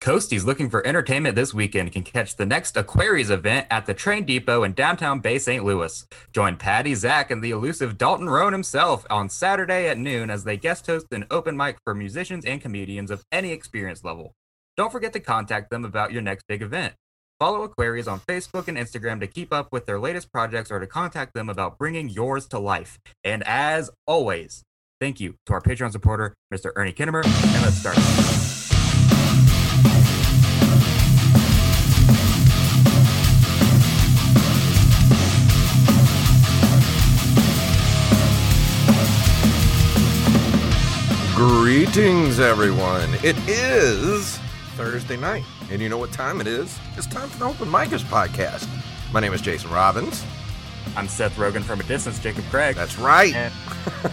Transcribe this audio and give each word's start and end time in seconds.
Coasties 0.00 0.46
looking 0.46 0.70
for 0.70 0.86
entertainment 0.86 1.36
this 1.36 1.52
weekend 1.52 1.92
can 1.92 2.02
catch 2.02 2.36
the 2.36 2.46
next 2.46 2.74
Aquarius 2.74 3.28
event 3.28 3.66
at 3.70 3.84
the 3.84 3.92
Train 3.92 4.24
Depot 4.24 4.62
in 4.62 4.72
downtown 4.72 5.20
Bay 5.20 5.38
St. 5.38 5.62
Louis. 5.62 6.06
Join 6.32 6.56
Patty, 6.56 6.94
Zach, 6.94 7.30
and 7.30 7.44
the 7.44 7.50
elusive 7.50 7.98
Dalton 7.98 8.30
Roan 8.30 8.54
himself 8.54 9.04
on 9.10 9.28
Saturday 9.28 9.88
at 9.88 9.98
noon 9.98 10.30
as 10.30 10.44
they 10.44 10.56
guest 10.56 10.86
host 10.86 11.08
an 11.12 11.26
open 11.30 11.54
mic 11.54 11.76
for 11.84 11.94
musicians 11.94 12.46
and 12.46 12.62
comedians 12.62 13.10
of 13.10 13.22
any 13.30 13.52
experience 13.52 14.02
level. 14.02 14.32
Don't 14.74 14.90
forget 14.90 15.12
to 15.12 15.20
contact 15.20 15.68
them 15.68 15.84
about 15.84 16.12
your 16.12 16.22
next 16.22 16.46
big 16.48 16.62
event. 16.62 16.94
Follow 17.38 17.62
Aquarius 17.62 18.06
on 18.06 18.20
Facebook 18.20 18.68
and 18.68 18.78
Instagram 18.78 19.20
to 19.20 19.26
keep 19.26 19.52
up 19.52 19.68
with 19.70 19.84
their 19.84 20.00
latest 20.00 20.32
projects 20.32 20.70
or 20.70 20.78
to 20.78 20.86
contact 20.86 21.34
them 21.34 21.50
about 21.50 21.76
bringing 21.76 22.08
yours 22.08 22.46
to 22.46 22.58
life. 22.58 22.98
And 23.22 23.42
as 23.46 23.90
always, 24.06 24.62
thank 24.98 25.20
you 25.20 25.34
to 25.44 25.52
our 25.52 25.60
Patreon 25.60 25.92
supporter, 25.92 26.34
Mr. 26.52 26.70
Ernie 26.74 26.94
Kinnemer, 26.94 27.22
and 27.22 27.62
let's 27.62 27.76
start. 27.76 28.49
Greetings, 41.40 42.38
everyone. 42.38 43.14
It 43.24 43.34
is 43.48 44.38
Thursday 44.76 45.16
night, 45.16 45.42
and 45.70 45.80
you 45.80 45.88
know 45.88 45.96
what 45.96 46.12
time 46.12 46.38
it 46.38 46.46
is? 46.46 46.78
It's 46.98 47.06
time 47.06 47.30
for 47.30 47.38
the 47.38 47.46
Open 47.46 47.66
Micers 47.66 48.04
podcast. 48.04 48.68
My 49.10 49.20
name 49.20 49.32
is 49.32 49.40
Jason 49.40 49.70
Robbins. 49.70 50.22
I'm 50.94 51.08
Seth 51.08 51.34
Rogen 51.36 51.62
from 51.62 51.80
a 51.80 51.82
distance, 51.84 52.18
Jacob 52.18 52.44
Craig. 52.50 52.76
That's 52.76 52.98
right. 52.98 53.34
And 53.34 53.54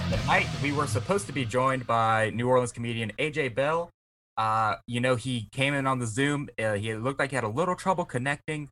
tonight 0.09 0.47
we 0.63 0.71
were 0.71 0.87
supposed 0.87 1.27
to 1.27 1.33
be 1.33 1.43
joined 1.43 1.85
by 1.85 2.29
New 2.29 2.47
Orleans 2.47 2.71
comedian 2.71 3.11
AJ 3.19 3.55
Bell. 3.55 3.89
Uh, 4.37 4.75
you 4.87 5.01
know, 5.01 5.17
he 5.17 5.49
came 5.51 5.73
in 5.73 5.85
on 5.85 5.99
the 5.99 6.07
Zoom. 6.07 6.47
Uh, 6.57 6.75
he 6.75 6.95
looked 6.95 7.19
like 7.19 7.31
he 7.31 7.35
had 7.35 7.43
a 7.43 7.49
little 7.49 7.75
trouble 7.75 8.05
connecting, 8.05 8.69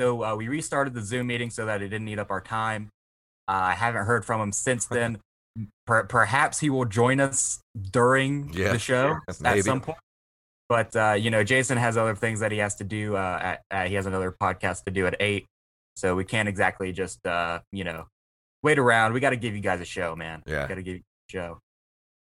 so 0.00 0.24
uh, 0.24 0.34
we 0.34 0.48
restarted 0.48 0.92
the 0.94 1.02
Zoom 1.02 1.28
meeting 1.28 1.50
so 1.50 1.66
that 1.66 1.80
it 1.80 1.90
didn't 1.90 2.08
eat 2.08 2.18
up 2.18 2.32
our 2.32 2.40
time. 2.40 2.88
Uh, 3.46 3.52
I 3.52 3.74
haven't 3.74 4.06
heard 4.06 4.24
from 4.24 4.40
him 4.40 4.50
since 4.50 4.86
then. 4.90 5.20
Per- 5.86 6.04
perhaps 6.04 6.58
he 6.60 6.70
will 6.70 6.84
join 6.84 7.20
us 7.20 7.60
during 7.90 8.50
Yeah, 8.54 8.72
the 8.72 8.78
show 8.78 9.18
at 9.28 9.64
some 9.64 9.80
point. 9.80 9.98
But 10.68 10.96
uh, 10.96 11.12
you 11.18 11.30
know, 11.30 11.44
Jason 11.44 11.76
has 11.76 11.96
other 11.96 12.14
things 12.14 12.40
that 12.40 12.52
he 12.52 12.58
has 12.58 12.76
to 12.76 12.84
do. 12.84 13.16
Uh, 13.16 13.38
at, 13.42 13.62
at, 13.70 13.88
he 13.88 13.94
has 13.96 14.06
another 14.06 14.32
podcast 14.32 14.84
to 14.84 14.90
do 14.90 15.06
at 15.06 15.16
eight, 15.20 15.44
so 15.96 16.16
we 16.16 16.24
can't 16.24 16.48
exactly 16.48 16.92
just 16.92 17.26
uh, 17.26 17.60
you 17.72 17.84
know 17.84 18.06
wait 18.62 18.78
around. 18.78 19.12
We 19.12 19.20
got 19.20 19.30
to 19.30 19.36
give 19.36 19.54
you 19.54 19.60
guys 19.60 19.80
a 19.80 19.84
show, 19.84 20.16
man. 20.16 20.42
Yeah. 20.46 20.66
got 20.66 20.76
to 20.76 20.82
give 20.82 20.94
you 20.94 21.00
a 21.00 21.32
show. 21.32 21.58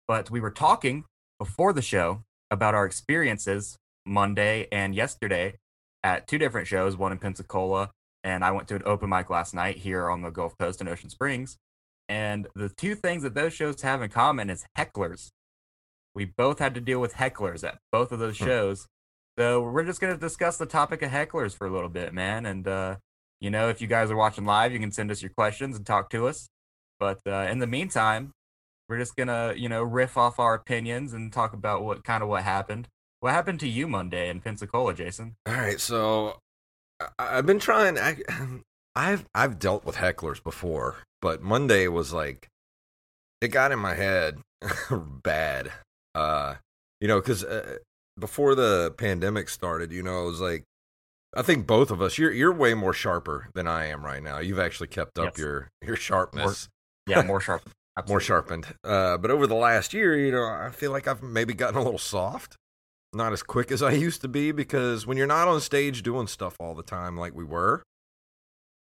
But 0.09 0.31
we 0.31 0.41
were 0.41 0.51
talking 0.51 1.05
before 1.39 1.73
the 1.73 1.83
show 1.83 2.23
about 2.51 2.75
our 2.75 2.85
experiences 2.85 3.77
Monday 4.05 4.67
and 4.73 4.95
yesterday 4.95 5.55
at 6.03 6.27
two 6.27 6.39
different 6.39 6.67
shows, 6.67 6.97
one 6.97 7.13
in 7.13 7.19
Pensacola, 7.19 7.91
and 8.25 8.45
I 8.45 8.51
went 8.51 8.67
to 8.69 8.75
an 8.75 8.83
open 8.85 9.09
mic 9.09 9.31
last 9.31 9.55
night 9.55 9.77
here 9.77 10.11
on 10.11 10.23
the 10.23 10.31
Gulf 10.31 10.57
Coast 10.59 10.81
in 10.81 10.89
Ocean 10.89 11.11
Springs. 11.11 11.57
And 12.11 12.49
the 12.57 12.69
two 12.69 12.97
things 12.97 13.23
that 13.23 13.35
those 13.35 13.53
shows 13.55 13.81
have 13.83 14.03
in 14.03 14.11
common 14.11 14.51
is 14.51 14.65
hecklers. 14.77 15.29
We 16.13 16.25
both 16.25 16.59
had 16.59 16.75
to 16.75 16.81
deal 16.81 16.99
with 17.01 17.15
hecklers 17.15 17.63
at 17.63 17.79
both 17.93 18.11
of 18.11 18.19
those 18.19 18.37
Hmm. 18.37 18.47
shows. 18.47 18.87
So 19.39 19.63
we're 19.63 19.85
just 19.85 20.01
going 20.01 20.13
to 20.13 20.19
discuss 20.19 20.57
the 20.57 20.67
topic 20.67 21.03
of 21.03 21.13
hecklers 21.13 21.57
for 21.57 21.69
a 21.69 21.71
little 21.71 21.89
bit, 21.89 22.13
man. 22.13 22.47
And, 22.47 22.67
uh, 22.67 22.97
you 23.41 23.49
know, 23.49 23.69
if 23.69 23.81
you 23.81 23.87
guys 23.87 24.11
are 24.11 24.17
watching 24.17 24.45
live, 24.45 24.73
you 24.73 24.81
can 24.81 24.91
send 24.91 25.13
us 25.13 25.23
your 25.23 25.31
questions 25.31 25.77
and 25.77 25.87
talk 25.87 26.11
to 26.11 26.27
us. 26.27 26.49
But 26.99 27.21
uh, 27.27 27.47
in 27.49 27.61
the 27.61 27.69
meantime, 27.69 28.33
we're 28.89 28.99
just 28.99 29.15
going 29.15 29.29
to, 29.29 29.55
you 29.57 29.69
know, 29.69 29.85
riff 29.85 30.17
off 30.19 30.41
our 30.41 30.55
opinions 30.55 31.13
and 31.13 31.33
talk 31.33 31.53
about 31.53 31.85
what 31.85 32.03
kind 32.03 32.25
of 32.25 32.29
what 32.29 32.43
happened. 32.43 32.89
What 33.21 33.31
happened 33.33 33.61
to 33.61 33.69
you 33.69 33.87
Monday 33.87 34.29
in 34.29 34.41
Pensacola, 34.41 34.95
Jason? 34.95 35.37
All 35.47 35.55
right, 35.55 35.79
so 35.81 36.41
I- 37.01 37.39
I've 37.39 37.47
been 37.47 37.61
trying. 37.61 37.99
I, 37.99 38.17
I've 38.97 39.27
I've 39.33 39.59
dealt 39.61 39.85
with 39.85 39.95
hecklers 39.97 40.43
before, 40.43 40.97
but 41.23 41.43
Monday 41.43 41.89
was 41.89 42.13
like 42.13 42.49
it 43.41 43.49
got 43.49 43.73
in 43.73 43.79
my 43.79 43.95
head 43.95 44.39
bad. 44.91 45.73
Uh, 46.15 46.57
you 47.01 47.09
know, 47.09 47.21
because 47.21 47.45
uh, 47.45 47.77
before 48.19 48.55
the 48.55 48.93
pandemic 48.99 49.49
started, 49.49 49.93
you 49.93 50.03
know, 50.03 50.23
it 50.25 50.27
was 50.27 50.41
like 50.41 50.65
I 51.35 51.43
think 51.43 51.67
both 51.67 51.91
of 51.91 52.03
us. 52.03 52.19
You're 52.19 52.33
you're 52.33 52.53
way 52.53 52.75
more 52.75 52.93
sharper 52.93 53.49
than 53.55 53.67
I 53.69 53.87
am 53.87 54.05
right 54.05 54.23
now. 54.23 54.39
You've 54.41 54.59
actually 54.59 54.89
kept 54.89 55.19
up 55.19 55.37
Yes. 55.37 55.39
your 55.39 55.69
your 55.83 55.97
sharpness. 55.97 56.69
Yeah, 57.07 57.23
more 57.23 57.41
sharp. 57.41 57.63
more 58.09 58.21
sharpened. 58.21 58.67
Uh, 58.85 59.17
but 59.17 59.31
over 59.31 59.47
the 59.47 59.55
last 59.55 59.95
year, 59.95 60.19
you 60.19 60.33
know, 60.33 60.45
I 60.45 60.71
feel 60.71 60.91
like 60.91 61.07
I've 61.09 61.23
maybe 61.23 61.55
gotten 61.55 61.77
a 61.77 61.83
little 61.83 61.99
soft, 61.99 62.57
not 63.15 63.33
as 63.33 63.43
quick 63.43 63.71
as 63.71 63.83
I 63.83 63.93
used 63.93 64.21
to 64.23 64.29
be. 64.29 64.53
Because 64.53 65.07
when 65.07 65.17
you're 65.17 65.27
not 65.27 65.49
on 65.49 65.61
stage 65.61 66.03
doing 66.03 66.27
stuff 66.27 66.57
all 66.61 66.75
the 66.75 66.83
time 66.83 67.17
like 67.17 67.35
we 67.35 67.45
were, 67.45 67.83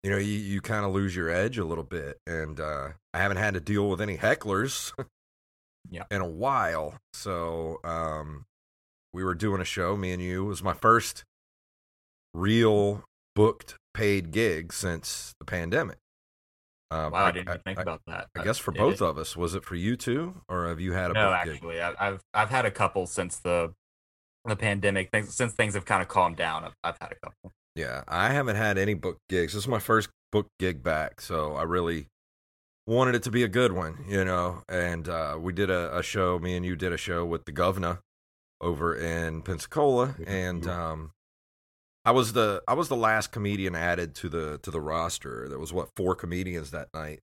you 0.02 0.10
know, 0.10 0.16
you, 0.16 0.32
you 0.32 0.60
kind 0.60 0.84
of 0.84 0.92
lose 0.92 1.14
your 1.14 1.28
edge 1.30 1.58
a 1.58 1.64
little 1.64 1.84
bit. 1.84 2.18
And 2.26 2.58
uh, 2.60 2.88
I 3.12 3.18
haven't 3.18 3.36
had 3.38 3.54
to 3.54 3.60
deal 3.60 3.88
with 3.88 4.00
any 4.00 4.16
hecklers 4.16 4.92
Yeah. 5.90 6.04
in 6.10 6.20
a 6.20 6.28
while. 6.28 6.94
So 7.14 7.78
um, 7.84 8.44
we 9.12 9.24
were 9.24 9.34
doing 9.34 9.60
a 9.60 9.64
show, 9.64 9.96
me 9.96 10.12
and 10.12 10.22
you. 10.22 10.44
It 10.44 10.48
was 10.48 10.62
my 10.62 10.74
first 10.74 11.24
real 12.34 13.02
booked 13.34 13.74
paid 13.94 14.30
gig 14.30 14.72
since 14.72 15.32
the 15.38 15.44
pandemic. 15.44 15.96
Uh, 16.90 17.08
Wow, 17.12 17.26
I, 17.26 17.30
didn't 17.32 17.48
even 17.48 17.60
think 17.64 17.78
about 17.78 18.00
that. 18.06 18.28
I 18.36 18.42
guess 18.42 18.58
for 18.58 18.72
It- 18.72 18.78
both 18.78 19.00
of 19.00 19.16
us, 19.18 19.36
was 19.36 19.54
it 19.54 19.64
for 19.64 19.76
you 19.76 19.96
too, 19.96 20.40
or 20.48 20.66
have 20.68 20.80
you 20.80 20.92
had 20.92 21.10
a 21.12 21.14
no, 21.14 21.30
book 21.30 21.44
gig? 21.44 21.54
actually, 21.54 21.80
I, 21.80 21.94
I've 22.00 22.20
I've 22.34 22.50
had 22.50 22.66
a 22.66 22.70
couple 22.70 23.06
since 23.06 23.38
the 23.38 23.72
the 24.44 24.56
pandemic. 24.56 25.10
Things 25.10 25.34
since 25.34 25.52
things 25.52 25.74
have 25.74 25.84
kind 25.84 26.02
of 26.02 26.08
calmed 26.08 26.36
down. 26.36 26.64
I've, 26.64 26.74
I've 26.82 26.98
had 27.00 27.12
a 27.12 27.16
couple. 27.16 27.52
Yeah, 27.80 28.04
I 28.06 28.28
haven't 28.28 28.56
had 28.56 28.76
any 28.76 28.92
book 28.92 29.16
gigs. 29.30 29.54
This 29.54 29.62
is 29.62 29.68
my 29.68 29.78
first 29.78 30.10
book 30.30 30.48
gig 30.58 30.82
back, 30.82 31.22
so 31.22 31.54
I 31.54 31.62
really 31.62 32.08
wanted 32.86 33.14
it 33.14 33.22
to 33.22 33.30
be 33.30 33.42
a 33.42 33.48
good 33.48 33.72
one, 33.72 34.04
you 34.06 34.22
know. 34.22 34.64
And 34.68 35.08
uh, 35.08 35.38
we 35.40 35.54
did 35.54 35.70
a, 35.70 35.96
a 35.96 36.02
show. 36.02 36.38
Me 36.38 36.56
and 36.56 36.66
you 36.66 36.76
did 36.76 36.92
a 36.92 36.98
show 36.98 37.24
with 37.24 37.46
the 37.46 37.52
governor 37.52 38.00
over 38.60 38.94
in 38.94 39.40
Pensacola, 39.40 40.14
and 40.26 40.66
um, 40.66 41.12
I 42.04 42.10
was 42.10 42.34
the 42.34 42.62
I 42.68 42.74
was 42.74 42.88
the 42.88 42.96
last 42.96 43.32
comedian 43.32 43.74
added 43.74 44.14
to 44.16 44.28
the 44.28 44.58
to 44.62 44.70
the 44.70 44.80
roster. 44.80 45.48
There 45.48 45.58
was 45.58 45.72
what 45.72 45.88
four 45.96 46.14
comedians 46.14 46.72
that 46.72 46.88
night. 46.92 47.20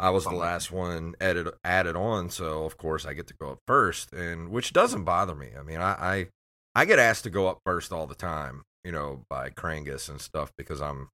I 0.00 0.10
was 0.10 0.24
the 0.24 0.34
last 0.34 0.72
one 0.72 1.14
added 1.20 1.50
added 1.62 1.94
on, 1.94 2.30
so 2.30 2.64
of 2.64 2.76
course 2.76 3.06
I 3.06 3.14
get 3.14 3.28
to 3.28 3.34
go 3.40 3.52
up 3.52 3.58
first, 3.68 4.12
and 4.12 4.48
which 4.50 4.72
doesn't 4.72 5.04
bother 5.04 5.36
me. 5.36 5.50
I 5.56 5.62
mean, 5.62 5.80
I 5.80 5.92
I, 5.92 6.26
I 6.74 6.84
get 6.84 6.98
asked 6.98 7.22
to 7.24 7.30
go 7.30 7.46
up 7.46 7.58
first 7.64 7.92
all 7.92 8.08
the 8.08 8.16
time, 8.16 8.64
you 8.84 8.92
know, 8.92 9.24
by 9.30 9.50
Krangus 9.50 10.08
and 10.08 10.20
stuff 10.20 10.52
because 10.56 10.80
I'm 10.80 11.08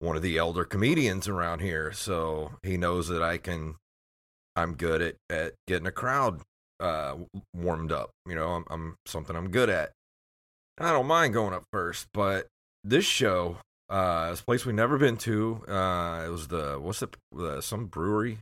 one 0.00 0.16
of 0.16 0.22
the 0.22 0.38
elder 0.38 0.64
comedians 0.64 1.28
around 1.28 1.60
here, 1.60 1.92
so 1.92 2.52
he 2.62 2.76
knows 2.76 3.08
that 3.08 3.22
I 3.22 3.38
can. 3.38 3.76
I'm 4.56 4.74
good 4.74 5.00
at 5.00 5.16
at 5.30 5.54
getting 5.66 5.86
a 5.86 5.92
crowd 5.92 6.42
uh 6.80 7.16
warmed 7.54 7.92
up. 7.92 8.10
You 8.26 8.34
know, 8.34 8.48
I'm, 8.50 8.64
I'm 8.68 8.96
something 9.06 9.34
I'm 9.36 9.50
good 9.50 9.70
at. 9.70 9.92
I 10.78 10.90
don't 10.92 11.06
mind 11.06 11.34
going 11.34 11.54
up 11.54 11.64
first, 11.72 12.06
but 12.12 12.48
this 12.82 13.04
show, 13.04 13.58
uh, 13.88 14.30
this 14.30 14.40
place 14.40 14.66
we've 14.66 14.74
never 14.74 14.98
been 14.98 15.16
to, 15.18 15.62
uh, 15.68 16.24
it 16.26 16.30
was 16.30 16.48
the 16.48 16.78
what's 16.80 17.02
it, 17.02 17.14
the 17.30 17.60
some 17.60 17.86
brewery. 17.86 18.38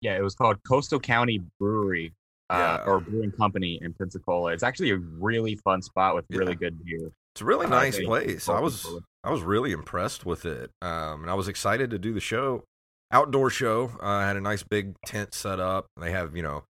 Yeah, 0.00 0.16
it 0.16 0.22
was 0.22 0.34
called 0.34 0.58
Coastal 0.66 1.00
County 1.00 1.40
Brewery. 1.60 2.12
Uh, 2.48 2.78
Yeah. 2.78 2.84
or 2.92 3.00
brewing 3.00 3.32
company 3.32 3.78
in 3.82 3.92
Pensacola. 3.94 4.52
It's 4.52 4.62
actually 4.62 4.90
a 4.90 4.96
really 4.98 5.56
fun 5.56 5.82
spot 5.82 6.14
with 6.14 6.24
really 6.30 6.52
Yeah. 6.52 6.58
good 6.70 6.84
beer. 6.84 7.10
It's 7.36 7.42
a 7.42 7.44
really 7.44 7.66
nice 7.66 8.02
place. 8.02 8.48
I 8.48 8.60
was 8.60 8.86
I 9.22 9.30
was 9.30 9.42
really 9.42 9.72
impressed 9.72 10.24
with 10.24 10.46
it, 10.46 10.70
um, 10.80 11.20
and 11.20 11.30
I 11.30 11.34
was 11.34 11.48
excited 11.48 11.90
to 11.90 11.98
do 11.98 12.14
the 12.14 12.20
show. 12.20 12.64
Outdoor 13.12 13.50
show. 13.50 13.90
Uh, 14.02 14.06
I 14.06 14.26
had 14.26 14.38
a 14.38 14.40
nice 14.40 14.62
big 14.62 14.94
tent 15.04 15.34
set 15.34 15.60
up. 15.60 15.84
They 16.00 16.12
have 16.12 16.34
you 16.34 16.42
know 16.42 16.64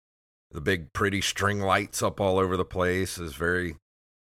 the 0.52 0.62
big 0.62 0.90
pretty 0.94 1.20
string 1.20 1.60
lights 1.60 2.02
up 2.02 2.18
all 2.18 2.38
over 2.38 2.56
the 2.56 2.64
place. 2.64 3.18
Is 3.18 3.34
very 3.34 3.76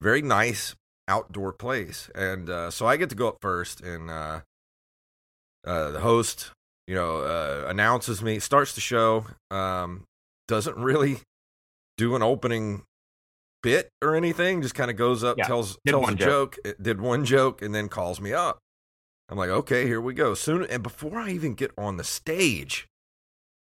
very 0.02 0.20
nice 0.20 0.74
outdoor 1.08 1.54
place, 1.54 2.10
and 2.14 2.50
uh, 2.50 2.70
so 2.70 2.86
I 2.86 2.98
get 2.98 3.08
to 3.08 3.16
go 3.16 3.28
up 3.28 3.38
first, 3.40 3.80
and 3.80 4.10
uh, 4.10 4.40
uh, 5.66 5.90
the 5.92 6.00
host 6.00 6.50
you 6.86 6.94
know 6.94 7.20
uh, 7.22 7.64
announces 7.66 8.22
me, 8.22 8.40
starts 8.40 8.74
the 8.74 8.82
show, 8.82 9.24
um, 9.50 10.04
doesn't 10.48 10.76
really 10.76 11.20
do 11.96 12.14
an 12.14 12.22
opening 12.22 12.82
bit 13.66 13.90
or 14.02 14.14
anything. 14.14 14.62
Just 14.62 14.74
kind 14.74 14.90
of 14.90 14.96
goes 14.96 15.24
up, 15.24 15.36
Yeah, 15.38 15.46
tells 15.46 15.76
tells 15.86 16.10
a 16.10 16.14
joke, 16.14 16.56
it 16.64 16.82
did 16.82 17.00
one 17.00 17.24
joke, 17.24 17.62
and 17.62 17.74
then 17.74 17.88
calls 17.88 18.20
me 18.20 18.32
up. 18.32 18.58
I'm 19.28 19.36
like, 19.36 19.50
okay, 19.50 19.86
here 19.86 20.00
we 20.00 20.14
go. 20.14 20.34
Soon, 20.34 20.64
and 20.64 20.82
before 20.82 21.18
I 21.18 21.30
even 21.30 21.54
get 21.54 21.72
on 21.76 21.96
the 21.96 22.04
stage, 22.04 22.86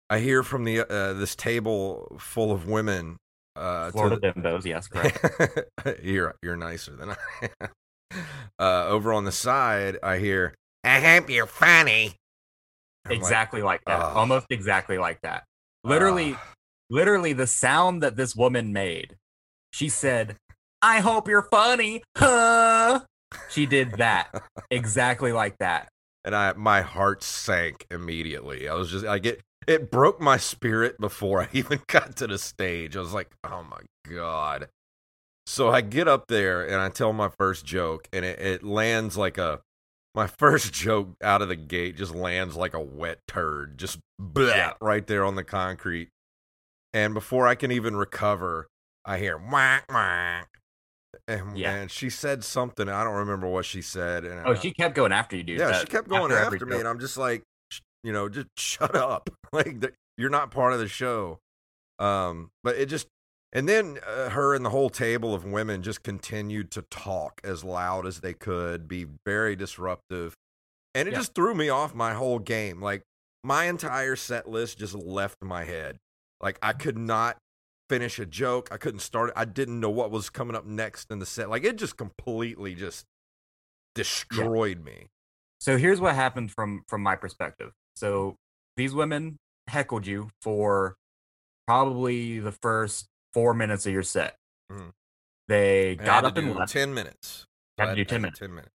I 0.10 0.20
hear 0.20 0.44
from 0.44 0.64
the 0.64 0.82
uh, 0.82 1.14
this 1.14 1.36
table 1.36 2.16
full 2.20 2.52
of 2.52 2.68
women. 2.68 3.18
Uh, 3.56 3.92
Florida 3.92 4.18
the- 4.18 4.32
bimbos, 4.32 4.64
yes, 4.64 4.88
correct. 4.88 5.20
you're 6.04 6.36
you're 6.42 6.56
nicer 6.56 6.96
than 6.96 7.12
I 7.12 7.16
am. 7.42 7.70
Uh, 8.60 8.86
over 8.90 9.14
on 9.14 9.24
the 9.24 9.32
side, 9.32 9.98
I 10.04 10.18
hear, 10.18 10.54
"I 10.84 11.00
hope 11.00 11.30
you're 11.30 11.48
funny." 11.48 12.18
I'm 13.06 13.14
exactly 13.14 13.62
like 13.64 13.80
that. 13.88 14.02
"Ugh." 14.02 14.18
Almost 14.18 14.48
exactly 14.50 14.98
like 14.98 15.22
that. 15.22 15.46
Literally, 15.86 16.36
literally 16.90 17.32
the 17.32 17.48
sound 17.48 18.04
that 18.04 18.18
this 18.18 18.36
woman 18.36 18.74
made. 18.74 19.16
She 19.72 19.90
said, 19.90 20.38
I 20.82 21.00
hope 21.00 21.28
you're 21.28 21.48
funny, 21.52 22.04
huh? 22.18 23.02
She 23.50 23.66
did 23.66 23.94
that 23.94 24.44
exactly 24.72 25.32
like 25.32 25.58
that. 25.60 25.90
And 26.24 26.36
I 26.36 26.54
my 26.54 26.82
heart 26.82 27.24
sank 27.24 27.86
immediately. 27.90 28.68
I 28.68 28.76
was 28.76 28.92
just 28.92 29.06
I 29.06 29.20
get 29.20 29.42
it 29.68 29.92
broke 29.92 30.20
my 30.20 30.38
spirit 30.38 31.00
before 31.00 31.42
I 31.42 31.48
even 31.54 31.82
got 31.88 32.16
to 32.18 32.28
the 32.28 32.38
stage. 32.38 32.96
I 32.96 33.00
was 33.00 33.14
like, 33.14 33.32
"Oh 33.44 33.64
my 33.64 33.82
god." 34.10 34.70
So 35.48 35.70
I 35.70 35.82
get 35.82 36.08
up 36.08 36.28
there 36.28 36.66
and 36.66 36.76
I 36.76 36.90
tell 36.90 37.14
my 37.14 37.30
first 37.30 37.66
joke 37.66 38.08
and 38.14 38.24
it, 38.24 38.40
it 38.40 38.64
lands 38.64 39.18
like 39.18 39.38
a 39.38 39.62
my 40.14 40.28
first 40.40 40.74
joke 40.74 41.16
out 41.24 41.42
of 41.42 41.50
the 41.50 41.56
gate 41.56 41.98
just 41.98 42.14
lands 42.14 42.56
like 42.56 42.74
a 42.74 42.80
wet 42.82 43.20
turd, 43.28 43.78
just 43.78 44.00
bleh, 44.22 44.74
right 44.82 45.06
there 45.08 45.26
on 45.26 45.36
the 45.36 45.44
concrete. 45.44 46.10
And 46.94 47.14
before 47.14 47.48
I 47.48 47.56
can 47.56 47.72
even 47.72 47.96
recover, 47.96 48.68
I 49.06 49.18
hear 49.18 49.38
whack 49.38 49.86
whack. 49.92 50.48
And, 51.28 51.58
Yeah. 51.58 51.76
and 51.76 51.92
she 51.92 52.10
said 52.10 52.44
something. 52.44 52.88
I 52.90 53.04
don't 53.04 53.16
remember 53.16 53.48
what 53.48 53.66
she 53.66 53.82
said. 53.82 54.24
And 54.26 54.46
Oh, 54.48 54.54
she 54.56 54.72
kept 54.72 54.96
going 54.96 55.12
after 55.12 55.36
you, 55.36 55.44
dude. 55.44 55.60
yeah, 55.60 55.68
That- 55.68 55.82
she 55.82 55.88
kept 55.88 56.08
going 56.08 56.32
every 56.32 56.56
after, 56.58 56.66
me, 56.66 56.78
and 56.80 56.88
I'm 56.88 57.00
just 57.00 57.18
like, 57.18 57.44
sh- 57.72 57.82
you 58.04 58.14
know, 58.14 58.30
just 58.30 58.48
shut 58.58 58.96
up. 58.96 59.30
like 59.52 59.82
th- 59.82 59.94
you're 60.18 60.30
not 60.30 60.52
part 60.52 60.74
of 60.74 60.80
the 60.80 60.88
show. 60.88 61.40
Um, 62.00 62.50
but 62.64 62.76
it 62.78 62.88
just, 62.88 63.08
and 63.54 63.68
then 63.68 64.00
uh, 64.08 64.30
her 64.30 64.56
and 64.56 64.64
the 64.66 64.70
whole 64.70 64.90
table 64.90 65.34
of 65.36 65.46
women 65.46 65.82
just 65.84 66.02
continued 66.04 66.72
to 66.72 66.82
talk 66.84 67.42
as 67.44 67.64
loud 67.64 68.06
as 68.08 68.22
they 68.22 68.34
could, 68.34 68.88
be 68.88 69.06
very 69.26 69.56
disruptive, 69.56 70.34
and 70.96 71.08
it 71.08 71.12
Yeah. 71.12 71.18
just 71.20 71.36
threw 71.36 71.54
me 71.54 71.70
off 71.70 71.94
my 71.94 72.14
whole 72.14 72.40
game. 72.40 72.82
Like 72.82 73.04
my 73.44 73.66
entire 73.66 74.16
set 74.16 74.48
list 74.50 74.78
just 74.80 74.96
left 74.96 75.38
my 75.42 75.66
head. 75.66 75.98
Like 76.40 76.58
I 76.62 76.74
could 76.74 76.98
not 76.98 77.38
finish 77.92 78.20
a 78.20 78.26
joke. 78.26 78.70
I 78.72 78.78
couldn't 78.78 79.02
start 79.02 79.30
it. 79.30 79.34
I 79.36 79.44
didn't 79.44 79.80
know 79.82 79.90
what 79.90 80.12
was 80.12 80.30
coming 80.30 80.56
up 80.56 80.66
next 80.66 81.12
in 81.12 81.20
the 81.20 81.26
set. 81.26 81.50
Like 81.50 81.66
it 81.66 81.76
just 81.76 81.98
completely 81.98 82.74
just 82.74 83.06
destroyed 83.96 84.84
me. 84.84 85.08
So 85.60 85.78
here's 85.78 86.00
what 86.00 86.16
happened 86.16 86.52
from 86.52 86.84
from 86.88 87.02
my 87.04 87.16
perspective. 87.16 87.72
So 87.96 88.36
these 88.78 88.94
women 88.94 89.38
heckled 89.68 90.08
you 90.08 90.30
for 90.42 90.96
probably 91.68 92.40
the 92.40 92.52
first 92.52 93.08
four 93.34 93.54
minutes 93.54 93.86
of 93.86 93.94
your 93.94 94.04
set. 94.04 94.36
Mhm. 94.72 94.92
They 95.48 95.96
got 95.98 96.24
up 96.24 96.38
and 96.38 96.56
left. 96.56 96.72
ten 96.72 96.94
minutes. 96.94 97.46
Had 97.78 97.88
to 97.88 97.96
do 97.96 98.06
10 98.06 98.22
minutes. 98.22 98.40
Ten 98.40 98.52
minutes. 98.54 98.72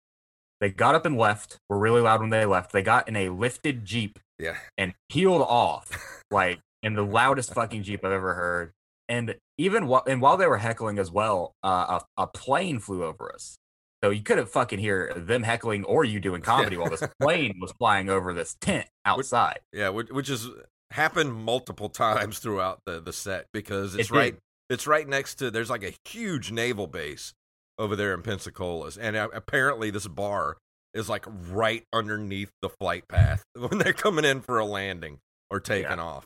They 0.61 0.71
got 0.71 0.95
up 0.95 1.05
and 1.05 1.19
left. 1.19 1.59
Were 1.69 1.79
really 1.79 2.01
loud 2.01 2.21
when 2.21 2.31
they 2.31 2.47
left. 2.47 2.73
They 2.73 2.83
got 2.83 3.09
in 3.09 3.17
a 3.17 3.29
lifted 3.31 3.85
jeep 3.85 4.19
Yeah. 4.39 4.57
and 4.79 4.95
peeled 5.11 5.43
off 5.43 5.91
like 6.31 6.61
in 6.83 6.95
the 6.95 7.03
loudest 7.03 7.53
fucking 7.53 7.83
jeep 7.83 8.05
I've 8.05 8.13
ever 8.13 8.35
heard. 8.35 8.73
And 9.09 9.37
even 9.59 9.87
while 9.87 10.05
and 10.07 10.21
while 10.21 10.37
they 10.37 10.47
were 10.47 10.59
heckling 10.59 10.99
as 10.99 11.11
well, 11.11 11.55
uh, 11.63 12.01
a, 12.19 12.23
a 12.23 12.27
plane 12.27 12.79
flew 12.79 13.05
over 13.05 13.33
us. 13.35 13.59
So 14.03 14.11
you 14.11 14.23
couldn't 14.23 14.49
fucking 14.49 14.81
hear 14.81 15.13
them 15.15 15.43
heckling 15.45 15.85
or 15.85 16.05
you 16.05 16.19
doing 16.19 16.43
comedy 16.43 16.77
while 16.77 16.91
this 16.91 17.03
plane 17.21 17.55
was 17.61 17.73
flying 17.73 18.09
over 18.09 18.35
this 18.35 18.57
tent 18.61 18.87
outside. 19.05 19.61
Yeah, 19.73 19.91
which, 19.91 20.11
which 20.11 20.29
is 20.29 20.49
happened 20.91 21.35
multiple 21.35 21.89
times 21.89 22.39
throughout 22.39 22.81
the 22.87 23.01
the 23.01 23.13
set 23.13 23.47
because 23.53 23.95
it's 23.95 24.11
It 24.11 24.15
right 24.15 24.37
it's 24.69 24.87
right 24.87 25.07
next 25.07 25.37
to 25.37 25.51
there's 25.51 25.71
like 25.71 25.85
a 25.85 25.95
huge 26.05 26.51
naval 26.51 26.87
base 26.87 27.35
over 27.79 27.97
there 27.97 28.15
in 28.15 28.23
Pensacola's, 28.23 28.97
and 28.97 29.17
uh, 29.17 29.29
apparently 29.35 29.91
this 29.91 30.07
bar 30.07 30.57
is 30.95 31.09
like 31.09 31.25
right 31.51 31.85
underneath 31.93 32.51
the 32.61 32.69
flight 32.69 33.05
path 33.09 33.43
when 33.55 33.79
they're 33.79 33.93
coming 33.93 34.25
in 34.25 34.41
for 34.41 34.59
a 34.59 34.65
landing 34.65 35.19
or 35.51 35.61
taking 35.61 35.99
off. 35.99 36.25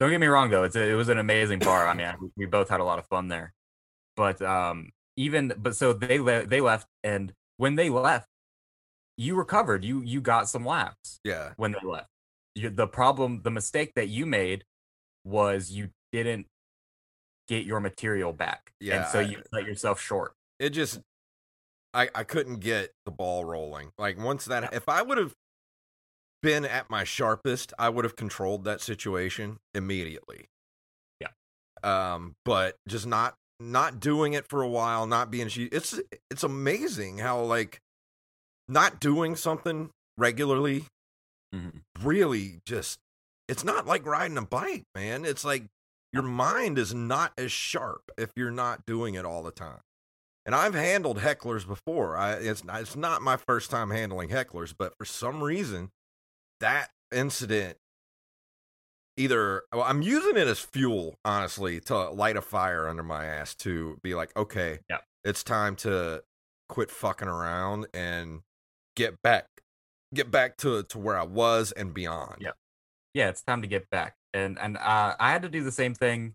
Don't 0.00 0.10
get 0.10 0.20
me 0.20 0.26
wrong 0.26 0.48
though; 0.50 0.64
it's 0.64 0.76
a, 0.76 0.82
it 0.90 0.94
was 0.94 1.08
an 1.10 1.18
amazing 1.18 1.58
bar. 1.58 1.86
I 1.86 1.94
mean, 1.94 2.32
we- 2.36 2.46
both 2.46 2.68
had 2.70 2.80
a 2.80 2.84
lot 2.84 2.98
of 2.98 3.06
fun 3.06 3.28
there. 3.28 3.52
But 4.16 4.40
um, 4.42 4.90
even 5.16 5.52
but 5.58 5.76
so 5.76 5.92
they 5.92 6.18
le- 6.18 6.46
they 6.46 6.60
left, 6.60 6.86
and 7.04 7.32
when 7.58 7.76
they 7.76 7.90
left, 7.90 8.26
you 9.18 9.36
recovered. 9.36 9.84
You 9.84 10.00
you 10.02 10.20
got 10.22 10.48
some 10.48 10.64
laps. 10.64 11.20
Yeah, 11.22 11.52
when 11.56 11.72
they 11.72 11.86
left. 11.86 12.08
You, 12.54 12.70
the 12.70 12.86
problem, 12.86 13.42
the 13.42 13.50
mistake 13.50 13.92
that 13.94 14.08
you 14.08 14.26
made 14.26 14.64
was 15.24 15.70
you 15.70 15.90
didn't 16.12 16.46
get 17.46 17.64
your 17.66 17.80
material 17.80 18.32
back, 18.32 18.72
Yeah, 18.80 19.02
and 19.02 19.06
so 19.08 19.18
I- 19.20 19.22
you 19.22 19.42
cut 19.52 19.64
yourself 19.66 20.00
short. 20.00 20.32
it 20.58 20.70
just 20.70 21.00
I 21.92 22.08
I 22.14 22.24
couldn't 22.24 22.60
get 22.60 22.90
the 23.04 23.10
ball 23.10 23.44
rolling. 23.44 23.90
Like 23.98 24.18
once 24.18 24.46
that 24.46 24.72
if 24.72 24.88
I 24.88 25.02
would 25.02 25.18
have 25.18 25.34
been 26.42 26.64
at 26.64 26.90
my 26.90 27.04
sharpest, 27.04 27.72
I 27.78 27.88
would 27.88 28.04
have 28.04 28.16
controlled 28.16 28.64
that 28.64 28.80
situation 28.80 29.58
immediately. 29.74 30.46
Yeah. 31.20 31.28
Um 31.82 32.34
but 32.44 32.76
just 32.88 33.06
not 33.06 33.34
not 33.58 34.00
doing 34.00 34.32
it 34.32 34.46
for 34.48 34.62
a 34.62 34.68
while, 34.68 35.06
not 35.06 35.30
being 35.30 35.48
she 35.48 35.64
it's 35.64 36.00
it's 36.30 36.42
amazing 36.42 37.18
how 37.18 37.40
like 37.42 37.80
not 38.68 39.00
doing 39.00 39.36
something 39.36 39.90
regularly 40.16 40.84
Mhm. 41.54 41.82
really 42.00 42.60
just 42.64 42.98
it's 43.48 43.64
not 43.64 43.86
like 43.86 44.06
riding 44.06 44.38
a 44.38 44.42
bike, 44.46 44.84
man. 44.94 45.24
It's 45.24 45.44
like 45.44 45.64
your 46.12 46.22
mind 46.22 46.78
is 46.78 46.94
not 46.94 47.32
as 47.36 47.50
sharp 47.52 48.02
if 48.16 48.30
you're 48.36 48.50
not 48.52 48.86
doing 48.86 49.14
it 49.14 49.24
all 49.24 49.42
the 49.42 49.50
time. 49.50 49.80
And 50.46 50.54
I've 50.54 50.74
handled 50.74 51.18
hecklers 51.18 51.66
before. 51.66 52.16
I 52.16 52.34
it's 52.34 52.64
not, 52.64 52.80
it's 52.80 52.96
not 52.96 53.22
my 53.22 53.36
first 53.36 53.70
time 53.70 53.90
handling 53.90 54.28
hecklers, 54.30 54.74
but 54.76 54.94
for 54.98 55.04
some 55.04 55.42
reason 55.42 55.90
that 56.60 56.90
incident 57.12 57.76
either 59.16 59.62
well, 59.72 59.82
I'm 59.82 60.02
using 60.02 60.36
it 60.36 60.46
as 60.46 60.60
fuel, 60.60 61.16
honestly, 61.24 61.80
to 61.80 62.10
light 62.10 62.36
a 62.36 62.42
fire 62.42 62.88
under 62.88 63.02
my 63.02 63.24
ass 63.26 63.54
to 63.56 63.98
be 64.02 64.14
like, 64.14 64.34
okay, 64.36 64.78
Yeah. 64.88 64.98
it's 65.24 65.42
time 65.42 65.76
to 65.76 66.22
quit 66.68 66.90
fucking 66.90 67.28
around 67.28 67.86
and 67.92 68.40
get 68.96 69.20
back 69.22 69.46
get 70.14 70.30
back 70.30 70.56
to 70.58 70.82
to 70.84 70.98
where 70.98 71.16
I 71.18 71.24
was 71.24 71.72
and 71.72 71.92
beyond. 71.94 72.36
Yeah. 72.40 72.50
yeah, 73.14 73.28
it's 73.28 73.42
time 73.42 73.62
to 73.62 73.68
get 73.68 73.88
back. 73.90 74.14
And 74.32 74.58
and 74.58 74.76
uh, 74.76 75.16
I 75.18 75.32
had 75.32 75.42
to 75.42 75.48
do 75.48 75.62
the 75.64 75.72
same 75.72 75.94
thing, 75.94 76.34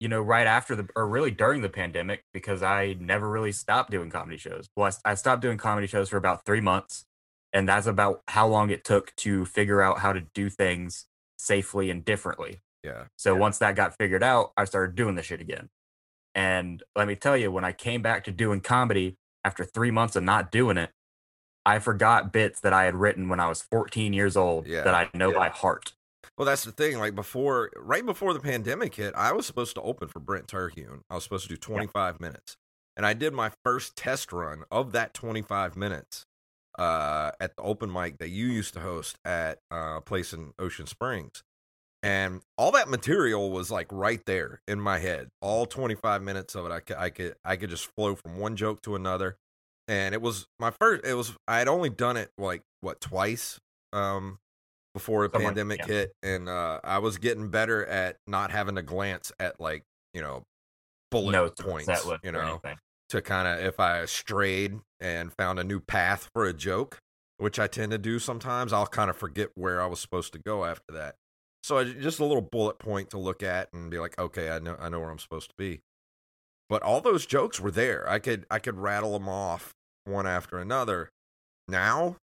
you 0.00 0.08
know, 0.08 0.20
right 0.20 0.46
after 0.46 0.76
the 0.76 0.88
or 0.96 1.06
really 1.08 1.30
during 1.30 1.62
the 1.62 1.68
pandemic 1.68 2.22
because 2.32 2.62
I 2.62 2.96
never 3.00 3.28
really 3.30 3.52
stopped 3.52 3.90
doing 3.90 4.10
comedy 4.10 4.36
shows. 4.36 4.66
Well, 4.76 4.92
I, 5.04 5.12
I 5.12 5.14
stopped 5.14 5.42
doing 5.42 5.58
comedy 5.58 5.86
shows 5.86 6.08
for 6.08 6.16
about 6.16 6.44
three 6.44 6.60
months, 6.60 7.04
and 7.54 7.66
that's 7.68 7.86
about 7.86 8.22
how 8.28 8.46
long 8.46 8.68
it 8.68 8.84
took 8.84 9.14
to 9.16 9.46
figure 9.46 9.80
out 9.80 10.00
how 10.00 10.12
to 10.12 10.20
do 10.34 10.50
things 10.50 11.06
safely 11.38 11.88
and 11.88 12.04
differently. 12.04 12.60
Yeah. 12.82 13.04
So 13.16 13.34
once 13.34 13.58
that 13.58 13.76
got 13.76 13.96
figured 13.96 14.22
out, 14.22 14.52
I 14.56 14.66
started 14.66 14.94
doing 14.96 15.14
the 15.14 15.22
shit 15.22 15.40
again. 15.40 15.70
And 16.34 16.82
let 16.96 17.06
me 17.06 17.14
tell 17.16 17.36
you, 17.36 17.50
when 17.50 17.64
I 17.64 17.72
came 17.72 18.02
back 18.02 18.24
to 18.24 18.32
doing 18.32 18.60
comedy 18.60 19.16
after 19.44 19.64
three 19.64 19.90
months 19.92 20.16
of 20.16 20.24
not 20.24 20.50
doing 20.50 20.76
it, 20.76 20.90
I 21.64 21.78
forgot 21.78 22.32
bits 22.32 22.60
that 22.60 22.72
I 22.74 22.84
had 22.84 22.94
written 22.96 23.28
when 23.28 23.40
I 23.40 23.48
was 23.48 23.62
14 23.62 24.12
years 24.12 24.36
old 24.36 24.66
Yeah. 24.66 24.82
that 24.82 24.94
I 24.94 25.08
know 25.16 25.30
Yeah. 25.30 25.38
by 25.38 25.48
heart. 25.48 25.94
Well, 26.36 26.44
that's 26.44 26.64
the 26.64 26.72
thing. 26.72 26.98
Like 26.98 27.14
before, 27.14 27.70
right 27.76 28.04
before 28.04 28.34
the 28.34 28.40
pandemic 28.40 28.96
hit, 28.96 29.14
I 29.14 29.32
was 29.32 29.46
supposed 29.46 29.76
to 29.76 29.82
open 29.82 30.08
for 30.08 30.18
Brent 30.18 30.48
Terhune. 30.48 31.02
I 31.08 31.14
was 31.14 31.22
supposed 31.22 31.44
to 31.44 31.48
do 31.50 31.56
25 31.56 32.20
minutes, 32.20 32.56
and 32.96 33.06
I 33.06 33.12
did 33.14 33.32
my 33.32 33.52
first 33.64 33.96
test 33.96 34.32
run 34.32 34.64
of 34.70 34.90
that 34.92 35.14
25 35.14 35.76
minutes 35.76 36.26
uh, 36.78 37.30
at 37.40 37.56
the 37.56 37.62
open 37.62 37.92
mic 37.92 38.18
that 38.18 38.30
you 38.30 38.46
used 38.46 38.74
to 38.74 38.80
host 38.80 39.18
at 39.24 39.58
uh, 39.72 39.96
a 39.96 40.00
place 40.00 40.32
in 40.32 40.52
Ocean 40.58 40.86
Springs. 40.86 41.42
And 42.02 42.42
all 42.58 42.70
that 42.72 42.88
material 42.88 43.50
was 43.50 43.70
like 43.70 43.86
right 43.90 44.20
there 44.26 44.60
in 44.68 44.78
my 44.78 44.98
head. 44.98 45.28
All 45.40 45.64
25 45.64 46.22
minutes 46.22 46.54
of 46.54 46.66
it, 46.66 46.72
I 46.72 46.80
could, 46.80 46.96
I 46.96 47.10
could, 47.10 47.34
I 47.44 47.56
could 47.56 47.70
just 47.70 47.86
flow 47.96 48.14
from 48.14 48.36
one 48.36 48.56
joke 48.56 48.82
to 48.82 48.94
another. 48.94 49.36
And 49.88 50.14
it 50.14 50.20
was 50.20 50.46
my 50.58 50.70
first. 50.70 51.04
It 51.06 51.14
was 51.14 51.32
I 51.48 51.58
had 51.58 51.68
only 51.68 51.90
done 51.90 52.16
it 52.16 52.30
like 52.36 52.62
what 52.80 53.00
twice 53.00 53.58
um, 53.92 54.38
before 54.94 55.28
the 55.28 55.38
pandemic 55.38 55.80
yeah. 55.80 55.86
hit, 55.86 56.12
and 56.22 56.48
uh, 56.48 56.80
I 56.82 56.98
was 56.98 57.18
getting 57.18 57.50
better 57.50 57.84
at 57.84 58.16
not 58.26 58.50
having 58.50 58.76
to 58.76 58.82
glance 58.82 59.30
at 59.38 59.60
like 59.60 59.82
you 60.14 60.22
know 60.22 60.42
bullet 61.10 61.32
notes 61.32 61.60
points, 61.60 62.06
you 62.22 62.32
know, 62.32 62.40
anything. 62.40 62.76
To 63.14 63.22
kind 63.22 63.46
of 63.46 63.64
if 63.64 63.78
I 63.78 64.04
strayed 64.06 64.80
and 65.00 65.32
found 65.32 65.60
a 65.60 65.64
new 65.64 65.78
path 65.78 66.28
for 66.32 66.44
a 66.44 66.52
joke, 66.52 66.98
which 67.38 67.60
I 67.60 67.68
tend 67.68 67.92
to 67.92 67.98
do 67.98 68.18
sometimes, 68.18 68.72
I'll 68.72 68.88
kind 68.88 69.08
of 69.08 69.16
forget 69.16 69.50
where 69.54 69.80
I 69.80 69.86
was 69.86 70.00
supposed 70.00 70.32
to 70.32 70.40
go 70.40 70.64
after 70.64 70.92
that. 70.92 71.14
So 71.62 71.78
I, 71.78 71.84
just 71.84 72.18
a 72.18 72.24
little 72.24 72.42
bullet 72.42 72.80
point 72.80 73.10
to 73.10 73.18
look 73.18 73.42
at 73.42 73.72
and 73.72 73.88
be 73.88 74.00
like, 74.00 74.18
okay, 74.18 74.50
I 74.50 74.58
know 74.58 74.76
I 74.80 74.88
know 74.88 74.98
where 74.98 75.10
I'm 75.10 75.20
supposed 75.20 75.48
to 75.50 75.54
be. 75.56 75.80
But 76.68 76.82
all 76.82 77.00
those 77.00 77.24
jokes 77.24 77.60
were 77.60 77.70
there. 77.70 78.08
I 78.08 78.18
could 78.18 78.46
I 78.50 78.58
could 78.58 78.78
rattle 78.78 79.12
them 79.12 79.28
off 79.28 79.74
one 80.04 80.26
after 80.26 80.58
another. 80.58 81.10
Now, 81.68 82.16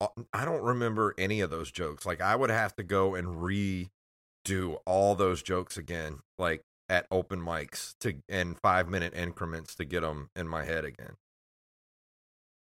uh, 0.00 0.08
I 0.32 0.44
don't 0.44 0.62
remember 0.62 1.14
any 1.16 1.40
of 1.40 1.48
those 1.48 1.70
jokes. 1.70 2.04
Like 2.04 2.20
I 2.20 2.36
would 2.36 2.50
have 2.50 2.76
to 2.76 2.82
go 2.82 3.14
and 3.14 3.28
redo 3.28 4.76
all 4.84 5.14
those 5.14 5.42
jokes 5.42 5.78
again, 5.78 6.18
like 6.38 6.62
at 6.88 7.06
open 7.10 7.40
mics 7.40 7.94
to 8.00 8.14
in 8.28 8.54
five 8.54 8.88
minute 8.88 9.14
increments 9.14 9.74
to 9.76 9.84
get 9.84 10.02
them 10.02 10.28
in 10.36 10.46
my 10.48 10.64
head 10.64 10.84
again. 10.84 11.14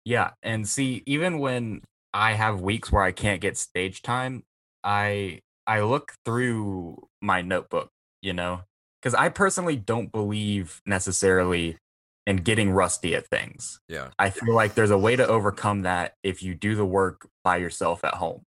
Yeah, 0.06 0.32
and 0.42 0.68
see, 0.68 1.02
even 1.06 1.40
when 1.40 1.82
I 2.14 2.34
have 2.34 2.62
weeks 2.62 2.92
where 2.92 3.04
I 3.04 3.12
can't 3.12 3.42
get 3.42 3.58
stage 3.58 4.02
time, 4.02 4.44
I 4.84 5.40
I 5.66 5.82
look 5.82 6.14
through 6.26 7.08
my 7.22 7.42
notebook, 7.42 7.90
you 8.22 8.34
know, 8.34 8.62
because 9.02 9.16
I 9.16 9.30
personally 9.30 9.78
don't 9.78 10.12
believe 10.12 10.82
necessarily 10.86 11.78
in 12.26 12.38
getting 12.38 12.72
rusty 12.72 13.16
at 13.16 13.28
things. 13.28 13.80
Yeah. 13.88 14.10
I 14.20 14.30
feel 14.30 14.54
like 14.54 14.76
there's 14.76 14.92
a 14.92 14.98
way 14.98 15.16
to 15.16 15.28
overcome 15.28 15.82
that 15.84 16.14
if 16.24 16.42
you 16.44 16.56
do 16.56 16.76
the 16.76 16.86
work 16.86 17.28
by 17.44 17.58
yourself 17.58 18.04
at 18.04 18.16
home. 18.16 18.44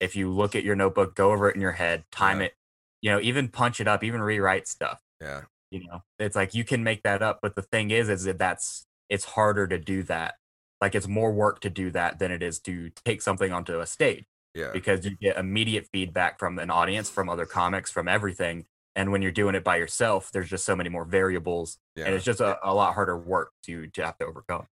If 0.00 0.14
you 0.16 0.30
look 0.30 0.54
at 0.54 0.64
your 0.64 0.76
notebook, 0.76 1.14
go 1.14 1.32
over 1.32 1.48
it 1.48 1.54
in 1.56 1.60
your 1.60 1.72
head, 1.72 2.04
time 2.12 2.40
Yeah. 2.40 2.46
it, 2.46 2.54
you 3.02 3.10
know, 3.10 3.20
even 3.20 3.48
punch 3.48 3.80
it 3.80 3.88
up, 3.88 4.04
even 4.04 4.20
rewrite 4.20 4.68
stuff. 4.68 5.00
Yeah. 5.26 5.42
You 5.70 5.86
know, 5.88 6.02
it's 6.18 6.36
like 6.36 6.54
you 6.54 6.64
can 6.64 6.84
make 6.84 7.02
that 7.02 7.22
up, 7.22 7.40
but 7.42 7.56
the 7.56 7.62
thing 7.62 7.90
is, 7.90 8.08
is 8.08 8.24
that 8.24 8.38
that's 8.38 8.86
it's 9.08 9.24
harder 9.24 9.66
to 9.66 9.78
do 9.78 10.02
that. 10.04 10.36
Like 10.80 10.94
it's 10.94 11.08
more 11.08 11.32
work 11.32 11.60
to 11.60 11.70
do 11.70 11.90
that 11.90 12.18
than 12.18 12.30
it 12.30 12.42
is 12.42 12.60
to 12.60 12.90
take 13.04 13.20
something 13.22 13.52
onto 13.52 13.80
a 13.80 13.86
stage 13.86 14.24
Yeah. 14.54 14.70
because 14.72 15.04
you 15.04 15.16
get 15.16 15.36
immediate 15.36 15.88
feedback 15.92 16.38
from 16.38 16.58
an 16.58 16.70
audience, 16.70 17.10
from 17.10 17.28
other 17.28 17.46
comics, 17.46 17.90
from 17.90 18.08
everything. 18.08 18.66
And 18.94 19.10
when 19.12 19.22
you're 19.22 19.32
doing 19.32 19.54
it 19.54 19.64
by 19.64 19.76
yourself, 19.76 20.30
there's 20.32 20.48
just 20.48 20.64
so 20.64 20.76
many 20.76 20.88
more 20.88 21.04
variables, 21.04 21.78
Yeah. 21.96 22.06
and 22.06 22.14
it's 22.14 22.24
just 22.24 22.40
a, 22.40 22.58
a 22.62 22.72
lot 22.74 22.94
harder 22.94 23.18
work 23.18 23.50
to 23.64 23.88
to 23.88 24.04
have 24.04 24.18
to 24.18 24.26
overcome. 24.26 24.66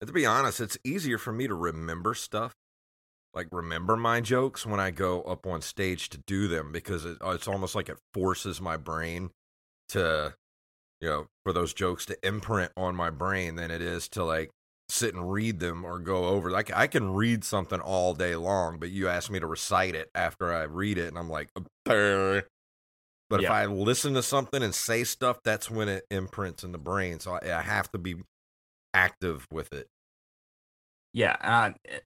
And 0.00 0.08
to 0.08 0.12
be 0.14 0.26
honest, 0.26 0.60
it's 0.60 0.78
easier 0.84 1.18
for 1.18 1.32
me 1.32 1.46
to 1.46 1.54
remember 1.54 2.14
stuff, 2.14 2.54
like 3.34 3.48
remember 3.52 3.96
my 3.96 4.20
jokes 4.20 4.64
when 4.66 4.80
I 4.80 4.90
go 4.90 5.22
up 5.22 5.46
on 5.46 5.60
stage 5.60 6.08
to 6.10 6.18
do 6.18 6.48
them 6.48 6.72
because 6.72 7.04
it, 7.04 7.18
uh, 7.24 7.30
it's 7.30 7.48
almost 7.48 7.74
like 7.74 7.88
it 7.88 7.98
forces 8.12 8.60
my 8.60 8.76
brain 8.76 9.30
to, 9.90 10.34
you 11.00 11.08
know, 11.08 11.26
for 11.44 11.52
those 11.52 11.74
jokes 11.74 12.06
to 12.06 12.26
imprint 12.26 12.72
on 12.76 12.96
my 12.96 13.10
brain 13.10 13.56
than 13.56 13.70
it 13.70 13.82
is 13.82 14.08
to 14.10 14.24
like 14.24 14.50
sit 14.88 15.14
and 15.14 15.32
read 15.32 15.60
them 15.60 15.84
or 15.84 15.98
go 15.98 16.26
over. 16.26 16.50
Like 16.50 16.72
I 16.72 16.86
can 16.86 17.14
read 17.14 17.44
something 17.44 17.80
all 17.80 18.14
day 18.14 18.36
long, 18.36 18.78
but 18.78 18.90
you 18.90 19.08
ask 19.08 19.30
me 19.30 19.40
to 19.40 19.46
recite 19.46 19.94
it 19.94 20.10
after 20.14 20.52
I 20.52 20.64
read 20.64 20.98
it, 20.98 21.08
and 21.08 21.18
I'm 21.18 21.30
like, 21.30 21.50
"Uh." 21.86 22.42
but 23.30 23.40
if 23.40 23.50
I 23.50 23.66
listen 23.66 24.14
to 24.14 24.22
something 24.22 24.62
and 24.62 24.74
say 24.74 25.04
stuff, 25.04 25.40
that's 25.42 25.70
when 25.70 25.88
it 25.88 26.04
imprints 26.10 26.62
in 26.64 26.72
the 26.72 26.78
brain. 26.78 27.20
So 27.20 27.32
I, 27.32 27.58
I 27.58 27.62
have 27.62 27.90
to 27.92 27.98
be 27.98 28.16
active 28.94 29.46
with 29.50 29.72
it. 29.72 29.88
Yeah, 31.12 31.36
uh, 31.40 31.72
eh, 31.86 32.00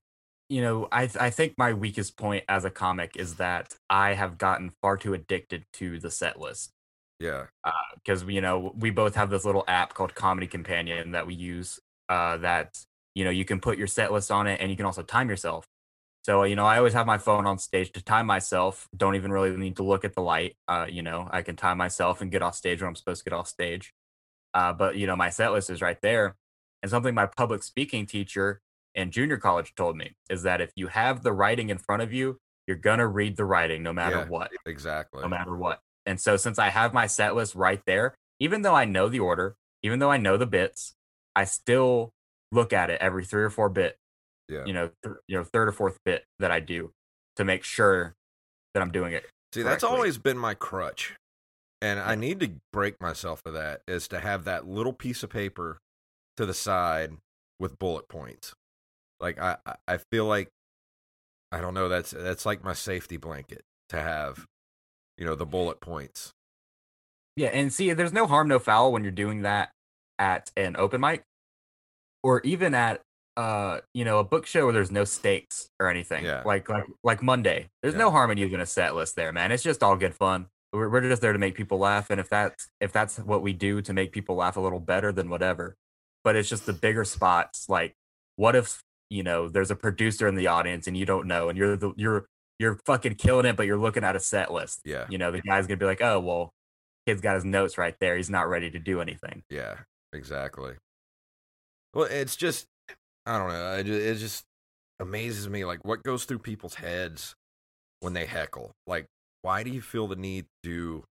you 0.49 0.61
know, 0.61 0.87
I 0.91 1.07
th- 1.07 1.17
I 1.17 1.29
think 1.29 1.55
my 1.57 1.73
weakest 1.73 2.17
point 2.17 2.45
as 2.49 2.65
a 2.65 2.71
comic 2.71 3.15
is 3.17 3.35
that 3.35 3.75
I 3.89 4.13
have 4.13 4.37
gotten 4.37 4.71
far 4.81 4.97
too 4.97 5.13
addicted 5.13 5.65
to 5.73 5.99
the 5.99 6.11
set 6.11 6.39
list 6.39 6.71
Yeah. 7.19 7.47
because 7.95 8.23
you 8.23 8.41
know 8.41 8.73
we 8.77 8.89
both 8.91 9.15
have 9.15 9.29
this 9.29 9.45
little 9.45 9.63
app 9.67 9.93
called 9.93 10.15
Comedy 10.15 10.47
Companion 10.47 11.11
that 11.11 11.27
we 11.27 11.33
use. 11.35 11.79
Uh, 12.07 12.37
that 12.37 12.79
you 13.13 13.23
know 13.23 13.29
you 13.29 13.45
can 13.45 13.59
put 13.59 13.77
your 13.77 13.87
set 13.87 14.11
list 14.11 14.31
on 14.31 14.47
it 14.47 14.59
and 14.61 14.71
you 14.71 14.77
can 14.77 14.85
also 14.85 15.03
time 15.03 15.29
yourself. 15.29 15.67
So 16.23 16.43
you 16.43 16.55
know 16.55 16.65
I 16.65 16.77
always 16.77 16.93
have 16.93 17.05
my 17.05 17.17
phone 17.17 17.45
on 17.45 17.57
stage 17.59 17.91
to 17.93 18.03
time 18.03 18.25
myself. 18.25 18.87
Don't 18.95 19.15
even 19.15 19.31
really 19.31 19.55
need 19.57 19.75
to 19.77 19.83
look 19.83 20.05
at 20.05 20.13
the 20.15 20.21
light. 20.21 20.55
Uh, 20.67 20.85
you 20.89 21.01
know 21.01 21.27
I 21.31 21.41
can 21.41 21.55
time 21.55 21.77
myself 21.77 22.21
and 22.21 22.31
get 22.31 22.41
off 22.41 22.55
stage 22.55 22.81
when 22.81 22.87
I'm 22.89 22.95
supposed 22.95 23.23
to 23.23 23.29
get 23.29 23.35
off 23.35 23.47
stage. 23.47 23.93
Uh, 24.53 24.73
but 24.73 24.95
you 24.95 25.05
know 25.07 25.15
my 25.15 25.29
set 25.29 25.51
list 25.51 25.69
is 25.69 25.81
right 25.81 26.01
there, 26.01 26.35
and 26.81 26.89
something 26.89 27.13
my 27.13 27.25
public 27.27 27.61
speaking 27.63 28.05
teacher 28.05 28.61
in 28.95 29.11
junior 29.11 29.37
college 29.37 29.75
told 29.75 29.95
me 29.95 30.15
is 30.29 30.43
that 30.43 30.61
if 30.61 30.71
you 30.75 30.87
have 30.87 31.21
the 31.21 31.31
writing 31.31 31.69
in 31.69 31.77
front 31.77 32.01
of 32.01 32.11
you, 32.11 32.39
you're 32.65 32.77
gonna 32.77 33.07
read 33.07 33.37
the 33.37 33.45
writing 33.45 33.83
no 33.83 33.93
matter 33.93 34.17
Yeah. 34.17 34.25
what 34.27 34.51
Exactly. 34.65 35.21
no 35.21 35.27
matter 35.27 35.55
what. 35.55 35.81
And 36.09 36.19
so 36.19 36.37
since 36.37 36.57
I 36.57 36.69
have 36.69 36.91
my 36.91 37.05
set 37.05 37.35
list 37.35 37.53
right 37.53 37.81
there, 37.85 38.15
even 38.39 38.63
though 38.63 38.73
I 38.73 38.85
know 38.85 39.09
the 39.09 39.19
order, 39.19 39.53
even 39.83 39.99
though 39.99 40.09
I 40.09 40.17
know 40.17 40.37
the 40.37 40.47
bits, 40.47 40.95
I 41.35 41.43
still 41.43 42.09
look 42.51 42.73
at 42.73 42.89
it 42.89 42.99
every 42.99 43.23
three 43.25 43.43
or 43.43 43.51
four 43.51 43.69
bit, 43.69 43.95
Yeah. 44.47 44.65
you 44.65 44.73
know, 44.73 44.89
th- 45.03 45.17
you 45.27 45.37
know, 45.37 45.43
third 45.43 45.67
or 45.67 45.71
fourth 45.71 45.99
bit 46.03 46.25
that 46.39 46.49
I 46.49 46.61
do 46.61 46.91
to 47.35 47.45
make 47.45 47.63
sure 47.63 48.15
that 48.73 48.81
I'm 48.81 48.91
doing 48.91 49.13
it. 49.13 49.29
See, 49.53 49.61
that's 49.61 49.83
always 49.83 50.17
been 50.17 50.37
my 50.37 50.55
crutch. 50.55 51.15
And 51.81 51.99
I 51.99 52.15
need 52.15 52.39
to 52.39 52.53
break 52.73 52.99
myself 52.99 53.41
of 53.45 53.53
that 53.53 53.81
is 53.87 54.07
to 54.07 54.19
have 54.19 54.45
that 54.45 54.67
little 54.67 54.93
piece 54.93 55.21
of 55.21 55.29
paper 55.29 55.77
to 56.37 56.45
the 56.47 56.55
side 56.55 57.17
with 57.59 57.77
bullet 57.77 58.07
points. 58.09 58.53
Like 59.19 59.37
I- 59.39 59.57
I 59.87 59.97
feel 60.11 60.25
like 60.25 60.49
I 61.51 61.61
don't 61.61 61.75
know, 61.75 61.87
that's 61.87 62.11
that's 62.11 62.45
like 62.47 62.63
my 62.63 62.73
safety 62.73 63.17
blanket 63.17 63.61
to 63.89 63.97
have, 64.01 64.45
you 65.19 65.25
know, 65.25 65.35
the 65.35 65.45
bullet 65.45 65.81
points. 65.81 66.31
Yeah, 67.35 67.49
and 67.49 67.71
see, 67.71 67.93
there's 67.93 68.13
no 68.13 68.25
harm, 68.25 68.47
no 68.47 68.59
foul 68.59 68.91
when 68.91 69.03
you're 69.03 69.11
doing 69.11 69.43
that 69.43 69.69
at 70.17 70.51
an 70.57 70.75
open 70.77 70.99
mic, 71.01 71.23
or 72.23 72.41
even 72.41 72.73
at 72.73 73.01
uh, 73.37 73.79
you 73.93 74.03
know, 74.03 74.19
a 74.19 74.23
book 74.23 74.45
show 74.45 74.65
where 74.65 74.73
there's 74.73 74.91
no 74.91 75.05
stakes 75.05 75.69
or 75.79 75.89
anything. 75.89 76.25
Yeah. 76.25 76.41
Like 76.45 76.67
like 76.67 76.85
like 77.03 77.23
Monday, 77.23 77.69
there's 77.81 77.93
Yeah. 77.93 77.99
no 77.99 78.11
harm 78.11 78.31
in 78.31 78.37
using 78.37 78.59
a 78.59 78.65
set 78.65 78.95
list 78.95 79.15
there, 79.15 79.31
man. 79.31 79.51
It's 79.51 79.63
just 79.63 79.81
all 79.83 79.95
good 79.95 80.13
fun. 80.13 80.47
We're, 80.73 80.89
we're 80.89 81.01
just 81.01 81.21
there 81.21 81.31
to 81.33 81.39
make 81.39 81.55
people 81.55 81.79
laugh, 81.79 82.09
and 82.09 82.19
if 82.19 82.27
that's 82.29 82.67
if 82.81 82.91
that's 82.91 83.17
what 83.17 83.41
we 83.41 83.53
do 83.53 83.81
to 83.81 83.93
make 83.93 84.11
people 84.11 84.35
laugh 84.35 84.57
a 84.57 84.59
little 84.59 84.81
better, 84.81 85.11
than 85.13 85.29
whatever. 85.29 85.75
But 86.23 86.35
it's 86.35 86.49
just 86.49 86.65
the 86.65 86.73
bigger 86.73 87.05
spots. 87.05 87.69
Like, 87.69 87.93
what 88.35 88.55
if 88.57 88.81
you 89.09 89.23
know 89.23 89.47
there's 89.47 89.71
a 89.71 89.75
producer 89.75 90.27
in 90.27 90.35
the 90.35 90.47
audience 90.47 90.85
and 90.85 90.97
you 90.97 91.05
don't 91.05 91.25
know, 91.27 91.47
and 91.47 91.57
you're 91.57 91.77
the 91.77 91.93
you're 91.95 92.25
you're 92.59 92.79
fucking 92.85 93.15
killing 93.15 93.45
it, 93.45 93.55
but 93.55 93.65
you're 93.65 93.77
looking 93.77 94.03
at 94.03 94.15
a 94.15 94.19
set 94.19 94.51
list. 94.51 94.81
Yeah. 94.85 95.05
You 95.09 95.17
know, 95.17 95.31
the 95.31 95.41
guy's 95.41 95.67
gonna 95.67 95.77
be 95.77 95.85
like, 95.85 96.01
oh 96.01 96.19
well, 96.19 96.53
kid's 97.07 97.21
got 97.21 97.35
his 97.35 97.45
notes 97.45 97.77
right 97.77 97.95
there. 97.99 98.17
He's 98.17 98.29
not 98.29 98.49
ready 98.49 98.69
to 98.71 98.79
do 98.79 99.01
anything. 99.01 99.43
Yeah, 99.49 99.77
exactly. 100.13 100.73
Well, 101.93 102.05
it's 102.05 102.35
just 102.35 102.67
I 103.25 103.37
don't 103.37 103.49
know. 103.49 103.73
It 103.75 103.83
ju- 103.85 103.93
it 103.93 104.15
just 104.15 104.45
amazes 104.99 105.47
me 105.49 105.65
like 105.65 105.85
what 105.85 106.03
goes 106.03 106.25
through 106.25 106.39
people's 106.39 106.75
heads 106.75 107.35
when 108.01 108.13
they 108.13 108.25
heckle. 108.25 108.71
Like 108.87 109.07
why 109.41 109.63
do 109.63 109.71
you 109.71 109.81
feel 109.81 110.07
the 110.07 110.15
need 110.15 110.45
to 110.63 111.03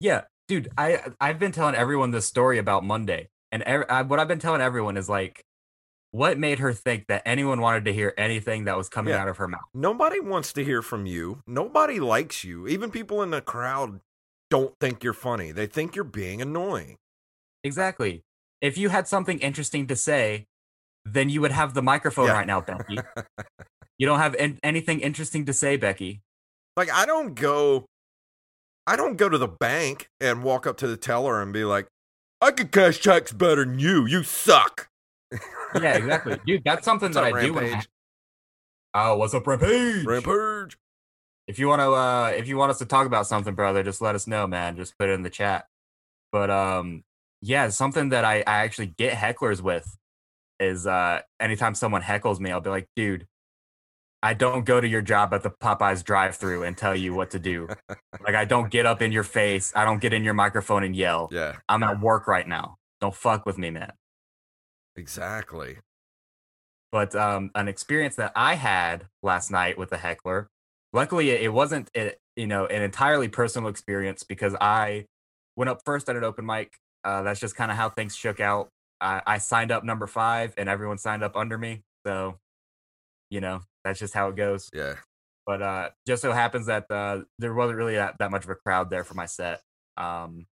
Yeah, 0.00 0.24
dude, 0.46 0.68
I 0.78 1.00
I've 1.20 1.38
been 1.38 1.52
telling 1.52 1.74
everyone 1.74 2.10
this 2.10 2.26
story 2.26 2.58
about 2.58 2.84
Monday, 2.84 3.28
and 3.50 3.62
ev- 3.64 3.86
I, 3.88 4.02
what 4.02 4.20
I've 4.20 4.28
been 4.28 4.38
telling 4.38 4.60
everyone 4.60 4.96
is 4.96 5.08
like, 5.08 5.42
what 6.10 6.38
made 6.38 6.58
her 6.58 6.72
think 6.72 7.06
that 7.08 7.22
anyone 7.26 7.60
wanted 7.60 7.84
to 7.84 7.92
hear 7.92 8.14
anything 8.16 8.64
that 8.64 8.76
was 8.76 8.88
coming 8.88 9.12
Yeah. 9.12 9.22
out 9.22 9.28
of 9.28 9.36
her 9.36 9.48
mouth? 9.48 9.60
Nobody 9.74 10.20
wants 10.20 10.52
to 10.54 10.64
hear 10.64 10.80
from 10.82 11.06
you. 11.06 11.42
Nobody 11.46 12.00
likes 12.00 12.44
you. 12.44 12.66
Even 12.66 12.90
people 12.90 13.22
in 13.22 13.30
the 13.30 13.40
crowd 13.42 14.00
don't 14.50 14.74
think 14.80 15.04
you're 15.04 15.12
funny. 15.12 15.52
They 15.52 15.66
think 15.66 15.94
you're 15.94 16.04
being 16.04 16.40
annoying. 16.40 16.96
Exactly. 17.62 18.22
If 18.60 18.78
you 18.78 18.88
had 18.88 19.06
something 19.06 19.38
interesting 19.40 19.86
to 19.88 19.96
say, 19.96 20.46
then 21.04 21.28
you 21.28 21.40
would 21.40 21.52
have 21.52 21.74
the 21.74 21.82
microphone 21.82 22.26
Yeah. 22.26 22.32
right 22.34 22.46
now, 22.46 22.60
Becky. 22.60 22.98
you 23.98 24.06
don't 24.06 24.18
have 24.18 24.34
an- 24.36 24.58
anything 24.62 25.00
interesting 25.00 25.44
to 25.46 25.52
say, 25.52 25.76
Becky. 25.76 26.20
Like 26.76 26.90
I 26.90 27.04
don't 27.06 27.34
go 27.34 27.84
I 28.86 28.96
don't 28.96 29.16
go 29.16 29.28
to 29.28 29.36
the 29.36 29.48
bank 29.48 30.08
and 30.20 30.42
walk 30.42 30.66
up 30.66 30.78
to 30.78 30.86
the 30.86 30.96
teller 30.96 31.42
and 31.42 31.52
be 31.52 31.62
like, 31.64 31.88
"I 32.40 32.50
can 32.52 32.68
cash 32.68 32.98
checks 32.98 33.32
better 33.32 33.62
than 33.66 33.78
you. 33.78 34.06
You 34.06 34.22
suck." 34.22 34.88
Yeah, 35.74 35.94
exactly, 35.96 36.38
dude. 36.46 36.62
That's 36.64 36.84
something 36.84 37.12
that 37.12 37.24
I 37.24 37.30
do. 37.46 37.54
When 37.54 37.74
I, 37.74 37.82
oh, 38.94 39.16
what's 39.18 39.34
up, 39.34 39.46
Rampage? 39.46 40.04
Rampage. 40.04 40.76
if 41.46 41.58
you 41.58 41.68
want 41.68 41.80
to 41.80 41.92
uh 41.92 42.32
if 42.36 42.46
you 42.48 42.56
want 42.56 42.70
us 42.70 42.78
to 42.78 42.84
talk 42.86 43.06
about 43.06 43.26
something 43.26 43.54
brother 43.54 43.82
just 43.82 44.00
let 44.02 44.14
us 44.14 44.26
know 44.26 44.46
man 44.46 44.76
just 44.76 44.98
put 44.98 45.08
it 45.08 45.12
in 45.12 45.22
the 45.22 45.30
chat 45.30 45.64
but 46.30 46.50
um 46.50 47.02
yeah 47.40 47.68
something 47.70 48.10
that 48.10 48.24
i 48.24 48.38
i 48.46 48.64
actually 48.64 48.86
get 48.86 49.14
hecklers 49.14 49.60
with 49.62 49.96
is 50.60 50.86
uh 50.86 51.20
anytime 51.40 51.74
someone 51.74 52.02
heckles 52.02 52.38
me 52.38 52.50
i'll 52.50 52.60
be 52.60 52.68
like 52.68 52.86
dude 52.96 53.26
i 54.22 54.34
don't 54.34 54.66
go 54.66 54.78
to 54.80 54.86
your 54.88 55.00
job 55.00 55.32
at 55.32 55.42
the 55.42 55.50
popeyes 55.50 56.04
drive 56.04 56.36
through 56.36 56.64
and 56.64 56.76
tell 56.76 56.94
you 56.94 57.14
what 57.14 57.30
to 57.30 57.38
do 57.38 57.66
like 58.22 58.34
i 58.34 58.44
don't 58.44 58.70
get 58.70 58.84
up 58.84 59.00
in 59.00 59.10
your 59.10 59.22
face 59.24 59.72
i 59.74 59.84
don't 59.86 60.02
get 60.02 60.12
in 60.12 60.24
your 60.24 60.34
microphone 60.34 60.84
and 60.84 60.94
yell 60.94 61.28
Yeah, 61.32 61.54
i'm 61.68 61.82
at 61.82 61.98
work 62.00 62.26
right 62.26 62.46
now 62.46 62.76
don't 63.00 63.14
fuck 63.14 63.46
with 63.46 63.56
me 63.56 63.70
man 63.70 63.92
exactly. 64.98 65.78
but 66.90 67.14
um, 67.14 67.50
an 67.54 67.68
experience 67.68 68.16
that 68.16 68.32
I 68.34 68.54
had 68.54 69.06
last 69.22 69.50
night 69.50 69.78
with 69.78 69.92
a 69.92 69.98
heckler. 69.98 70.48
Luckily, 70.92 71.30
it 71.30 71.52
wasn't 71.52 71.90
a, 71.96 72.14
you 72.36 72.46
know 72.46 72.66
an 72.66 72.82
entirely 72.82 73.28
personal 73.28 73.68
experience 73.68 74.22
because 74.24 74.54
I 74.60 75.06
went 75.56 75.68
up 75.68 75.82
first 75.84 76.08
at 76.08 76.16
an 76.16 76.24
open 76.24 76.46
mic. 76.46 76.72
Uh, 77.04 77.22
that's 77.22 77.40
just 77.40 77.56
kind 77.56 77.70
of 77.70 77.76
how 77.76 77.90
things 77.90 78.16
shook 78.16 78.40
out. 78.40 78.68
I, 79.00 79.22
I 79.26 79.38
signed 79.38 79.70
up 79.70 79.84
number 79.84 80.06
five, 80.06 80.54
and 80.56 80.68
everyone 80.68 80.98
signed 80.98 81.22
up 81.22 81.36
under 81.36 81.58
me. 81.58 81.82
So, 82.06 82.38
you 83.30 83.40
know, 83.40 83.60
that's 83.84 83.98
just 83.98 84.14
how 84.14 84.28
it 84.28 84.36
goes. 84.36 84.70
Yeah. 84.74 84.94
But 85.46 85.62
uh, 85.62 85.90
just 86.06 86.22
so 86.22 86.32
happens 86.32 86.66
that 86.66 86.90
uh, 86.90 87.20
there 87.38 87.54
wasn't 87.54 87.78
really 87.78 87.94
that, 87.94 88.16
that 88.18 88.30
much 88.30 88.44
of 88.44 88.50
a 88.50 88.54
crowd 88.54 88.90
there 88.90 89.04
for 89.04 89.14
my 89.14 89.26
set. 89.26 89.62
Um, 89.96 90.46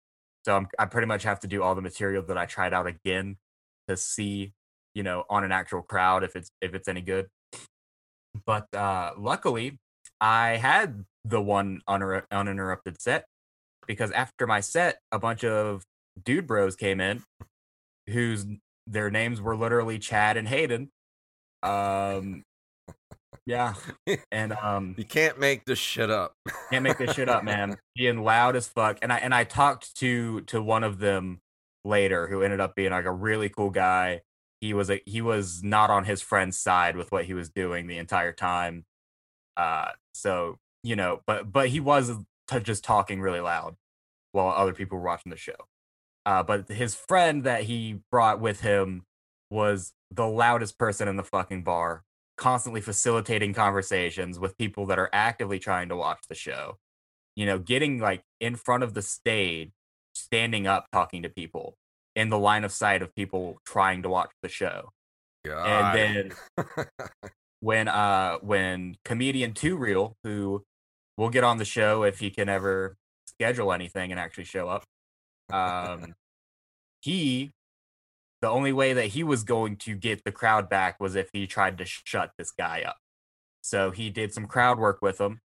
so 0.45 0.57
I'm, 0.57 0.69
I 0.79 0.87
pretty 0.87 1.07
much 1.07 1.23
have 1.25 1.41
to 1.41 1.49
do 1.49 1.63
all 1.63 1.75
the 1.75 1.83
material 1.83 2.23
that 2.25 2.39
I 2.39 2.47
tried 2.47 2.75
out 2.75 2.87
again 2.87 3.37
to 3.89 3.97
see, 3.97 4.53
you 4.95 5.03
know, 5.03 5.25
on 5.29 5.45
an 5.45 5.53
actual 5.53 5.83
crowd 5.83 6.25
if 6.25 6.37
it's 6.37 6.51
if 6.61 6.75
it's 6.75 6.89
any 6.89 7.01
good. 7.03 7.27
But 8.47 8.67
uh, 8.75 9.13
luckily, 9.17 9.79
I 10.21 10.57
had 10.57 11.05
the 11.25 11.41
one 11.41 11.81
uninter- 11.89 12.25
uninterrupted 12.31 13.01
set 13.01 13.25
because 13.87 14.11
after 14.11 14.47
my 14.47 14.61
set, 14.61 14.99
a 15.13 15.19
bunch 15.19 15.45
of 15.45 15.85
dude 16.25 16.47
bros 16.47 16.77
came 16.77 17.01
in 17.01 17.23
whose 18.09 18.47
their 18.87 19.11
names 19.11 19.41
were 19.41 19.57
literally 19.57 19.99
Chad 19.99 20.37
and 20.37 20.47
Hayden. 20.49 20.91
Um, 21.63 22.43
yeah, 23.47 23.75
and 24.33 24.53
um, 24.53 24.95
You 24.99 25.05
can't 25.05 25.39
make 25.39 25.65
this 25.65 25.79
shit 25.79 26.11
up. 26.11 26.35
can't 26.71 26.83
make 26.83 26.99
this 26.99 27.15
shit 27.15 27.29
up, 27.29 27.45
man. 27.45 27.77
Being 27.97 28.23
loud 28.23 28.57
as 28.57 28.69
fuck, 28.69 28.99
and 29.03 29.13
I 29.13 29.19
and 29.19 29.35
I 29.35 29.45
talked 29.45 29.97
to 29.99 30.43
to 30.43 30.63
one 30.63 30.85
of 30.85 30.99
them 30.99 31.41
later 31.85 32.29
who 32.29 32.43
ended 32.43 32.61
up 32.61 32.75
being 32.75 32.91
like 32.91 33.05
a 33.05 33.13
really 33.13 33.49
cool 33.49 33.71
guy. 33.71 34.23
He 34.61 34.73
was 34.73 34.91
a 34.91 35.01
he 35.05 35.21
was 35.21 35.63
not 35.63 35.91
on 35.91 36.05
his 36.05 36.23
friend's 36.23 36.59
side 36.59 36.97
with 36.97 37.13
what 37.13 37.27
he 37.27 37.35
was 37.35 37.51
doing 37.51 37.87
the 37.87 37.99
entire 37.99 38.33
time. 38.33 38.87
Uh, 39.57 39.91
so 40.15 40.59
you 40.83 40.97
know, 40.97 41.21
but 41.27 41.53
but 41.53 41.69
he 41.69 41.81
was 41.81 42.13
t- 42.49 42.61
just 42.61 42.85
talking 42.85 43.21
really 43.21 43.41
loud 43.41 43.77
while 44.33 44.49
other 44.49 44.73
people 44.73 44.99
were 44.99 45.05
watching 45.05 45.31
the 45.31 45.37
show. 45.37 45.55
Uh, 46.27 46.43
but 46.43 46.69
his 46.69 46.95
friend 46.95 47.45
that 47.45 47.65
he 47.65 48.01
brought 48.11 48.41
with 48.41 48.61
him 48.61 49.05
was 49.51 49.93
the 50.11 50.27
loudest 50.27 50.79
person 50.79 51.09
in 51.09 51.17
the 51.17 51.23
fucking 51.23 51.63
bar, 51.63 52.05
constantly 52.37 52.81
facilitating 52.81 53.53
conversations 53.53 54.39
with 54.39 54.57
people 54.57 54.87
that 54.87 54.99
are 54.99 55.11
actively 55.13 55.59
trying 55.59 55.89
to 55.89 55.97
watch 55.97 56.21
the 56.29 56.35
show. 56.35 56.79
You 57.37 57.47
know, 57.47 57.59
getting 57.59 57.99
like 57.99 58.23
in 58.41 58.57
front 58.57 58.83
of 58.85 58.95
the 58.95 59.03
stage, 59.03 59.73
standing 60.25 60.67
up, 60.67 60.87
talking 60.93 61.23
to 61.23 61.29
people 61.29 61.77
in 62.17 62.29
the 62.29 62.39
line 62.39 62.65
of 62.65 62.73
sight 62.73 63.03
of 63.03 63.15
people 63.15 63.59
trying 63.67 64.03
to 64.03 64.09
watch 64.09 64.31
the 64.43 64.49
show. 64.49 64.91
God. 65.45 65.97
And 65.97 66.33
then 66.59 66.67
when 67.61 67.89
uh 67.89 68.39
when 68.39 68.97
comedian 69.05 69.53
Two 69.53 69.77
Real, 69.77 70.17
who 70.25 70.65
will 71.17 71.31
get 71.31 71.45
on 71.45 71.59
the 71.59 71.65
show 71.65 72.03
if 72.03 72.19
he 72.19 72.31
can 72.31 72.49
ever 72.49 72.97
schedule 73.27 73.73
anything 73.73 74.11
and 74.11 74.21
actually 74.21 74.45
show 74.45 74.69
up, 74.69 74.85
um, 75.53 76.15
he 77.01 77.51
the 78.41 78.49
only 78.49 78.73
way 78.73 78.93
that 78.93 79.07
he 79.07 79.23
was 79.23 79.43
going 79.43 79.77
to 79.77 79.95
get 79.95 80.23
the 80.25 80.33
crowd 80.33 80.69
back 80.69 81.01
was 81.01 81.15
if 81.15 81.31
he 81.33 81.47
tried 81.47 81.79
to 81.79 81.85
shut 81.87 82.33
this 82.37 82.51
guy 82.51 82.83
up. 82.83 82.97
So 83.63 83.91
he 83.91 84.11
did 84.11 84.35
some 84.35 84.47
crowd 84.47 84.79
work 84.79 84.99
with 85.01 85.19
him, 85.19 85.41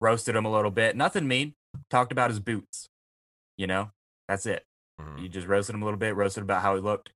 roasted 0.00 0.36
him 0.36 0.44
a 0.44 0.52
little 0.52 0.70
bit. 0.70 0.96
Nothing 0.96 1.26
mean. 1.26 1.54
Talked 1.90 2.12
about 2.12 2.30
his 2.30 2.38
boots. 2.38 2.88
You 3.56 3.66
know, 3.66 3.90
that's 4.28 4.46
it. 4.46 4.64
Mhm. 5.00 5.18
He 5.20 5.28
just 5.28 5.46
roasted 5.46 5.74
him 5.74 5.82
a 5.82 5.84
little 5.84 5.98
bit, 5.98 6.14
roasted 6.14 6.42
about 6.42 6.62
how 6.62 6.74
he 6.74 6.80
looked. 6.80 7.10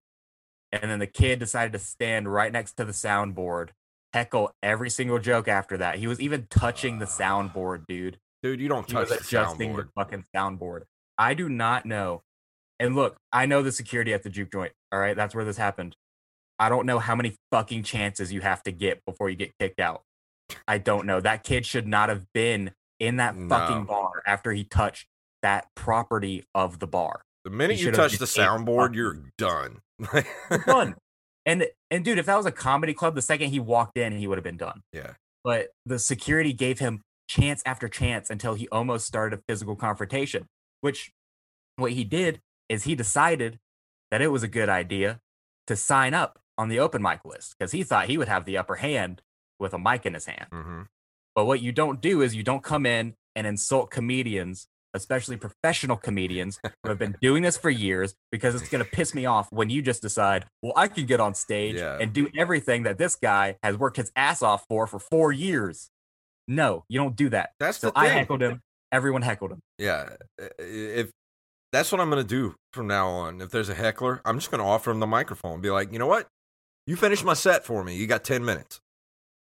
And 0.71 0.83
then 0.91 0.99
the 0.99 1.07
kid 1.07 1.39
decided 1.39 1.73
to 1.73 1.79
stand 1.79 2.31
right 2.31 2.51
next 2.51 2.73
to 2.73 2.85
the 2.85 2.91
soundboard, 2.91 3.69
heckle 4.13 4.51
every 4.61 4.89
single 4.89 5.17
joke 5.19 5.47
after 5.47 5.77
that. 5.77 5.97
He 5.97 6.07
was 6.07 6.19
even 6.19 6.47
touching 6.49 6.99
the 6.99 7.05
soundboard, 7.05 7.85
dude. 7.87 8.19
Dude, 8.43 8.59
you 8.59 8.67
don't 8.67 8.85
He 8.85 8.93
touch 8.93 9.09
was 9.09 9.19
the 9.19 9.25
adjusting 9.25 9.73
soundboard. 9.73 9.85
the 9.85 9.91
fucking 9.95 10.25
soundboard. 10.35 10.83
I 11.17 11.33
do 11.33 11.49
not 11.49 11.85
know. 11.85 12.21
And 12.79 12.95
look, 12.95 13.17
I 13.33 13.45
know 13.45 13.61
the 13.61 13.71
security 13.71 14.13
at 14.13 14.23
the 14.23 14.29
juke 14.29 14.51
joint. 14.51 14.71
All 14.91 14.99
right, 14.99 15.15
that's 15.15 15.35
where 15.35 15.43
this 15.43 15.57
happened. 15.57 15.95
I 16.59 16.69
don't 16.69 16.85
know 16.85 16.99
how 16.99 17.15
many 17.15 17.35
fucking 17.51 17.83
chances 17.83 18.31
you 18.31 18.41
have 18.41 18.63
to 18.63 18.71
get 18.71 19.03
before 19.05 19.29
you 19.29 19.35
get 19.35 19.51
kicked 19.59 19.79
out. 19.79 20.03
I 20.67 20.77
don't 20.77 21.05
know. 21.05 21.19
That 21.19 21.43
kid 21.43 21.65
should 21.65 21.87
not 21.87 22.09
have 22.09 22.31
been 22.33 22.73
in 22.99 23.17
that 23.17 23.35
No. 23.35 23.49
fucking 23.49 23.85
bar 23.85 24.21
after 24.25 24.51
he 24.51 24.63
touched 24.63 25.07
that 25.41 25.67
property 25.75 26.43
of 26.53 26.79
the 26.79 26.87
bar. 26.87 27.21
The 27.45 27.49
minute 27.49 27.79
you 27.79 27.91
touch 27.91 28.13
the 28.13 28.19
just 28.19 28.37
ate 28.37 28.41
the 28.41 28.47
soundboard, 28.47 28.95
you're 28.95 29.21
done. 29.37 29.79
Done. 30.65 30.95
and 31.45 31.65
and 31.89 32.05
dude, 32.05 32.17
if 32.17 32.25
that 32.25 32.35
was 32.35 32.45
a 32.45 32.51
comedy 32.51 32.93
club, 32.93 33.15
the 33.15 33.21
second 33.21 33.49
he 33.49 33.59
walked 33.59 33.97
in, 33.97 34.13
he 34.13 34.27
would 34.27 34.37
have 34.37 34.43
been 34.43 34.57
done. 34.57 34.81
Yeah. 34.93 35.13
But 35.43 35.69
the 35.85 35.99
security 35.99 36.53
gave 36.53 36.79
him 36.79 37.01
chance 37.27 37.61
after 37.65 37.87
chance 37.87 38.29
until 38.29 38.55
he 38.55 38.67
almost 38.69 39.05
started 39.05 39.39
a 39.39 39.41
physical 39.47 39.75
confrontation. 39.75 40.47
Which 40.81 41.11
what 41.75 41.91
he 41.91 42.03
did 42.03 42.41
is 42.67 42.83
he 42.83 42.95
decided 42.95 43.59
that 44.11 44.21
it 44.21 44.27
was 44.27 44.43
a 44.43 44.47
good 44.47 44.69
idea 44.69 45.19
to 45.67 45.75
sign 45.75 46.13
up 46.13 46.39
on 46.57 46.67
the 46.69 46.79
open 46.79 47.01
mic 47.01 47.23
list 47.23 47.55
because 47.57 47.71
he 47.71 47.83
thought 47.83 48.07
he 48.07 48.17
would 48.17 48.27
have 48.27 48.45
the 48.45 48.57
upper 48.57 48.75
hand 48.75 49.21
with 49.59 49.73
a 49.73 49.79
mic 49.79 50.05
in 50.05 50.13
his 50.13 50.25
hand. 50.25 50.47
hmm 50.51 50.81
But 51.35 51.45
what 51.45 51.61
you 51.61 51.71
don't 51.71 52.01
do 52.01 52.21
is 52.21 52.35
you 52.35 52.43
don't 52.43 52.63
come 52.63 52.85
in 52.85 53.15
and 53.35 53.45
insult 53.47 53.91
comedians, 53.91 54.67
especially 54.93 55.37
professional 55.37 55.97
comedians 55.97 56.59
who 56.83 56.89
have 56.89 56.97
been 56.99 57.15
doing 57.21 57.43
this 57.43 57.57
for 57.57 57.69
years, 57.69 58.15
because 58.31 58.55
it's 58.55 58.69
going 58.69 58.83
to 58.83 58.89
piss 58.89 59.13
me 59.13 59.25
off 59.25 59.51
when 59.51 59.69
you 59.69 59.81
just 59.81 60.01
decide, 60.01 60.45
well, 60.61 60.73
I 60.75 60.87
can 60.87 61.05
get 61.05 61.19
on 61.19 61.33
stage 61.35 61.75
Yeah. 61.75 61.97
and 61.99 62.11
do 62.13 62.29
everything 62.37 62.83
that 62.83 62.97
this 62.97 63.15
guy 63.15 63.57
has 63.63 63.77
worked 63.77 63.97
his 63.97 64.11
ass 64.15 64.41
off 64.41 64.65
for 64.67 64.87
for 64.87 64.99
four 64.99 65.31
years. 65.31 65.89
No, 66.47 66.83
you 66.89 66.99
don't 66.99 67.15
do 67.15 67.29
that. 67.29 67.51
That's 67.59 67.77
So 67.77 67.91
the 67.91 67.99
I 67.99 68.07
heckled 68.07 68.41
him. 68.41 68.61
Everyone 68.91 69.21
heckled 69.21 69.51
him. 69.51 69.59
Yeah, 69.77 70.09
if 70.57 71.11
that's 71.71 71.91
what 71.91 72.01
I'm 72.01 72.09
gonna 72.09 72.23
do 72.23 72.55
from 72.73 72.87
now 72.87 73.07
on. 73.09 73.39
If 73.41 73.51
there's 73.51 73.69
a 73.69 73.75
heckler, 73.75 74.19
I'm 74.25 74.39
just 74.39 74.49
gonna 74.49 74.65
offer 74.67 74.89
him 74.89 74.99
the 74.99 75.05
microphone. 75.05 75.53
and 75.53 75.61
Be 75.61 75.69
like, 75.69 75.93
you 75.93 75.99
know 75.99 76.07
what? 76.07 76.27
You 76.87 76.95
finish 76.95 77.23
my 77.23 77.35
set 77.35 77.63
for 77.63 77.83
me. 77.83 77.95
You 77.95 78.07
got 78.07 78.23
ten 78.23 78.43
minutes. 78.43 78.79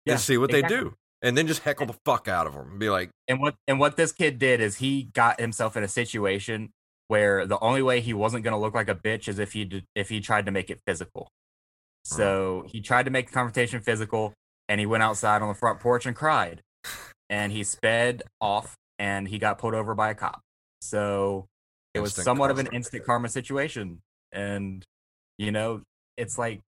Yeah, 0.04 0.12
and 0.14 0.20
see 0.20 0.36
what 0.36 0.50
exactly. 0.50 0.76
they 0.76 0.82
do, 0.82 0.94
and 1.22 1.38
then 1.38 1.46
just 1.46 1.62
heckle 1.62 1.86
the 1.86 1.96
fuck 2.04 2.28
out 2.28 2.46
of 2.46 2.54
them. 2.54 2.70
And 2.70 2.78
be 2.78 2.90
like, 2.90 3.10
And 3.28 3.40
what 3.40 3.54
and 3.66 3.78
what 3.78 3.96
this 3.96 4.12
kid 4.12 4.38
did 4.38 4.60
is 4.60 4.76
he 4.76 5.04
got 5.14 5.40
himself 5.40 5.76
in 5.76 5.84
a 5.84 5.88
situation 5.88 6.70
where 7.08 7.46
the 7.46 7.58
only 7.60 7.82
way 7.82 8.00
he 8.00 8.12
wasn't 8.12 8.44
going 8.44 8.52
to 8.52 8.58
look 8.58 8.74
like 8.74 8.88
a 8.88 8.94
bitch 8.94 9.28
is 9.28 9.38
if 9.38 9.52
he 9.52 9.64
did, 9.64 9.84
if 9.94 10.08
he 10.08 10.20
tried 10.20 10.46
to 10.46 10.52
make 10.52 10.70
it 10.70 10.80
physical. 10.86 11.28
So 12.04 12.64
he 12.66 12.80
tried 12.80 13.04
to 13.04 13.10
make 13.10 13.28
the 13.28 13.32
confrontation 13.32 13.80
physical, 13.80 14.34
and 14.68 14.80
he 14.80 14.86
went 14.86 15.02
outside 15.02 15.40
on 15.40 15.48
the 15.48 15.54
front 15.54 15.78
porch 15.78 16.04
and 16.04 16.16
cried, 16.16 16.60
and 17.30 17.52
he 17.52 17.62
sped 17.62 18.22
off, 18.40 18.74
and 18.98 19.28
he 19.28 19.38
got 19.38 19.58
pulled 19.58 19.74
over 19.74 19.94
by 19.94 20.10
a 20.10 20.14
cop. 20.14 20.40
So 20.80 21.46
it 21.94 22.00
was 22.00 22.10
Instant 22.10 22.24
somewhat 22.24 22.50
of 22.50 22.58
an 22.58 22.68
instant 22.72 23.04
karma 23.04 23.28
situation, 23.28 24.00
and 24.32 24.84
you 25.38 25.52
know 25.52 25.82
it's 26.16 26.38
like 26.38 26.60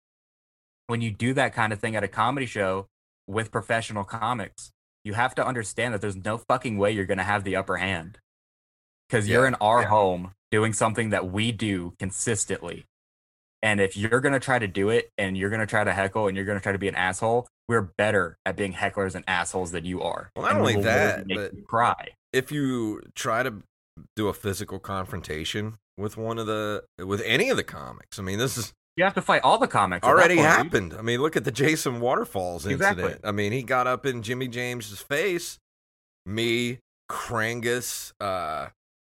when 0.88 1.00
you 1.00 1.10
do 1.10 1.32
that 1.34 1.54
kind 1.54 1.72
of 1.72 1.80
thing 1.80 1.96
at 1.96 2.04
a 2.04 2.08
comedy 2.08 2.46
show 2.46 2.86
with 3.32 3.50
professional 3.50 4.04
comics, 4.04 4.70
you 5.04 5.14
have 5.14 5.34
to 5.34 5.46
understand 5.46 5.94
that 5.94 6.00
there's 6.00 6.16
no 6.16 6.38
fucking 6.38 6.78
way 6.78 6.92
you're 6.92 7.06
going 7.06 7.18
to 7.18 7.24
have 7.24 7.44
the 7.44 7.56
upper 7.56 7.76
hand 7.76 8.18
because 9.08 9.28
you're 9.28 9.46
in 9.46 9.54
our 9.56 9.82
yeah. 9.82 9.88
home 9.88 10.32
doing 10.50 10.72
something 10.72 11.10
that 11.10 11.30
we 11.30 11.50
do 11.52 11.94
consistently. 11.98 12.84
And 13.62 13.80
if 13.80 13.96
you're 13.96 14.20
going 14.20 14.32
to 14.32 14.40
try 14.40 14.58
to 14.58 14.66
do 14.66 14.90
it 14.90 15.10
and 15.16 15.36
you're 15.36 15.50
going 15.50 15.60
to 15.60 15.66
try 15.66 15.84
to 15.84 15.92
heckle 15.92 16.26
and 16.26 16.36
you're 16.36 16.46
going 16.46 16.58
to 16.58 16.62
try 16.62 16.72
to 16.72 16.78
be 16.78 16.88
an 16.88 16.94
asshole, 16.94 17.46
we're 17.68 17.82
better 17.82 18.36
at 18.44 18.56
being 18.56 18.72
hecklers 18.72 19.14
and 19.14 19.24
assholes 19.28 19.70
than 19.70 19.84
you 19.84 20.02
are. 20.02 20.30
Well, 20.34 20.44
not 20.44 20.52
And 20.52 20.60
only 20.60 20.82
that, 20.82 21.28
but- 21.28 21.52
cry. 21.66 22.08
if 22.32 22.50
you 22.50 23.02
try 23.14 23.42
to 23.42 23.62
do 24.16 24.28
a 24.28 24.32
physical 24.32 24.78
confrontation 24.78 25.74
with 25.96 26.16
one 26.16 26.38
of 26.38 26.46
the 26.46 26.82
with 26.98 27.22
any 27.24 27.50
of 27.50 27.56
the 27.56 27.62
comics, 27.62 28.18
I 28.18 28.22
mean, 28.22 28.38
this 28.38 28.56
is 28.56 28.72
You 28.96 29.04
have 29.04 29.14
to 29.14 29.22
fight 29.22 29.42
all 29.42 29.58
the 29.58 29.68
comics. 29.68 30.06
already 30.06 30.36
happened. 30.36 30.94
I 30.98 31.02
mean, 31.02 31.20
look 31.22 31.34
at 31.36 31.44
the 31.44 31.50
Jason 31.50 32.00
Waterfalls 32.00 32.66
Exactly. 32.66 33.04
incident. 33.04 33.24
I 33.26 33.32
mean, 33.32 33.52
he 33.52 33.62
got 33.62 33.86
up 33.86 34.04
in 34.04 34.22
Jimmy 34.22 34.48
James's 34.48 35.00
face. 35.00 35.58
Me, 36.26 36.78
Krangus, 37.10 38.12
uh, 38.20 38.68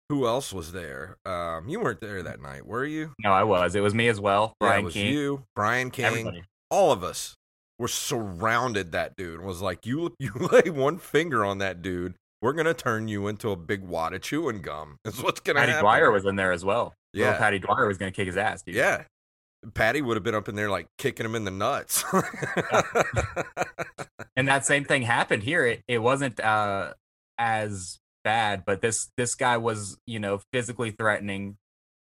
who 0.09 0.27
else 0.27 0.53
was 0.53 0.73
there? 0.73 1.17
Um, 1.25 1.69
you 1.69 1.81
weren't 1.81 2.01
there 2.01 2.23
that 2.23 2.41
night, 2.41 2.67
were 2.67 2.85
you? 2.85 3.13
No, 3.19 3.33
I 3.33 3.43
was. 3.45 3.75
It 3.75 3.81
was 3.81 3.95
me 3.95 4.09
as 4.09 4.21
well. 4.21 4.55
yeah, 4.61 4.69
Brian 4.69 4.81
it 4.81 4.85
was 4.85 4.95
King. 4.95 5.13
you, 5.13 5.43
Brian 5.57 5.91
King, 5.91 6.05
Everybody. 6.07 6.43
all 6.71 6.93
of 6.93 7.03
us 7.03 7.35
were 7.79 7.89
surrounded 7.89 8.93
that 8.93 9.17
dude. 9.17 9.39
and 9.41 9.47
Was 9.47 9.61
like, 9.61 9.85
you, 9.87 10.15
you 10.19 10.33
lay 10.53 10.71
one 10.71 10.99
finger 10.99 11.45
on 11.45 11.59
that 11.59 11.83
dude, 11.83 12.15
we're 12.41 12.53
gonna 12.53 12.75
turn 12.75 13.09
you 13.09 13.27
into 13.29 13.51
a 13.51 13.57
big 13.57 13.83
wad 13.83 14.15
of 14.15 14.23
chewing 14.23 14.63
gum. 14.63 14.97
That's 15.05 15.23
what's 15.23 15.41
gonna 15.41 15.59
happen. 15.61 15.75
Patty 15.75 15.85
happen. 15.87 16.01
Dwyer 16.01 16.11
was 16.11 16.25
in 16.25 16.37
there 16.37 16.53
as 16.53 16.65
well. 16.65 16.95
Little 17.15 17.33
Yeah. 17.33 17.39
Patty 17.39 17.59
Dwyer 17.59 17.87
was 17.87 17.99
going 17.99 18.11
to 18.13 18.17
kick 18.17 18.27
his 18.27 18.37
ass, 18.39 18.63
dude. 18.63 18.75
Yeah. 18.75 19.05
Patty 19.75 20.03
would 20.03 20.17
have 20.17 20.25
been 20.25 20.35
up 20.35 20.49
in 20.49 20.55
there 20.55 20.71
like 20.71 20.89
kicking 20.99 21.27
him 21.27 21.35
in 21.35 21.45
the 21.45 21.51
nuts. 21.51 22.05
and 24.37 24.49
that 24.49 24.67
same 24.67 24.85
thing 24.85 25.03
happened 25.03 25.43
here. 25.43 25.65
It 25.67 25.83
it 25.87 25.99
wasn't 25.99 26.41
uh 26.41 26.95
as 27.39 27.99
bad, 28.25 28.65
but 28.65 28.81
this 28.81 29.11
this 29.17 29.35
guy 29.35 29.57
was 29.57 29.99
you 30.07 30.19
know 30.19 30.41
physically 30.53 30.91
threatening 30.91 31.57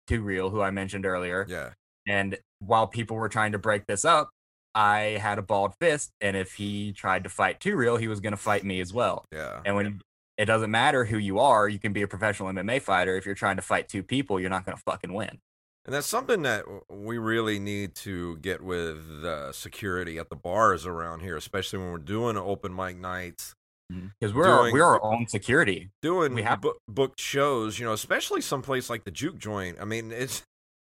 Two 0.07 0.21
Real, 0.21 0.49
who 0.49 0.61
I 0.61 0.71
mentioned 0.71 1.05
earlier. 1.05 1.45
yeah. 1.47 1.69
And 2.07 2.37
while 2.59 2.87
people 2.87 3.15
were 3.15 3.29
trying 3.29 3.51
to 3.51 3.59
break 3.59 3.85
this 3.85 4.03
up, 4.05 4.31
I 4.73 5.19
had 5.21 5.37
a 5.37 5.43
balled 5.43 5.75
fist, 5.79 6.11
and 6.19 6.35
if 6.35 6.53
he 6.53 6.93
tried 6.93 7.23
to 7.25 7.29
fight 7.29 7.59
Two 7.59 7.75
Real, 7.75 7.97
he 7.97 8.07
was 8.07 8.19
going 8.19 8.31
to 8.31 8.37
fight 8.37 8.63
me 8.63 8.81
as 8.81 8.91
well. 8.91 9.25
Yeah. 9.31 9.61
And 9.63 9.75
when 9.75 10.01
it 10.37 10.45
doesn't 10.45 10.71
matter 10.71 11.05
who 11.05 11.17
you 11.17 11.37
are, 11.39 11.69
you 11.69 11.77
can 11.77 11.93
be 11.93 12.01
a 12.01 12.07
professional 12.07 12.49
MMA 12.49 12.81
fighter. 12.81 13.15
If 13.15 13.25
you're 13.25 13.35
trying 13.35 13.57
to 13.57 13.61
fight 13.61 13.87
two 13.87 14.01
people, 14.01 14.39
you're 14.39 14.49
not 14.49 14.65
going 14.65 14.75
to 14.75 14.83
fucking 14.83 15.13
win. 15.13 15.39
And 15.85 15.95
that's 15.95 16.07
something 16.07 16.43
that 16.43 16.65
we 16.89 17.17
really 17.17 17.57
need 17.59 17.95
to 17.95 18.37
get 18.37 18.61
with 18.61 19.23
uh, 19.23 19.51
security 19.51 20.19
at 20.19 20.29
the 20.29 20.35
bars 20.35 20.85
around 20.85 21.21
here, 21.21 21.35
especially 21.35 21.79
when 21.79 21.91
we're 21.91 21.97
doing 21.97 22.37
open 22.37 22.75
mic 22.75 22.97
nights, 22.97 23.55
Because 23.89 24.33
we're 24.33 24.47
our, 24.47 24.71
we're 24.71 24.83
our 24.85 25.03
own 25.03 25.25
security. 25.27 25.89
doing 26.03 26.35
We 26.35 26.43
have- 26.43 26.61
book, 26.61 26.77
booked 26.87 27.19
shows. 27.19 27.79
You 27.79 27.85
know, 27.85 27.93
especially 27.93 28.41
someplace 28.41 28.89
like 28.91 29.05
the 29.05 29.11
Juke 29.11 29.39
Joint. 29.39 29.77
I 29.81 29.85
mean, 29.85 30.11
it 30.11 30.43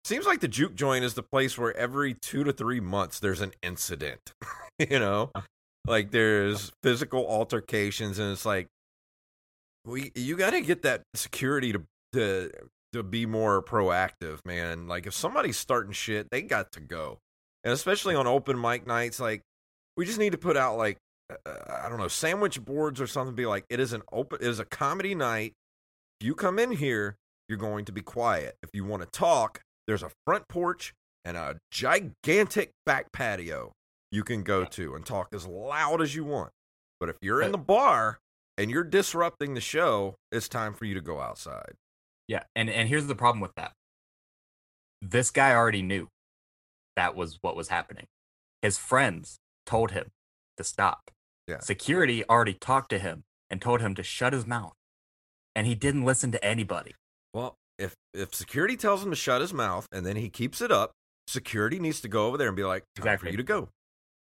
seems 0.05 0.27
like 0.27 0.41
the 0.41 0.47
Juke 0.47 0.75
Joint 0.75 1.03
is 1.03 1.15
the 1.15 1.23
place 1.23 1.57
where 1.57 1.75
every 1.75 2.13
two 2.13 2.43
to 2.43 2.53
three 2.53 2.79
months 2.79 3.19
there's 3.19 3.41
an 3.41 3.53
incident. 3.63 4.31
you 4.79 4.99
know, 4.99 5.31
like 5.87 6.11
there's 6.11 6.71
physical 6.83 7.25
altercations, 7.27 8.19
and 8.19 8.31
it's 8.31 8.45
like 8.45 8.67
we 9.85 10.11
you 10.13 10.37
got 10.37 10.51
to 10.51 10.61
get 10.61 10.83
that 10.83 11.01
security 11.15 11.73
to 11.73 11.81
to 12.13 12.51
to 12.93 13.03
be 13.03 13.25
more 13.25 13.61
proactive, 13.61 14.39
man. 14.45 14.87
Like 14.87 15.05
if 15.05 15.13
somebody's 15.13 15.57
starting 15.57 15.93
shit, 15.93 16.29
they 16.31 16.41
got 16.41 16.71
to 16.73 16.79
go, 16.79 17.19
and 17.63 17.73
especially 17.73 18.15
on 18.15 18.27
open 18.27 18.59
mic 18.59 18.87
nights, 18.87 19.19
like 19.19 19.41
we 19.97 20.05
just 20.05 20.19
need 20.19 20.31
to 20.31 20.37
put 20.37 20.57
out 20.57 20.77
like 20.77 20.97
uh, 21.29 21.81
I 21.83 21.89
don't 21.89 21.99
know 21.99 22.07
sandwich 22.07 22.63
boards 22.63 23.01
or 23.01 23.07
something. 23.07 23.35
Be 23.35 23.45
like, 23.45 23.65
it 23.69 23.79
is 23.79 23.93
an 23.93 24.03
open, 24.11 24.39
it 24.41 24.47
is 24.47 24.59
a 24.59 24.65
comedy 24.65 25.15
night. 25.15 25.53
If 26.19 26.27
you 26.27 26.35
come 26.35 26.59
in 26.59 26.71
here, 26.71 27.17
you're 27.49 27.57
going 27.57 27.85
to 27.85 27.91
be 27.91 28.01
quiet. 28.01 28.55
If 28.63 28.69
you 28.73 28.85
want 28.85 29.03
to 29.03 29.09
talk, 29.09 29.61
there's 29.87 30.03
a 30.03 30.11
front 30.25 30.47
porch 30.47 30.93
and 31.25 31.37
a 31.37 31.57
gigantic 31.71 32.71
back 32.85 33.11
patio 33.11 33.73
you 34.11 34.23
can 34.23 34.43
go 34.43 34.63
to 34.63 34.93
and 34.95 35.05
talk 35.05 35.29
as 35.33 35.47
loud 35.47 36.01
as 36.01 36.15
you 36.15 36.23
want. 36.23 36.51
But 36.99 37.09
if 37.09 37.17
you're 37.21 37.41
in 37.41 37.51
the 37.51 37.57
bar 37.57 38.19
and 38.57 38.69
you're 38.69 38.83
disrupting 38.83 39.55
the 39.55 39.61
show, 39.61 40.15
it's 40.31 40.47
time 40.47 40.73
for 40.73 40.85
you 40.85 40.93
to 40.93 41.01
go 41.01 41.19
outside. 41.19 41.73
Yeah, 42.27 42.43
and 42.55 42.69
and 42.69 42.87
here's 42.89 43.07
the 43.07 43.15
problem 43.15 43.41
with 43.41 43.55
that. 43.55 43.73
This 45.01 45.31
guy 45.31 45.53
already 45.53 45.81
knew 45.81 46.07
that 46.95 47.15
was 47.15 47.37
what 47.41 47.55
was 47.55 47.67
happening. 47.67 48.05
His 48.61 48.77
friends 48.77 49.39
told 49.65 49.91
him 49.91 50.11
to 50.57 50.63
stop. 50.63 51.11
Yeah. 51.47 51.59
Security 51.59 52.23
already 52.29 52.53
talked 52.53 52.89
to 52.91 52.99
him 52.99 53.23
and 53.49 53.61
told 53.61 53.81
him 53.81 53.95
to 53.95 54.03
shut 54.03 54.31
his 54.33 54.47
mouth. 54.47 54.73
And 55.55 55.67
he 55.67 55.75
didn't 55.75 56.05
listen 56.05 56.31
to 56.31 56.43
anybody. 56.43 56.95
Well, 57.33 57.55
if 57.77 57.95
if 58.13 58.33
security 58.33 58.77
tells 58.77 59.03
him 59.03 59.09
to 59.09 59.15
shut 59.15 59.41
his 59.41 59.53
mouth 59.53 59.87
and 59.91 60.05
then 60.05 60.15
he 60.15 60.29
keeps 60.29 60.61
it 60.61 60.71
up, 60.71 60.91
security 61.27 61.79
needs 61.79 61.99
to 62.01 62.07
go 62.07 62.27
over 62.27 62.37
there 62.37 62.47
and 62.47 62.55
be 62.55 62.63
like, 62.63 62.83
"Time 62.95 63.03
Exactly. 63.03 63.27
for 63.27 63.31
you 63.31 63.37
to 63.37 63.43
go." 63.43 63.69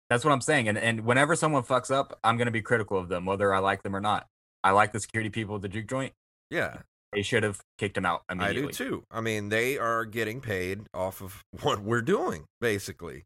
That's 0.09 0.25
what 0.25 0.33
I'm 0.33 0.41
saying. 0.41 0.69
And 0.69 0.79
and 0.79 1.05
whenever 1.05 1.35
someone 1.35 1.63
fucks 1.65 1.91
up, 1.91 2.19
I'm 2.23 2.37
gonna 2.37 2.51
be 2.51 2.63
critical 2.63 2.97
of 2.99 3.09
them, 3.09 3.25
whether 3.27 3.53
I 3.53 3.59
like 3.59 3.83
them 3.83 3.97
or 3.97 4.01
not. 4.01 4.27
I 4.63 4.71
like 4.73 4.93
the 4.93 5.01
security 5.01 5.31
people 5.31 5.57
at 5.57 5.63
the 5.63 5.69
juke 5.69 5.89
joint. 5.89 6.13
Yeah, 6.51 6.79
They 7.13 7.23
should 7.23 7.43
have 7.43 7.61
kicked 7.79 7.97
him 7.97 8.07
out 8.07 8.23
I 8.29 8.53
do 8.53 8.69
too. 8.71 9.03
I 9.11 9.21
mean, 9.21 9.49
they 9.49 9.77
are 9.79 10.05
getting 10.05 10.41
paid 10.41 10.83
off 10.95 11.21
of 11.21 11.43
what 11.63 11.81
we're 11.81 12.03
doing, 12.03 12.45
basically. 12.61 13.25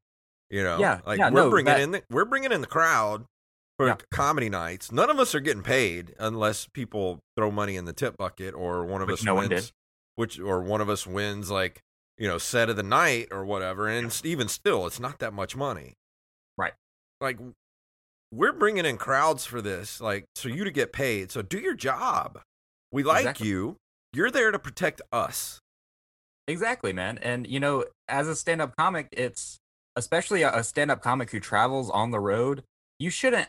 You 0.50 0.62
know, 0.62 0.78
Yeah, 0.78 1.00
like 1.06 1.18
yeah, 1.18 1.30
we're 1.30 1.44
no, 1.44 1.50
bringing 1.50 1.72
that- 1.72 1.80
in 1.80 1.90
the 1.92 2.02
we're 2.10 2.24
bringing 2.24 2.52
in 2.52 2.60
the 2.60 2.66
crowd 2.66 3.24
for 3.76 3.88
Yeah. 3.88 3.96
comedy 4.10 4.48
nights. 4.48 4.92
None 4.92 5.10
of 5.10 5.18
us 5.18 5.34
are 5.34 5.40
getting 5.40 5.62
paid 5.62 6.14
unless 6.18 6.66
people 6.72 7.18
throw 7.36 7.50
money 7.50 7.76
in 7.76 7.84
the 7.86 7.92
tip 7.92 8.16
bucket 8.16 8.54
or 8.54 8.84
one 8.84 9.02
of 9.02 9.08
Which 9.08 9.20
us 9.20 9.24
no 9.24 9.34
one 9.34 9.48
wins, 9.48 9.66
did. 9.66 9.72
which 10.14 10.38
or 10.38 10.60
one 10.62 10.80
of 10.80 10.88
us 10.88 11.06
wins 11.06 11.50
like 11.50 11.80
you 12.18 12.28
know 12.28 12.38
set 12.38 12.70
of 12.70 12.76
the 12.76 12.82
night 12.84 13.28
or 13.32 13.44
whatever. 13.44 13.88
And 13.88 14.06
s- 14.06 14.22
even 14.24 14.48
still, 14.48 14.86
it's 14.86 15.00
not 15.00 15.18
that 15.18 15.32
much 15.32 15.56
money. 15.56 15.94
Right. 16.56 16.74
Like 17.20 17.38
we're 18.30 18.52
bringing 18.52 18.84
in 18.86 18.96
crowds 18.96 19.44
for 19.44 19.60
this, 19.60 20.00
like 20.00 20.24
so 20.36 20.48
you 20.48 20.64
to 20.64 20.70
get 20.70 20.92
paid. 20.92 21.30
So 21.32 21.42
do 21.42 21.58
your 21.58 21.74
job. 21.74 22.40
We 22.94 23.02
like 23.02 23.22
Exactly. 23.22 23.48
you. 23.48 23.76
You're 24.12 24.30
there 24.30 24.52
to 24.52 24.58
protect 24.60 25.02
us. 25.12 25.58
Exactly, 26.46 26.92
man. 26.92 27.18
And 27.18 27.44
you 27.46 27.58
know, 27.58 27.86
as 28.08 28.28
a 28.28 28.36
stand-up 28.36 28.76
comic, 28.76 29.08
it's 29.10 29.58
especially 29.96 30.42
a, 30.42 30.54
a 30.54 30.62
stand-up 30.62 31.02
comic 31.02 31.30
who 31.32 31.40
travels 31.40 31.90
on 31.90 32.12
the 32.12 32.20
road. 32.20 32.62
You 33.00 33.10
shouldn't, 33.10 33.48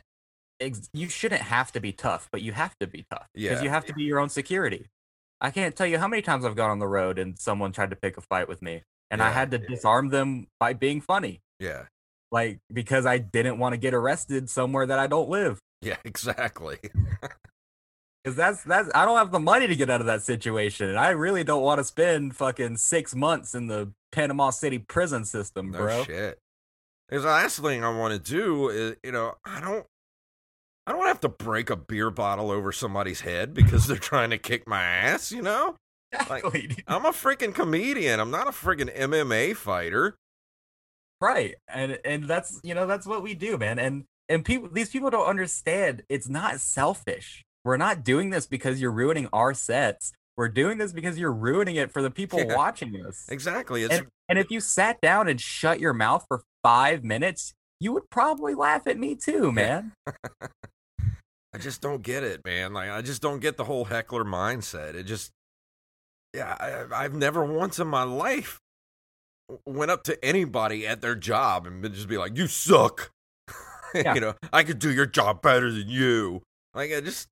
ex- 0.60 0.90
you 0.94 1.08
shouldn't 1.10 1.42
have 1.44 1.72
to 1.74 1.80
be 1.80 1.92
tough, 1.92 2.28
but 2.32 2.42
you 2.42 2.54
have 2.54 2.74
to 2.80 2.88
be 2.88 3.06
tough 3.12 3.28
because 3.36 3.60
Yeah. 3.60 3.62
you 3.64 3.70
have 3.70 3.86
to 3.86 3.94
be 3.94 4.04
your 4.04 4.18
own 4.20 4.30
security. 4.30 4.88
I 5.40 5.52
can't 5.52 5.76
tell 5.76 5.86
you 5.86 6.00
how 6.00 6.08
many 6.08 6.24
times 6.24 6.44
I've 6.44 6.56
gone 6.56 6.72
on 6.72 6.80
the 6.80 6.88
road 6.88 7.20
and 7.20 7.38
someone 7.38 7.72
tried 7.72 7.92
to 7.92 7.96
pick 7.96 8.18
a 8.18 8.22
fight 8.22 8.48
with 8.48 8.64
me, 8.64 8.82
and 9.12 9.22
I 9.22 9.30
had 9.30 9.52
to 9.52 9.60
disarm 9.60 10.10
them 10.10 10.48
by 10.60 10.74
being 10.74 11.02
funny, 11.02 11.42
Yeah. 11.60 11.84
like 12.32 12.58
because 12.74 13.06
I 13.06 13.20
didn't 13.20 13.60
want 13.60 13.74
to 13.74 13.78
get 13.78 13.94
arrested 13.94 14.50
somewhere 14.50 14.88
that 14.88 14.98
I 14.98 15.06
don't 15.06 15.30
live. 15.30 15.60
Yeah, 15.82 15.98
exactly. 16.06 16.80
Because 18.26 18.36
that's 18.36 18.64
that's 18.64 18.90
I 18.96 19.06
don't 19.06 19.18
have 19.20 19.32
the 19.32 19.40
money 19.40 19.68
to 19.68 19.76
get 19.76 19.88
out 19.92 20.02
of 20.02 20.08
that 20.08 20.24
situation, 20.24 20.90
and 20.90 20.98
I 20.98 21.10
really 21.10 21.44
don't 21.44 21.62
want 21.62 21.78
to 21.78 21.84
spend 21.84 22.36
fucking 22.36 22.78
six 22.78 23.14
months 23.14 23.54
in 23.54 23.68
the 23.68 23.92
Panama 24.12 24.50
City 24.50 24.80
prison 24.80 25.26
system, 25.26 25.70
No 25.70 25.78
bro. 25.78 26.04
shit. 26.06 26.40
Because 27.08 27.22
the 27.24 27.30
last 27.30 27.60
thing 27.60 27.84
I 27.84 27.96
want 27.96 28.14
to 28.14 28.32
do 28.32 28.70
is, 28.70 28.96
you 29.04 29.12
know, 29.12 29.36
I 29.46 29.62
don't, 29.62 29.86
I 30.88 30.92
don't 30.92 31.06
have 31.06 31.20
to 31.20 31.30
break 31.30 31.70
a 31.70 31.76
beer 31.76 32.10
bottle 32.10 32.50
over 32.50 32.72
somebody's 32.72 33.22
head 33.22 33.54
because 33.54 33.86
they're 33.86 33.98
trying 33.98 34.32
to 34.32 34.40
kick 34.40 34.68
my 34.68 34.82
ass. 34.82 35.32
You 35.32 35.44
know, 35.44 35.76
Exactly, 36.12 36.66
dude. 36.68 36.84
I'm 36.88 37.06
a 37.06 37.12
freaking 37.12 37.54
comedian. 37.54 38.20
I'm 38.20 38.32
not 38.32 38.48
a 38.48 38.52
freaking 38.52 38.92
MMA 38.98 39.56
fighter. 39.56 40.16
right? 41.22 41.54
And 41.68 42.00
and 42.04 42.24
that's 42.24 42.60
you 42.64 42.74
know 42.74 42.88
that's 42.88 43.06
what 43.06 43.22
we 43.22 43.36
do, 43.36 43.58
man. 43.60 43.78
And 43.78 44.06
and 44.30 44.44
people 44.44 44.68
these 44.72 44.90
people 44.90 45.12
don't 45.12 45.28
understand. 45.28 46.02
It's 46.10 46.28
not 46.28 46.60
selfish. 46.60 47.44
We're 47.66 47.78
not 47.78 48.04
doing 48.06 48.30
this 48.30 48.48
because 48.48 48.80
you're 48.80 48.92
ruining 48.92 49.28
our 49.34 49.54
sets. 49.54 50.14
We're 50.38 50.50
doing 50.50 50.78
this 50.78 50.94
because 50.94 51.18
you're 51.18 51.34
ruining 51.34 51.76
it 51.76 51.92
for 51.92 52.02
the 52.02 52.12
people 52.12 52.40
Yeah. 52.40 52.56
watching 52.56 52.96
us. 53.06 53.26
Exactly. 53.28 53.84
It's 53.84 53.94
And, 53.94 54.08
and 54.30 54.40
if 54.40 54.50
you 54.52 54.60
sat 54.62 55.02
down 55.02 55.28
and 55.28 55.42
shut 55.42 55.80
your 55.82 55.94
mouth 55.94 56.26
for 56.28 56.44
five 56.64 57.04
minutes, 57.04 57.54
you 57.82 57.92
would 57.92 58.10
probably 58.10 58.54
laugh 58.54 58.88
at 58.88 58.98
me 58.98 59.16
too, 59.16 59.52
man. 59.52 59.92
I 61.54 61.58
just 61.58 61.82
don't 61.82 62.02
get 62.02 62.24
it, 62.24 62.42
man. 62.46 62.74
Like 62.74 62.90
I 62.90 63.02
just 63.02 63.22
don't 63.22 63.40
get 63.40 63.58
the 63.58 63.64
whole 63.64 63.86
heckler 63.86 64.24
mindset. 64.26 64.94
It 64.96 65.04
just, 65.04 65.32
yeah, 66.34 66.56
I, 66.92 67.04
I've 67.04 67.14
never 67.14 67.44
once 67.46 67.80
in 67.80 67.88
my 67.88 68.04
life 68.04 68.60
went 69.66 69.90
up 69.92 70.04
to 70.04 70.24
anybody 70.26 70.86
at 70.86 71.02
their 71.02 71.16
job 71.16 71.66
and 71.66 71.84
just 71.94 72.08
be 72.10 72.18
like, 72.18 72.38
"You 72.38 72.48
suck." 72.48 73.12
Yeah. 73.94 74.14
you 74.16 74.20
know, 74.20 74.34
I 74.52 74.64
could 74.64 74.80
do 74.80 74.92
your 74.92 75.06
job 75.06 75.42
better 75.42 75.72
than 75.72 75.88
you. 75.88 76.42
Like 76.74 76.92
I 76.92 77.00
just, 77.00 77.30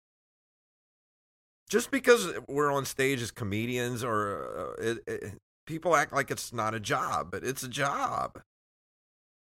just 1.70 1.92
because 1.92 2.34
we're 2.48 2.72
on 2.72 2.86
stage 2.86 3.22
as 3.22 3.32
comedians 3.32 4.04
or 4.04 4.76
uh, 4.80 4.84
it, 4.84 4.98
it, 5.08 5.34
people 5.66 5.96
act 5.96 6.14
like 6.14 6.32
it's 6.32 6.54
not 6.54 6.74
a 6.74 6.80
job, 6.80 7.30
but 7.32 7.44
it's 7.44 7.64
a 7.64 7.68
job. 7.68 8.42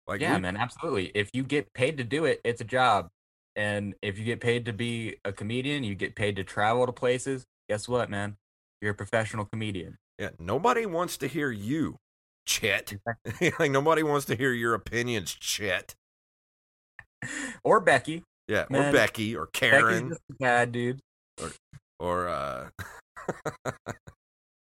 Like 0.07 0.21
yeah, 0.21 0.35
we- 0.37 0.41
man, 0.43 0.57
absolutely. 0.57 1.13
If 1.15 1.31
you 1.33 1.43
get 1.43 1.73
paid 1.75 1.99
to 1.99 2.05
do 2.05 2.25
it, 2.25 2.41
it's 2.45 2.61
a 2.61 2.65
job. 2.65 3.09
And 3.57 3.95
if 4.03 4.19
you 4.19 4.25
get 4.25 4.41
paid 4.41 4.67
to 4.67 4.73
be 4.73 5.17
a 5.25 5.33
comedian, 5.33 5.83
you 5.83 5.95
get 5.97 6.15
paid 6.15 6.37
to 6.37 6.45
travel 6.45 6.87
to 6.87 6.93
places. 6.93 7.45
Guess 7.69 7.89
what, 7.89 8.09
man? 8.09 8.37
You're 8.81 8.93
a 8.93 8.95
professional 8.95 9.45
comedian. 9.47 9.99
Yeah, 10.19 10.31
nobody 10.39 10.87
wants 10.87 11.17
to 11.19 11.27
hear 11.27 11.51
you, 11.51 11.97
Chet. 12.47 12.95
like 13.59 13.71
nobody 13.71 14.03
wants 14.03 14.27
to 14.27 14.37
hear 14.37 14.53
your 14.53 14.75
opinions, 14.75 15.35
Chet. 15.35 15.95
or 17.65 17.81
Becky. 17.81 18.23
Yeah, 18.47 18.65
or 18.71 18.93
Becky 18.93 19.37
or 19.37 19.47
Becky's 19.47 19.61
Karen 19.71 20.09
just 20.09 20.21
a 20.31 20.35
bad 20.35 20.73
dude. 20.73 21.01
or 21.43 21.51
uh 22.01 22.69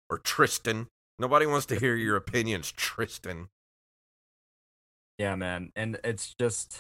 or 0.10 0.18
Tristan. 0.20 0.88
Nobody 1.20 1.46
wants 1.46 1.66
to 1.68 1.80
hear 1.80 1.96
your 1.96 2.16
opinions, 2.16 2.72
Tristan. 2.72 3.48
Yeah, 5.18 5.36
man. 5.36 5.72
And 5.76 6.00
it's 6.04 6.36
just 6.40 6.80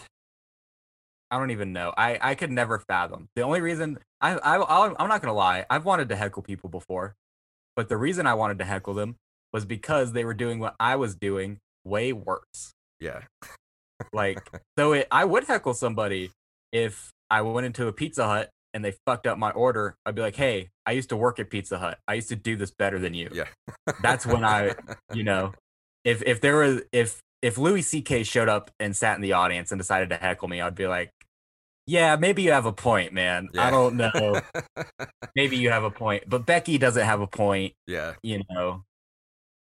I 1.30 1.40
don't 1.40 1.52
even 1.52 1.74
know. 1.74 1.94
I 1.98 2.18
I 2.22 2.36
could 2.36 2.52
never 2.52 2.80
fathom. 2.80 3.30
The 3.36 3.42
only 3.42 3.62
reason 3.62 4.00
I 4.22 4.34
I 4.38 4.56
I'll, 4.58 4.96
I'm 5.00 5.10
not 5.10 5.22
gonna 5.22 5.34
lie. 5.34 5.66
I've 5.70 5.86
wanted 5.86 6.10
to 6.10 6.16
heckle 6.16 6.44
people 6.44 6.70
before, 6.70 7.16
but 7.76 7.90
the 7.90 7.98
reason 7.98 8.28
I 8.28 8.36
wanted 8.36 8.60
to 8.60 8.66
heckle 8.66 8.94
them 8.94 9.16
was 9.54 9.66
because 9.66 10.12
they 10.12 10.26
were 10.26 10.34
doing 10.34 10.60
what 10.60 10.76
I 10.80 10.96
was 10.96 11.16
doing 11.16 11.60
way 11.84 12.14
worse. 12.14 12.74
Yeah. 13.00 13.22
Like, 14.14 14.40
so 14.78 14.94
it, 14.94 15.08
I 15.12 15.26
would 15.26 15.46
heckle 15.46 15.74
somebody 15.74 16.32
if 16.72 17.12
I 17.30 17.42
went 17.42 17.66
into 17.66 17.88
a 17.88 17.94
Pizza 17.94 18.28
Hut 18.28 18.50
and 18.78 18.86
they 18.86 18.94
fucked 19.08 19.26
up 19.26 19.40
my 19.40 19.50
order. 19.50 19.98
I'd 20.06 20.14
be 20.14 20.22
like, 20.22 20.36
"Hey, 20.36 20.70
I 20.86 20.92
used 20.92 21.10
to 21.10 21.18
work 21.18 21.40
at 21.40 21.50
Pizza 21.50 21.80
Hut. 21.80 21.98
I 22.08 22.14
used 22.14 22.30
to 22.30 22.36
do 22.36 22.56
this 22.56 22.70
better 22.70 23.00
than 23.00 23.16
you." 23.16 23.28
Yeah. 23.34 23.46
That's 24.04 24.24
when 24.24 24.46
I, 24.46 24.76
you 25.14 25.24
know, 25.24 25.54
if 26.06 26.22
if 26.22 26.42
there 26.42 26.58
was 26.58 26.84
if 26.92 27.20
if 27.42 27.58
Louis 27.58 27.82
C.K. 27.82 28.22
showed 28.24 28.50
up 28.50 28.70
and 28.80 28.96
sat 28.96 29.16
in 29.16 29.22
the 29.24 29.34
audience 29.34 29.72
and 29.72 29.80
decided 29.80 30.12
to 30.12 30.16
heckle 30.16 30.48
me, 30.48 30.62
I'd 30.62 30.76
be 30.76 30.86
like, 30.86 31.10
"Yeah, 31.88 32.18
maybe 32.18 32.44
you 32.44 32.52
have 32.52 32.68
a 32.68 32.72
point, 32.72 33.14
man. 33.14 33.50
Yeah. 33.52 33.66
I 33.66 33.72
don't 33.72 33.96
know. 33.96 34.42
maybe 35.36 35.58
you 35.58 35.72
have 35.72 35.84
a 35.84 35.92
point, 35.92 36.26
but 36.28 36.46
Becky 36.46 36.78
doesn't 36.78 37.04
have 37.04 37.20
a 37.20 37.28
point. 37.28 37.74
yeah. 37.88 38.14
You 38.22 38.44
know, 38.48 38.84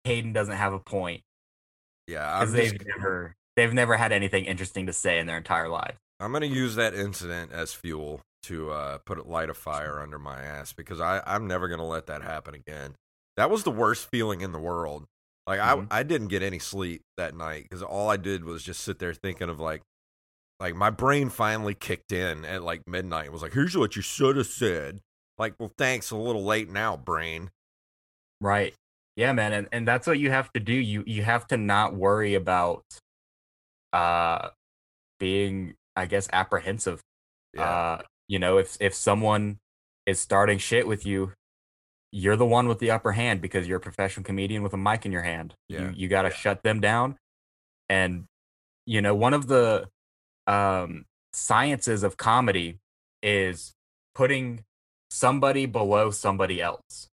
Hayden 0.02 0.32
doesn't 0.32 0.56
have 0.56 0.72
a 0.72 0.80
point 0.80 1.22
Yeah. 2.08 2.40
Because 2.40 2.52
they've 2.52 2.86
never 2.96 3.36
they've 3.56 3.72
never 3.72 3.96
had 3.96 4.10
anything 4.10 4.44
interesting 4.46 4.86
to 4.86 4.92
say 4.92 5.20
in 5.20 5.28
their 5.28 5.38
entire 5.38 5.68
life." 5.68 5.94
I'm 6.18 6.32
gonna 6.32 6.46
use 6.46 6.74
that 6.74 6.94
incident 6.94 7.52
as 7.52 7.72
fuel 7.72 8.22
to 8.44 8.70
uh 8.70 8.98
put 8.98 9.18
a 9.18 9.22
light 9.22 9.50
a 9.50 9.54
fire 9.54 10.00
under 10.00 10.18
my 10.18 10.40
ass 10.42 10.72
because 10.72 11.00
I, 11.00 11.22
I'm 11.26 11.46
never 11.46 11.68
gonna 11.68 11.86
let 11.86 12.06
that 12.06 12.22
happen 12.22 12.54
again. 12.54 12.94
That 13.36 13.50
was 13.50 13.64
the 13.64 13.70
worst 13.70 14.08
feeling 14.10 14.40
in 14.40 14.52
the 14.52 14.58
world. 14.58 15.06
Like 15.46 15.60
Mhm. 15.62 15.88
I 15.90 16.00
I 16.00 16.02
didn't 16.02 16.28
get 16.28 16.42
any 16.42 16.58
sleep 16.58 17.02
that 17.16 17.34
night 17.34 17.64
because 17.64 17.82
all 17.82 18.08
I 18.10 18.16
did 18.16 18.44
was 18.44 18.62
just 18.62 18.80
sit 18.82 18.98
there 18.98 19.14
thinking 19.14 19.48
of 19.48 19.60
like 19.60 19.82
like 20.60 20.74
my 20.74 20.90
brain 20.90 21.28
finally 21.30 21.74
kicked 21.74 22.12
in 22.12 22.44
at 22.44 22.62
like 22.62 22.82
midnight. 22.86 23.26
It 23.26 23.32
was 23.32 23.42
like, 23.42 23.52
here's 23.52 23.76
what 23.76 23.96
you 23.96 24.02
should 24.02 24.36
have 24.36 24.46
said. 24.46 25.00
Like, 25.38 25.54
well, 25.58 25.72
thanks. 25.78 26.10
A 26.10 26.16
little 26.16 26.44
late 26.44 26.68
now, 26.68 26.96
brain. 26.96 27.50
Right. 28.40 28.74
Yeah, 29.16 29.32
man, 29.32 29.52
and, 29.52 29.68
and 29.72 29.86
that's 29.88 30.06
what 30.06 30.18
you 30.20 30.30
have 30.30 30.52
to 30.52 30.60
do. 30.60 30.72
You 30.72 31.02
you 31.06 31.24
have 31.24 31.46
to 31.48 31.56
not 31.56 31.94
worry 31.94 32.34
about 32.34 32.84
uh 33.92 34.50
being 35.20 35.74
I 35.96 36.06
guess 36.06 36.28
apprehensive. 36.32 37.00
Yeah, 37.52 37.78
Uh 37.78 38.02
you 38.28 38.38
know, 38.38 38.58
if 38.58 38.76
if 38.80 38.94
someone 38.94 39.58
is 40.06 40.20
starting 40.20 40.58
shit 40.58 40.86
with 40.86 41.04
you, 41.04 41.32
you're 42.12 42.36
the 42.36 42.46
one 42.46 42.68
with 42.68 42.78
the 42.78 42.90
upper 42.90 43.12
hand 43.12 43.40
because 43.40 43.66
you're 43.66 43.78
a 43.78 43.80
professional 43.80 44.24
comedian 44.24 44.62
with 44.62 44.72
a 44.74 44.76
mic 44.76 45.04
in 45.04 45.12
your 45.12 45.22
hand. 45.22 45.54
Yeah. 45.68 45.80
You 45.80 45.92
you 45.96 46.08
got 46.08 46.22
to 46.22 46.30
shut 46.30 46.62
them 46.62 46.80
down. 46.80 47.16
And 47.88 48.24
you 48.86 49.02
know, 49.02 49.14
one 49.14 49.34
of 49.34 49.48
the 49.48 49.88
um 50.46 51.04
sciences 51.32 52.02
of 52.02 52.16
comedy 52.16 52.78
is 53.22 53.72
putting 54.14 54.64
somebody 55.10 55.66
below 55.66 56.10
somebody 56.10 56.60
else. 56.60 57.08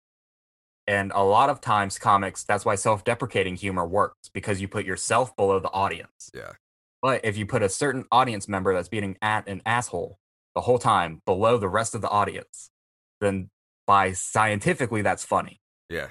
And 0.87 1.13
a 1.15 1.23
lot 1.23 1.49
of 1.49 1.63
times, 1.63 1.99
comics, 1.99 2.45
that's 2.45 2.65
why 2.65 2.75
self 2.75 3.05
deprecating 3.05 3.57
humor 3.57 3.87
works 3.87 4.29
because 4.33 4.61
you 4.61 4.69
put 4.69 4.85
yourself 4.85 5.35
below 5.37 5.59
the 5.59 5.71
audience. 5.71 6.31
Yeah. 6.35 6.53
But 7.01 7.25
if 7.25 7.37
you 7.37 7.47
put 7.47 7.63
a 7.63 7.69
certain 7.69 8.05
audience 8.11 8.49
member 8.49 8.75
that's 8.75 8.89
being 8.89 9.17
at 9.23 9.49
an 9.49 9.63
asshole 9.65 10.19
the 10.55 10.61
whole 10.63 10.79
time 10.79 11.21
below 11.27 11.59
the 11.59 11.69
rest 11.69 11.95
of 11.95 12.01
the 12.01 12.09
audience, 12.09 12.71
then 13.21 13.51
by 13.87 14.13
scientifically, 14.13 15.03
that's 15.03 15.25
funny. 15.25 15.59
Yeah. 15.91 16.09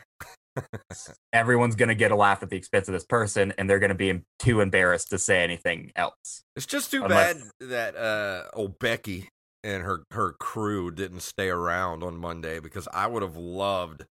Everyone's 1.34 1.75
going 1.75 1.89
to 1.89 1.95
get 1.95 2.12
a 2.12 2.15
laugh 2.15 2.43
at 2.43 2.49
the 2.49 2.56
expense 2.58 2.88
of 2.88 2.93
this 2.93 3.06
person, 3.06 3.53
and 3.58 3.67
they're 3.69 3.79
going 3.79 3.89
to 3.89 3.95
be 3.95 4.21
too 4.39 4.62
embarrassed 4.62 5.10
to 5.10 5.17
say 5.17 5.43
anything 5.43 5.91
else. 5.95 6.43
It's 6.56 6.65
just 6.67 6.91
too 6.91 7.03
Unless- 7.03 7.36
bad 7.60 7.69
that 7.69 7.95
uh 7.95 8.43
old 8.53 8.77
Becky 8.79 9.29
and 9.63 9.82
her 9.84 10.03
her 10.12 10.34
crew 10.39 10.91
didn't 10.91 11.21
stay 11.21 11.49
around 11.49 12.03
on 12.03 12.17
Monday 12.17 12.60
because 12.60 12.88
I 12.93 13.08
would 13.08 13.23
have 13.23 13.36
loved 13.38 14.06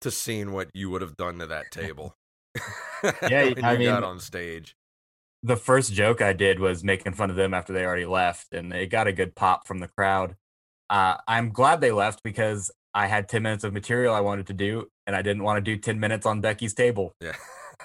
to 0.00 0.10
seen 0.10 0.52
what 0.52 0.68
you 0.72 0.88
would 0.90 1.02
have 1.02 1.16
done 1.16 1.38
to 1.40 1.46
that 1.48 1.66
table. 1.72 2.14
Yeah, 3.28 3.50
when 3.52 3.64
I 3.64 3.72
you 3.74 3.84
got 3.88 4.00
mean- 4.00 4.04
on 4.04 4.18
stage. 4.20 4.74
The 5.46 5.56
first 5.56 5.92
joke 5.92 6.20
I 6.20 6.32
did 6.32 6.58
was 6.58 6.82
making 6.82 7.12
fun 7.12 7.30
of 7.30 7.36
them 7.36 7.54
after 7.54 7.72
they 7.72 7.84
already 7.84 8.04
left, 8.04 8.52
and 8.52 8.72
it 8.72 8.88
got 8.88 9.06
a 9.06 9.12
good 9.12 9.36
pop 9.36 9.64
from 9.64 9.78
the 9.78 9.86
crowd. 9.86 10.34
Uh, 10.90 11.18
I'm 11.28 11.50
glad 11.50 11.80
they 11.80 11.92
left 11.92 12.24
because 12.24 12.72
I 12.94 13.06
had 13.06 13.28
10 13.28 13.44
minutes 13.44 13.62
of 13.62 13.72
material 13.72 14.12
I 14.12 14.20
wanted 14.20 14.48
to 14.48 14.54
do, 14.54 14.88
and 15.06 15.14
I 15.14 15.22
didn't 15.22 15.44
want 15.44 15.58
to 15.58 15.60
do 15.60 15.76
10 15.78 16.00
minutes 16.00 16.26
on 16.26 16.40
Becky's 16.40 16.74
table. 16.74 17.14
Yeah. 17.20 17.36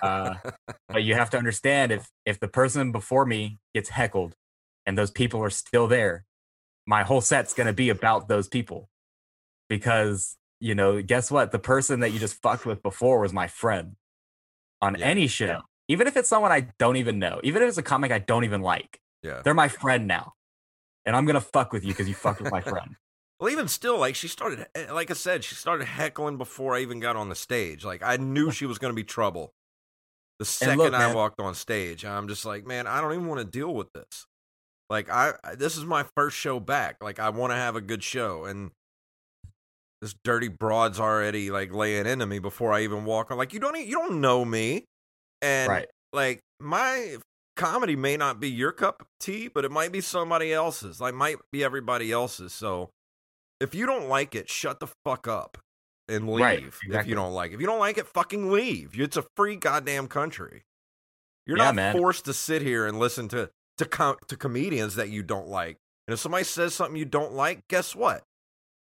Uh, 0.02 0.36
but 0.90 1.04
you 1.04 1.14
have 1.14 1.30
to 1.32 1.38
understand 1.38 1.92
if 1.92 2.10
if 2.26 2.40
the 2.40 2.48
person 2.48 2.92
before 2.92 3.28
me 3.28 3.60
gets 3.76 3.90
heckled 3.90 4.34
and 4.88 4.98
those 4.98 5.12
people 5.12 5.44
are 5.44 5.50
still 5.52 5.88
there 5.88 6.26
my 6.88 7.04
whole 7.04 7.22
set's 7.22 7.54
going 7.54 7.68
to 7.68 7.74
be 7.74 7.90
about 7.90 8.28
those 8.28 8.48
people 8.48 8.90
because 9.70 10.38
you 10.60 10.74
know 10.74 11.02
guess 11.02 11.30
what 11.30 11.52
the 11.52 11.60
person 11.60 12.00
that 12.00 12.12
you 12.12 12.20
just 12.20 12.42
fucked 12.42 12.66
with 12.66 12.82
before 12.82 13.20
was 13.20 13.34
my 13.34 13.48
friend 13.48 13.96
on 14.82 14.96
Yeah. 14.98 15.06
any 15.06 15.28
show 15.28 15.62
even 15.88 16.08
if 16.08 16.18
it's 16.18 16.30
someone 16.30 16.52
i 16.52 16.68
don't 16.80 16.98
even 16.98 17.20
know 17.20 17.40
even 17.44 17.62
if 17.62 17.70
it's 17.70 17.78
a 17.78 17.84
comic 17.84 18.12
i 18.12 18.20
don't 18.20 18.44
even 18.44 18.62
like 18.62 19.00
yeah. 19.24 19.42
they're 19.44 19.54
my 19.54 19.68
friend 19.68 20.08
now 20.08 20.34
and 21.06 21.16
i'm 21.16 21.26
going 21.26 21.36
to 21.36 21.42
fuck 21.42 21.72
with 21.74 21.84
you 21.84 21.92
because 21.92 22.08
you 22.08 22.16
fucked 22.16 22.42
with 22.42 22.52
my 22.52 22.62
friend 22.62 22.96
Well, 23.42 23.50
even 23.50 23.68
still, 23.68 23.98
like 23.98 24.14
she 24.14 24.28
started, 24.28 24.68
eh, 24.76 24.92
like 24.94 25.10
I 25.10 25.16
said, 25.16 25.44
she 25.44 25.56
started 25.56 25.86
heckling 25.86 26.38
before 26.38 26.76
I 26.76 26.82
even 26.82 27.00
got 27.00 27.16
on 27.16 27.28
the 27.28 27.34
stage. 27.34 27.84
Like 27.84 28.04
I 28.04 28.18
knew 28.18 28.52
she 28.52 28.68
was 28.68 28.78
going 28.78 28.92
to 28.92 28.96
be 28.96 29.04
trouble. 29.04 29.56
The 30.38 30.46
second 30.46 30.78
look, 30.78 30.94
I 30.94 31.08
man- 31.08 31.16
walked 31.16 31.40
on 31.40 31.56
stage, 31.56 32.06
I'm 32.06 32.28
just 32.28 32.46
like, 32.46 32.68
man, 32.68 32.86
I 32.86 33.02
don't 33.02 33.14
even 33.14 33.26
want 33.26 33.40
to 33.40 33.46
deal 33.46 33.74
with 33.74 33.92
this. 33.94 34.28
Like 34.92 35.10
I, 35.10 35.34
I- 35.44 35.56
this 35.56 35.76
is 35.76 35.86
my 35.86 36.06
first 36.16 36.38
show 36.38 36.60
back. 36.60 36.98
Like 37.02 37.20
I 37.20 37.30
want 37.30 37.52
to 37.52 37.56
have 37.56 37.76
a 37.76 37.82
good 37.82 38.04
show, 38.04 38.46
and 38.46 38.70
this 40.04 40.14
dirty 40.24 40.48
broad's 40.48 41.00
already 41.00 41.50
like 41.50 41.74
laying 41.74 42.06
into 42.06 42.28
me 42.28 42.38
before 42.38 42.72
I 42.72 42.84
even 42.84 43.06
walk 43.06 43.32
on. 43.32 43.40
Like 43.40 43.54
you 43.54 43.60
don't, 43.60 43.76
e- 43.76 43.86
you 43.86 43.98
don't 43.98 44.22
know 44.22 44.46
me, 44.46 44.86
and 45.42 45.70
right 45.70 45.88
like 46.14 46.40
my 46.60 47.18
comedy 47.56 47.96
may 47.96 48.18
not 48.18 48.40
be 48.40 48.50
your 48.50 48.72
cup 48.72 49.02
of 49.02 49.08
tea, 49.20 49.48
but 49.48 49.66
it 49.66 49.72
might 49.72 49.92
be 49.92 50.02
somebody 50.02 50.52
else's. 50.54 51.00
Like 51.02 51.14
might 51.14 51.38
be 51.52 51.64
everybody 51.64 52.12
else's. 52.12 52.54
So 52.54 52.90
if 53.60 53.76
you 53.76 53.86
don't 53.86 54.08
like 54.10 54.36
it, 54.36 54.50
shut 54.50 54.80
the 54.80 54.88
fuck 55.06 55.28
up 55.28 55.58
and 56.08 56.28
leave. 56.28 56.42
Right, 56.44 56.64
If 56.64 57.08
you 57.08 57.16
don't 57.16 57.34
like, 57.34 57.52
it. 57.52 57.56
if 57.56 57.62
you 57.62 57.68
don't 57.68 57.80
like 57.80 57.98
it, 57.98 58.08
fucking 58.08 58.52
leave. 58.52 59.00
It's 59.00 59.18
a 59.18 59.26
free 59.38 59.56
goddamn 59.56 60.08
country. 60.08 60.64
You're 61.46 61.58
Yeah, 61.58 61.66
not 61.66 61.76
man. 61.76 61.98
forced 61.98 62.26
to 62.26 62.34
sit 62.34 62.62
here 62.62 62.86
and 62.88 63.00
listen 63.00 63.28
to 63.30 63.50
to 63.78 63.86
com- 63.86 64.18
to 64.28 64.36
comedians 64.38 64.96
that 64.96 65.10
you 65.10 65.24
don't 65.24 65.48
like. 65.48 65.78
And 66.08 66.14
if 66.14 66.20
somebody 66.20 66.44
says 66.44 66.74
something 66.74 66.96
you 66.98 67.06
don't 67.06 67.34
like, 67.34 67.68
guess 67.68 67.96
what? 67.96 68.24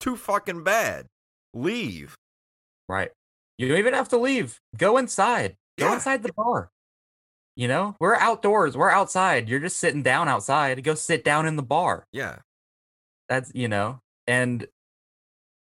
Too 0.01 0.17
fucking 0.17 0.65
bad. 0.65 1.07
Leave. 1.55 2.15
Right. 2.89 3.11
You 3.59 3.69
don't 3.69 3.79
even 3.79 3.95
have 3.95 4.09
to 4.11 4.17
leave. 4.19 4.59
Go 4.77 4.97
inside. 4.99 5.57
Go 5.79 5.89
Yeah. 5.89 5.95
inside 5.95 6.23
the 6.23 6.33
bar. 6.33 6.71
You 7.55 7.69
know, 7.69 7.97
we're 8.01 8.15
outdoors. 8.17 8.77
We're 8.77 8.91
outside. 8.91 9.49
You're 9.49 9.61
just 9.61 9.79
sitting 9.79 10.03
down 10.03 10.27
outside. 10.29 10.83
Go 10.83 10.95
sit 10.95 11.23
down 11.25 11.47
in 11.47 11.57
the 11.57 11.63
bar. 11.63 12.07
Yeah. 12.13 12.39
That's 13.29 13.51
you 13.55 13.69
know, 13.69 14.01
and 14.27 14.67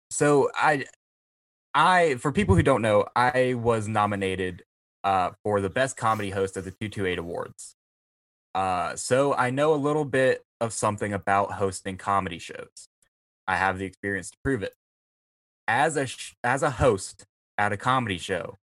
so 0.09 0.49
I, 0.55 0.85
I 1.73 2.15
for 2.15 2.31
people 2.31 2.55
who 2.55 2.63
don't 2.63 2.81
know, 2.81 3.05
I 3.15 3.53
was 3.55 3.87
nominated 3.87 4.63
uh, 5.03 5.31
for 5.43 5.61
the 5.61 5.69
best 5.69 5.97
comedy 5.97 6.29
host 6.31 6.57
at 6.57 6.63
the 6.63 6.71
two 6.71 6.89
two 6.89 7.05
eight 7.05 7.19
awards. 7.19 7.75
Uh, 8.53 8.95
so 8.95 9.33
I 9.33 9.49
know 9.49 9.73
a 9.73 9.75
little 9.75 10.05
bit 10.05 10.43
of 10.61 10.73
something 10.73 11.13
about 11.13 11.53
hosting 11.53 11.97
comedy 11.97 12.39
shows. 12.39 12.87
I 13.47 13.57
have 13.57 13.77
the 13.77 13.85
experience 13.85 14.31
to 14.31 14.37
prove 14.43 14.63
it. 14.63 14.73
As 15.67 15.97
a 15.97 16.05
sh- 16.07 16.33
as 16.43 16.63
a 16.63 16.69
host 16.71 17.25
at 17.57 17.73
a 17.73 17.77
comedy 17.77 18.17
show, 18.17 18.57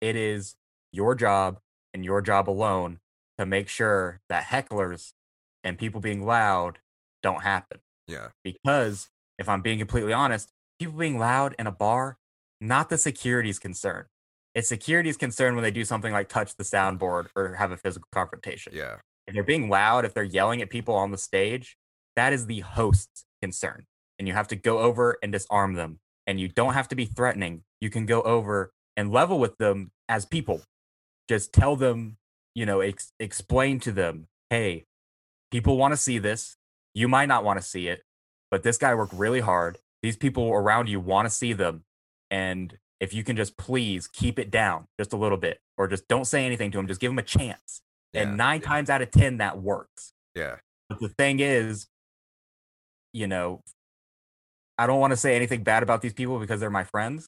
it 0.00 0.16
is 0.16 0.54
your 0.92 1.14
job 1.14 1.58
and 1.94 2.04
your 2.04 2.20
job 2.22 2.48
alone 2.48 2.98
to 3.38 3.46
make 3.46 3.68
sure 3.68 4.20
that 4.28 4.44
hecklers 4.44 5.12
and 5.64 5.78
people 5.78 6.00
being 6.00 6.24
loud 6.24 6.78
don't 7.22 7.42
happen 7.42 7.80
Yeah. 8.06 8.28
because 8.44 9.08
if 9.38 9.48
I'm 9.48 9.62
being 9.62 9.78
completely 9.78 10.12
honest, 10.12 10.52
people 10.78 10.98
being 10.98 11.18
loud 11.18 11.54
in 11.58 11.66
a 11.66 11.72
bar, 11.72 12.18
not 12.60 12.88
the 12.88 12.98
security's 12.98 13.58
concern. 13.58 14.06
It's 14.54 14.68
security's 14.68 15.16
concern 15.16 15.54
when 15.54 15.62
they 15.62 15.70
do 15.70 15.84
something 15.84 16.12
like 16.12 16.28
touch 16.28 16.56
the 16.56 16.64
soundboard 16.64 17.28
or 17.34 17.54
have 17.54 17.72
a 17.72 17.76
physical 17.76 18.08
confrontation. 18.12 18.72
Yeah. 18.76 18.96
If 19.26 19.34
they're 19.34 19.42
being 19.42 19.68
loud, 19.70 20.04
if 20.04 20.14
they're 20.14 20.22
yelling 20.24 20.60
at 20.60 20.68
people 20.70 20.94
on 20.94 21.10
the 21.10 21.16
stage, 21.18 21.76
that 22.16 22.32
is 22.32 22.46
the 22.46 22.60
host's 22.60 23.24
concern. 23.40 23.86
And 24.18 24.28
you 24.28 24.34
have 24.34 24.48
to 24.48 24.56
go 24.56 24.80
over 24.80 25.16
and 25.22 25.32
disarm 25.32 25.74
them. 25.74 26.00
And 26.26 26.38
you 26.38 26.48
don't 26.48 26.74
have 26.74 26.88
to 26.88 26.94
be 26.94 27.06
threatening. 27.06 27.62
You 27.80 27.88
can 27.88 28.04
go 28.04 28.20
over 28.22 28.72
and 28.96 29.10
level 29.10 29.38
with 29.38 29.56
them 29.58 29.90
as 30.08 30.26
people. 30.26 30.62
Just 31.32 31.54
tell 31.54 31.76
them, 31.76 32.18
you 32.54 32.66
know, 32.66 32.80
ex- 32.80 33.14
explain 33.18 33.80
to 33.80 33.90
them, 33.90 34.26
hey, 34.50 34.84
people 35.50 35.78
want 35.78 35.92
to 35.92 35.96
see 35.96 36.18
this. 36.18 36.58
You 36.92 37.08
might 37.08 37.24
not 37.24 37.42
want 37.42 37.58
to 37.58 37.66
see 37.66 37.88
it, 37.88 38.02
but 38.50 38.62
this 38.62 38.76
guy 38.76 38.94
worked 38.94 39.14
really 39.14 39.40
hard. 39.40 39.78
These 40.02 40.18
people 40.18 40.52
around 40.52 40.90
you 40.90 41.00
want 41.00 41.24
to 41.24 41.30
see 41.30 41.54
them. 41.54 41.84
And 42.30 42.76
if 43.00 43.14
you 43.14 43.24
can 43.24 43.34
just 43.34 43.56
please 43.56 44.06
keep 44.06 44.38
it 44.38 44.50
down 44.50 44.88
just 45.00 45.14
a 45.14 45.16
little 45.16 45.38
bit, 45.38 45.58
or 45.78 45.88
just 45.88 46.06
don't 46.06 46.26
say 46.26 46.44
anything 46.44 46.70
to 46.72 46.76
them, 46.76 46.86
just 46.86 47.00
give 47.00 47.10
them 47.10 47.18
a 47.18 47.22
chance. 47.22 47.80
Yeah. 48.12 48.24
And 48.24 48.36
nine 48.36 48.60
yeah. 48.60 48.66
times 48.68 48.90
out 48.90 49.00
of 49.00 49.10
10, 49.10 49.38
that 49.38 49.58
works. 49.58 50.12
Yeah. 50.34 50.56
But 50.90 51.00
the 51.00 51.08
thing 51.08 51.40
is, 51.40 51.86
you 53.14 53.26
know, 53.26 53.62
I 54.76 54.86
don't 54.86 55.00
want 55.00 55.12
to 55.12 55.16
say 55.16 55.34
anything 55.34 55.62
bad 55.62 55.82
about 55.82 56.02
these 56.02 56.12
people 56.12 56.38
because 56.38 56.60
they're 56.60 56.68
my 56.68 56.84
friends, 56.84 57.26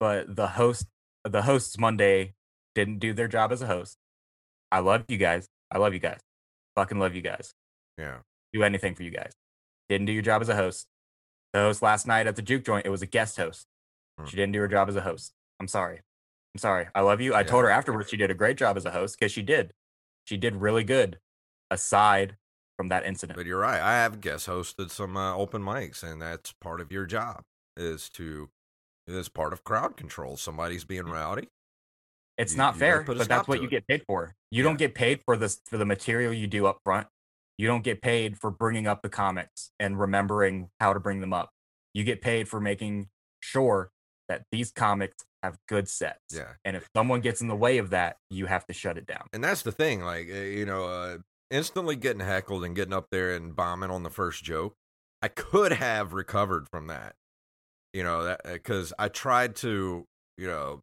but 0.00 0.34
the 0.34 0.46
host, 0.46 0.86
the 1.24 1.42
hosts 1.42 1.78
Monday 1.78 2.32
didn't 2.74 2.98
do 2.98 3.12
their 3.12 3.28
job 3.28 3.52
as 3.52 3.62
a 3.62 3.66
host. 3.66 3.96
I 4.70 4.80
love 4.80 5.04
you 5.08 5.16
guys. 5.16 5.48
I 5.70 5.78
love 5.78 5.94
you 5.94 6.00
guys. 6.00 6.20
Fucking 6.76 6.98
love 6.98 7.14
you 7.14 7.22
guys. 7.22 7.54
Yeah. 7.98 8.18
Do 8.52 8.62
anything 8.62 8.94
for 8.94 9.02
you 9.02 9.10
guys. 9.10 9.32
Didn't 9.88 10.06
do 10.06 10.12
your 10.12 10.22
job 10.22 10.42
as 10.42 10.48
a 10.48 10.56
host. 10.56 10.86
The 11.52 11.60
host 11.60 11.82
last 11.82 12.06
night 12.06 12.26
at 12.26 12.36
the 12.36 12.42
juke 12.42 12.64
joint, 12.64 12.86
it 12.86 12.90
was 12.90 13.02
a 13.02 13.06
guest 13.06 13.36
host. 13.36 13.66
Hmm. 14.18 14.26
She 14.26 14.36
didn't 14.36 14.52
do 14.52 14.60
her 14.60 14.68
job 14.68 14.88
as 14.88 14.96
a 14.96 15.00
host. 15.00 15.32
I'm 15.60 15.68
sorry. 15.68 16.00
I'm 16.54 16.58
sorry. 16.58 16.86
I 16.94 17.00
love 17.00 17.20
you. 17.20 17.34
I 17.34 17.42
told 17.42 17.64
her 17.64 17.70
afterwards 17.70 18.10
she 18.10 18.16
did 18.16 18.30
a 18.30 18.34
great 18.34 18.56
job 18.56 18.76
as 18.76 18.84
a 18.84 18.90
host 18.90 19.18
because 19.18 19.32
she 19.32 19.42
did. 19.42 19.72
She 20.24 20.36
did 20.36 20.56
really 20.56 20.84
good 20.84 21.18
aside 21.70 22.36
from 22.76 22.88
that 22.88 23.04
incident. 23.04 23.36
But 23.36 23.46
you're 23.46 23.60
right. 23.60 23.80
I 23.80 23.94
have 23.94 24.20
guest 24.20 24.46
hosted 24.46 24.90
some 24.90 25.16
uh, 25.16 25.34
open 25.34 25.62
mics, 25.62 26.02
and 26.02 26.20
that's 26.20 26.52
part 26.52 26.80
of 26.80 26.90
your 26.90 27.06
job 27.06 27.42
is 27.76 28.08
to 28.10 28.50
is 29.06 29.28
part 29.28 29.52
of 29.52 29.64
crowd 29.64 29.96
control. 29.96 30.36
Somebody's 30.36 30.84
being 30.84 31.04
rowdy. 31.04 31.48
It's 32.36 32.52
You- 32.52 32.58
not 32.58 32.74
you 32.74 32.80
fair, 32.80 33.02
but 33.02 33.28
that's 33.28 33.46
what 33.48 33.60
you 33.60 33.66
it. 33.68 33.70
get 33.70 33.86
paid 33.86 34.04
for. 34.06 34.34
You 34.50 34.62
Yeah. 34.62 34.68
don't 34.70 34.76
get 34.78 34.94
paid 34.94 35.22
for 35.24 35.36
this 35.36 35.60
for 35.66 35.78
the 35.78 35.84
material 35.86 36.32
you 36.32 36.46
do 36.46 36.66
up 36.66 36.80
front. 36.84 37.08
You 37.58 37.68
don't 37.68 37.82
get 37.84 38.02
paid 38.02 38.38
for 38.38 38.50
bringing 38.50 38.86
up 38.86 39.02
the 39.02 39.08
comics 39.08 39.70
and 39.78 39.98
remembering 40.00 40.70
how 40.80 40.92
to 40.92 40.98
bring 41.00 41.20
them 41.20 41.32
up. 41.32 41.50
You 41.92 42.02
get 42.02 42.20
paid 42.20 42.48
for 42.48 42.60
making 42.60 43.10
sure 43.40 43.92
that 44.28 44.44
these 44.50 44.72
comics 44.72 45.24
have 45.42 45.58
good 45.68 45.88
sets. 45.88 46.34
Yeah. 46.34 46.54
And 46.64 46.76
if 46.76 46.88
someone 46.96 47.20
gets 47.20 47.40
in 47.40 47.46
the 47.48 47.54
way 47.54 47.78
of 47.78 47.90
that, 47.90 48.16
you 48.30 48.46
have 48.46 48.66
to 48.66 48.72
shut 48.72 48.98
it 48.98 49.06
down. 49.06 49.28
And 49.32 49.44
that's 49.44 49.62
the 49.62 49.70
thing. 49.70 50.00
Like 50.02 50.28
uh, 50.28 50.34
you 50.34 50.64
know, 50.64 50.86
uh, 50.86 51.18
instantly 51.50 51.94
getting 51.94 52.20
heckled 52.26 52.64
and 52.64 52.74
getting 52.74 52.94
up 52.94 53.08
there 53.10 53.34
and 53.34 53.54
bombing 53.54 53.90
on 53.90 54.02
the 54.02 54.10
first 54.10 54.42
joke. 54.42 54.74
I 55.22 55.28
could 55.28 55.72
have 55.72 56.12
recovered 56.12 56.68
from 56.68 56.88
that. 56.88 57.14
You 57.92 58.02
know 58.02 58.24
that 58.24 58.40
because 58.44 58.92
I 58.98 59.06
tried 59.08 59.54
to 59.56 60.06
you 60.36 60.46
know 60.48 60.82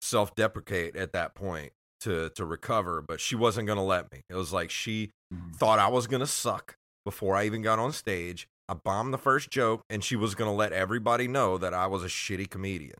self 0.00 0.34
deprecate 0.34 0.96
at 0.96 1.12
that 1.12 1.34
point 1.34 1.72
to 2.00 2.30
to 2.30 2.44
recover, 2.44 3.02
but 3.02 3.20
she 3.20 3.34
wasn't 3.34 3.66
gonna 3.66 3.84
let 3.84 4.10
me. 4.12 4.22
It 4.28 4.34
was 4.34 4.52
like 4.52 4.70
she 4.70 5.10
mm-hmm. 5.32 5.52
thought 5.52 5.78
I 5.78 5.88
was 5.88 6.06
gonna 6.06 6.26
suck 6.26 6.76
before 7.04 7.36
I 7.36 7.44
even 7.46 7.62
got 7.62 7.78
on 7.78 7.92
stage. 7.92 8.48
I 8.68 8.74
bombed 8.74 9.14
the 9.14 9.18
first 9.18 9.50
joke, 9.50 9.82
and 9.88 10.02
she 10.02 10.16
was 10.16 10.34
gonna 10.34 10.54
let 10.54 10.72
everybody 10.72 11.28
know 11.28 11.58
that 11.58 11.74
I 11.74 11.86
was 11.86 12.02
a 12.02 12.08
shitty 12.08 12.50
comedian. 12.50 12.98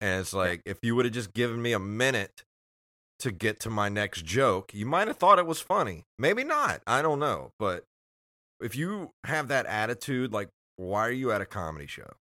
And 0.00 0.20
it's 0.20 0.34
like, 0.34 0.60
if 0.66 0.78
you 0.82 0.94
would 0.94 1.06
have 1.06 1.14
just 1.14 1.32
given 1.32 1.62
me 1.62 1.72
a 1.72 1.78
minute 1.78 2.42
to 3.20 3.30
get 3.30 3.60
to 3.60 3.70
my 3.70 3.88
next 3.88 4.24
joke, 4.24 4.74
you 4.74 4.84
might 4.84 5.08
have 5.08 5.16
thought 5.16 5.38
it 5.38 5.46
was 5.46 5.60
funny. 5.60 6.04
Maybe 6.18 6.44
not. 6.44 6.82
I 6.86 7.00
don't 7.00 7.18
know. 7.18 7.52
But 7.58 7.84
if 8.60 8.76
you 8.76 9.12
have 9.24 9.48
that 9.48 9.66
attitude, 9.66 10.32
like, 10.32 10.48
why 10.76 11.06
are 11.06 11.12
you 11.12 11.32
at 11.32 11.40
a 11.40 11.46
comedy 11.46 11.86
show? 11.86 12.12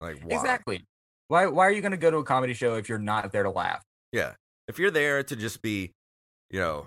Like, 0.00 0.20
why? 0.22 0.36
Exactly. 0.36 0.84
Why 1.28 1.46
why 1.46 1.66
are 1.66 1.70
you 1.70 1.80
going 1.80 1.92
to 1.92 1.98
go 1.98 2.10
to 2.10 2.18
a 2.18 2.24
comedy 2.24 2.54
show 2.54 2.74
if 2.74 2.88
you're 2.88 2.98
not 2.98 3.32
there 3.32 3.42
to 3.42 3.50
laugh? 3.50 3.82
Yeah. 4.12 4.32
If 4.66 4.78
you're 4.78 4.90
there 4.90 5.22
to 5.22 5.36
just 5.36 5.62
be, 5.62 5.92
you 6.50 6.60
know, 6.60 6.86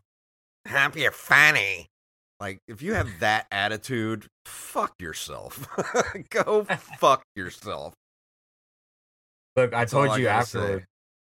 happy 0.65 1.05
or 1.05 1.11
funny, 1.11 1.87
like 2.39 2.59
if 2.67 2.81
you 2.81 2.93
have 2.93 3.07
that 3.19 3.45
attitude, 3.51 4.27
fuck 4.45 4.93
yourself. 4.99 5.67
go 6.29 6.63
fuck 6.99 7.23
yourself. 7.35 7.93
Look, 9.55 9.73
I 9.73 9.79
That's 9.79 9.93
all 9.93 10.05
told 10.05 10.19
you 10.19 10.25
say. 10.25 10.31
afterward. 10.31 10.85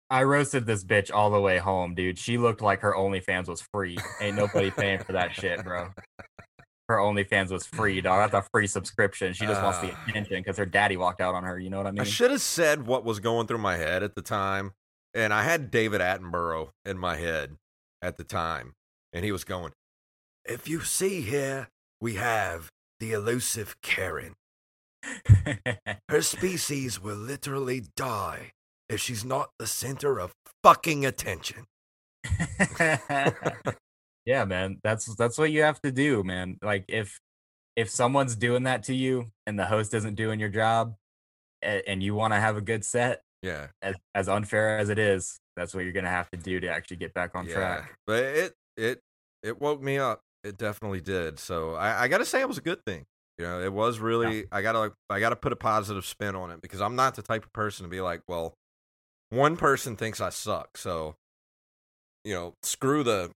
I 0.10 0.24
roasted 0.24 0.66
this 0.66 0.84
bitch 0.84 1.12
all 1.14 1.32
the 1.32 1.42
way 1.42 1.58
home, 1.58 1.96
dude. 1.96 2.20
She 2.20 2.38
looked 2.38 2.62
like 2.62 2.82
her 2.82 2.94
OnlyFans 2.94 3.48
was 3.48 3.62
free. 3.74 3.98
Ain't 4.22 4.38
nobody 4.38 4.70
paying 4.70 5.00
for 5.00 5.14
that 5.14 5.34
shit, 5.34 5.64
bro. 5.64 5.90
Her 6.88 6.98
OnlyFans 6.98 7.50
was 7.52 7.66
free, 7.66 8.00
dog. 8.02 8.32
That's 8.32 8.46
a 8.46 8.50
free 8.52 8.68
subscription. 8.68 9.34
She 9.34 9.46
just 9.46 9.62
wants 9.64 9.80
the 9.80 9.92
Ah. 9.92 10.06
attention 10.08 10.38
because 10.38 10.58
her 10.58 10.66
daddy 10.68 10.98
walked 10.98 11.20
out 11.20 11.34
on 11.34 11.44
her. 11.44 11.58
You 11.58 11.70
know 11.72 11.78
what 11.78 11.88
I 11.88 11.92
mean? 11.92 12.02
I 12.02 12.04
should 12.04 12.30
have 12.32 12.42
said 12.42 12.86
what 12.86 13.04
was 13.04 13.20
going 13.20 13.48
through 13.48 13.58
my 13.58 13.76
head 13.78 14.04
at 14.04 14.14
the 14.16 14.22
time. 14.22 14.74
And 15.14 15.34
I 15.34 15.44
had 15.44 15.72
David 15.72 16.02
Attenborough 16.02 16.72
in 16.86 16.98
my 16.98 17.16
head 17.16 17.58
at 18.02 18.18
the 18.18 18.24
time. 18.24 18.74
And 19.14 19.26
he 19.26 19.32
was 19.32 19.44
going, 19.44 19.72
If 20.44 20.68
you 20.68 20.82
see 20.82 21.22
here, 21.22 21.70
we 22.02 22.16
have 22.16 22.70
the 23.00 23.14
elusive 23.14 23.76
Karen. 23.82 24.36
Her 26.10 26.22
species 26.22 27.00
will 27.02 27.16
literally 27.16 27.84
die 27.96 28.52
if 28.90 29.00
she's 29.00 29.24
not 29.26 29.50
the 29.58 29.68
center 29.68 30.20
of 30.20 30.34
fucking 30.64 31.06
attention. 31.06 31.66
yeah, 34.26 34.46
man. 34.46 34.80
That's 34.84 35.14
that's 35.16 35.38
what 35.38 35.52
you 35.52 35.62
have 35.64 35.82
to 35.82 35.92
do, 35.92 36.24
man. 36.24 36.58
Like 36.62 36.86
if 36.88 37.20
if 37.76 37.90
someone's 37.90 38.36
doing 38.36 38.64
that 38.64 38.84
to 38.84 38.96
you 38.96 39.32
and 39.46 39.60
the 39.60 39.66
host 39.66 39.94
isn't 39.94 40.16
doing 40.16 40.40
your 40.40 40.50
job 40.50 40.96
a- 41.64 41.88
and 41.88 42.02
you 42.02 42.16
want 42.16 42.34
to 42.34 42.40
have 42.40 42.58
a 42.58 42.62
good 42.62 42.86
set, 42.86 43.22
Yeah. 43.42 43.68
as 43.82 43.96
as 44.14 44.30
unfair 44.30 44.78
as 44.78 44.90
it 44.90 44.98
is, 45.00 45.40
that's 45.56 45.74
what 45.74 45.84
you're 45.84 45.94
gonna 45.94 46.10
have 46.10 46.30
to 46.32 46.38
do 46.38 46.60
to 46.60 46.70
actually 46.70 46.98
get 46.98 47.14
back 47.14 47.32
on 47.36 47.48
yeah. 47.48 47.54
track. 47.54 47.98
But 48.08 48.24
it 48.24 48.54
it 48.78 49.00
it 49.44 49.62
woke 49.62 49.82
me 49.82 49.98
up. 49.98 50.22
It 50.44 50.58
definitely 50.58 51.02
did. 51.02 51.40
So 51.40 51.74
I, 51.74 52.04
I 52.04 52.08
gotta 52.08 52.26
say 52.26 52.42
it 52.42 52.48
was 52.48 52.58
a 52.58 52.62
good 52.62 52.84
thing. 52.86 53.06
You 53.38 53.46
know, 53.46 53.62
it 53.62 53.74
was 53.74 54.00
really 54.00 54.46
I 54.52 54.62
gotta 54.62 54.80
like 54.80 54.94
I 55.10 55.20
gotta 55.20 55.36
put 55.36 55.52
a 55.52 55.58
positive 55.58 56.06
spin 56.06 56.36
on 56.36 56.52
it 56.52 56.62
because 56.62 56.82
I'm 56.82 56.96
not 56.96 57.16
the 57.16 57.22
type 57.22 57.44
of 57.44 57.52
person 57.54 57.84
to 57.84 57.90
be 57.90 58.02
like, 58.02 58.22
well, 58.28 58.54
one 59.30 59.58
person 59.58 59.96
thinks 59.96 60.22
I 60.22 60.30
suck, 60.30 60.78
so 60.78 61.16
you 62.24 62.34
know, 62.34 62.54
screw 62.64 63.04
the 63.04 63.32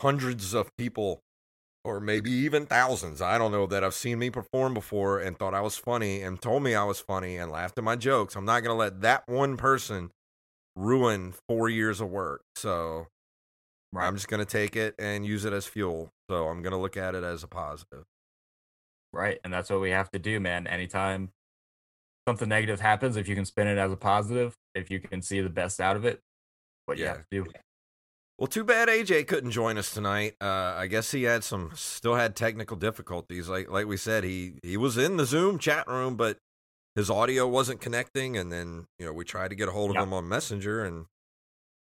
hundreds 0.00 0.54
of 0.54 0.74
people 0.76 1.20
or 1.84 2.00
maybe 2.00 2.30
even 2.30 2.66
thousands. 2.66 3.22
I 3.22 3.38
don't 3.38 3.52
know 3.52 3.66
that 3.66 3.82
have 3.82 3.94
seen 3.94 4.18
me 4.18 4.30
perform 4.30 4.74
before 4.74 5.20
and 5.20 5.38
thought 5.38 5.54
I 5.54 5.60
was 5.60 5.76
funny 5.76 6.22
and 6.22 6.40
told 6.40 6.62
me 6.62 6.74
I 6.74 6.84
was 6.84 7.00
funny 7.00 7.36
and 7.36 7.50
laughed 7.50 7.78
at 7.78 7.84
my 7.84 7.96
jokes. 7.96 8.36
I'm 8.36 8.44
not 8.44 8.62
gonna 8.62 8.74
let 8.78 9.00
that 9.02 9.26
one 9.26 9.56
person 9.56 10.10
ruin 10.76 11.34
four 11.48 11.68
years 11.68 12.00
of 12.00 12.10
work. 12.10 12.42
So 12.56 13.06
I'm 13.96 14.14
just 14.14 14.28
going 14.28 14.40
to 14.40 14.50
take 14.50 14.76
it 14.76 14.94
and 14.98 15.24
use 15.24 15.44
it 15.44 15.52
as 15.52 15.66
fuel. 15.66 16.10
So 16.30 16.48
I'm 16.48 16.62
going 16.62 16.72
to 16.72 16.78
look 16.78 16.96
at 16.96 17.14
it 17.14 17.24
as 17.24 17.42
a 17.42 17.48
positive. 17.48 18.04
Right. 19.12 19.38
And 19.42 19.52
that's 19.52 19.70
what 19.70 19.80
we 19.80 19.90
have 19.90 20.10
to 20.10 20.18
do, 20.18 20.40
man. 20.40 20.66
Anytime 20.66 21.30
something 22.28 22.48
negative 22.48 22.80
happens, 22.80 23.16
if 23.16 23.28
you 23.28 23.34
can 23.34 23.46
spin 23.46 23.66
it 23.66 23.78
as 23.78 23.90
a 23.90 23.96
positive, 23.96 24.54
if 24.74 24.90
you 24.90 25.00
can 25.00 25.22
see 25.22 25.40
the 25.40 25.48
best 25.48 25.80
out 25.80 25.96
of 25.96 26.04
it, 26.04 26.20
what 26.86 26.98
you 26.98 27.04
Yeah. 27.04 27.14
have 27.14 27.28
to 27.30 27.44
do. 27.44 27.52
Well, 28.38 28.46
too 28.46 28.62
bad 28.62 28.88
AJ 28.88 29.26
couldn't 29.26 29.50
join 29.50 29.78
us 29.78 29.92
tonight. 29.92 30.36
Uh, 30.40 30.74
I 30.76 30.86
guess 30.86 31.10
he 31.10 31.24
had 31.24 31.42
some, 31.42 31.72
still 31.74 32.14
had 32.14 32.36
technical 32.36 32.76
difficulties. 32.76 33.48
Like 33.48 33.68
like 33.68 33.86
we 33.86 33.96
said, 33.96 34.22
he 34.22 34.54
he 34.62 34.76
was 34.76 34.96
in 34.96 35.16
the 35.16 35.26
Zoom 35.26 35.58
chat 35.58 35.88
room, 35.88 36.16
but 36.16 36.38
his 36.94 37.10
audio 37.10 37.48
wasn't 37.48 37.80
connecting. 37.80 38.36
And 38.36 38.52
then 38.52 38.86
you 38.98 39.06
know 39.06 39.12
we 39.12 39.24
tried 39.24 39.48
to 39.48 39.56
get 39.56 39.68
a 39.68 39.72
hold 39.72 39.90
of 39.90 39.96
Yeah. 39.96 40.04
him 40.04 40.12
on 40.12 40.28
Messenger 40.28 40.84
and 40.84 41.06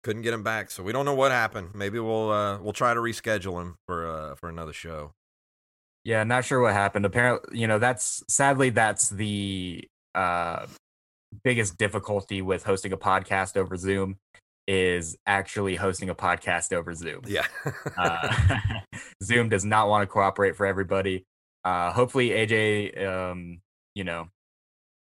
couldn't 0.03 0.23
get 0.23 0.33
him 0.33 0.43
back. 0.43 0.71
So 0.71 0.83
we 0.83 0.93
don't 0.93 1.05
know 1.05 1.15
what 1.15 1.31
happened. 1.31 1.75
Maybe 1.75 1.99
we'll 1.99 2.31
uh, 2.31 2.59
we'll 2.59 2.73
try 2.73 2.95
to 2.95 3.01
reschedule 3.01 3.61
him 3.61 3.77
for 3.87 4.07
uh, 4.09 4.35
for 4.37 4.49
another 4.49 4.73
show. 4.73 5.13
Yeah, 6.05 6.25
not 6.25 6.47
sure 6.47 6.63
what 6.63 6.73
happened. 6.73 7.05
Apparently, 7.05 7.59
you 7.61 7.67
know, 7.67 7.79
that's 7.79 8.25
sadly 8.29 8.71
that's 8.71 9.11
the 9.11 9.87
uh 10.15 10.67
biggest 11.45 11.77
difficulty 11.77 12.41
with 12.41 12.65
hosting 12.65 12.93
a 12.93 12.97
podcast 12.97 13.59
over 13.59 13.77
Zoom 13.77 14.17
is 14.73 15.17
actually 15.27 15.75
hosting 15.75 16.11
a 16.11 16.15
podcast 16.15 16.73
over 16.73 16.95
Zoom. 16.95 17.23
Yeah. 17.27 17.45
Uh, 17.99 18.33
Zoom 19.23 19.49
does 19.49 19.65
not 19.65 19.89
want 19.89 20.03
to 20.03 20.07
cooperate 20.07 20.55
for 20.55 20.65
everybody. 20.65 21.27
Uh, 21.65 21.91
hopefully, 21.91 22.29
AJ, 22.29 23.05
um, 23.05 23.61
you 23.97 24.05
know, 24.05 24.29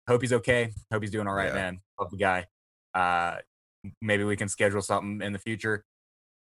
hope 0.08 0.22
he's 0.22 0.34
okay. 0.34 0.72
Hope 0.92 1.04
he's 1.04 1.12
doing 1.12 1.28
all 1.28 1.36
right, 1.36 1.50
Yeah. 1.50 1.54
man. 1.54 1.82
Love 2.00 2.10
the 2.10 2.18
guy. 2.18 2.48
Uh, 2.96 3.36
maybe 4.02 4.24
we 4.24 4.36
can 4.36 4.50
schedule 4.50 4.82
something 4.82 5.22
in 5.22 5.34
the 5.34 5.40
future. 5.40 5.84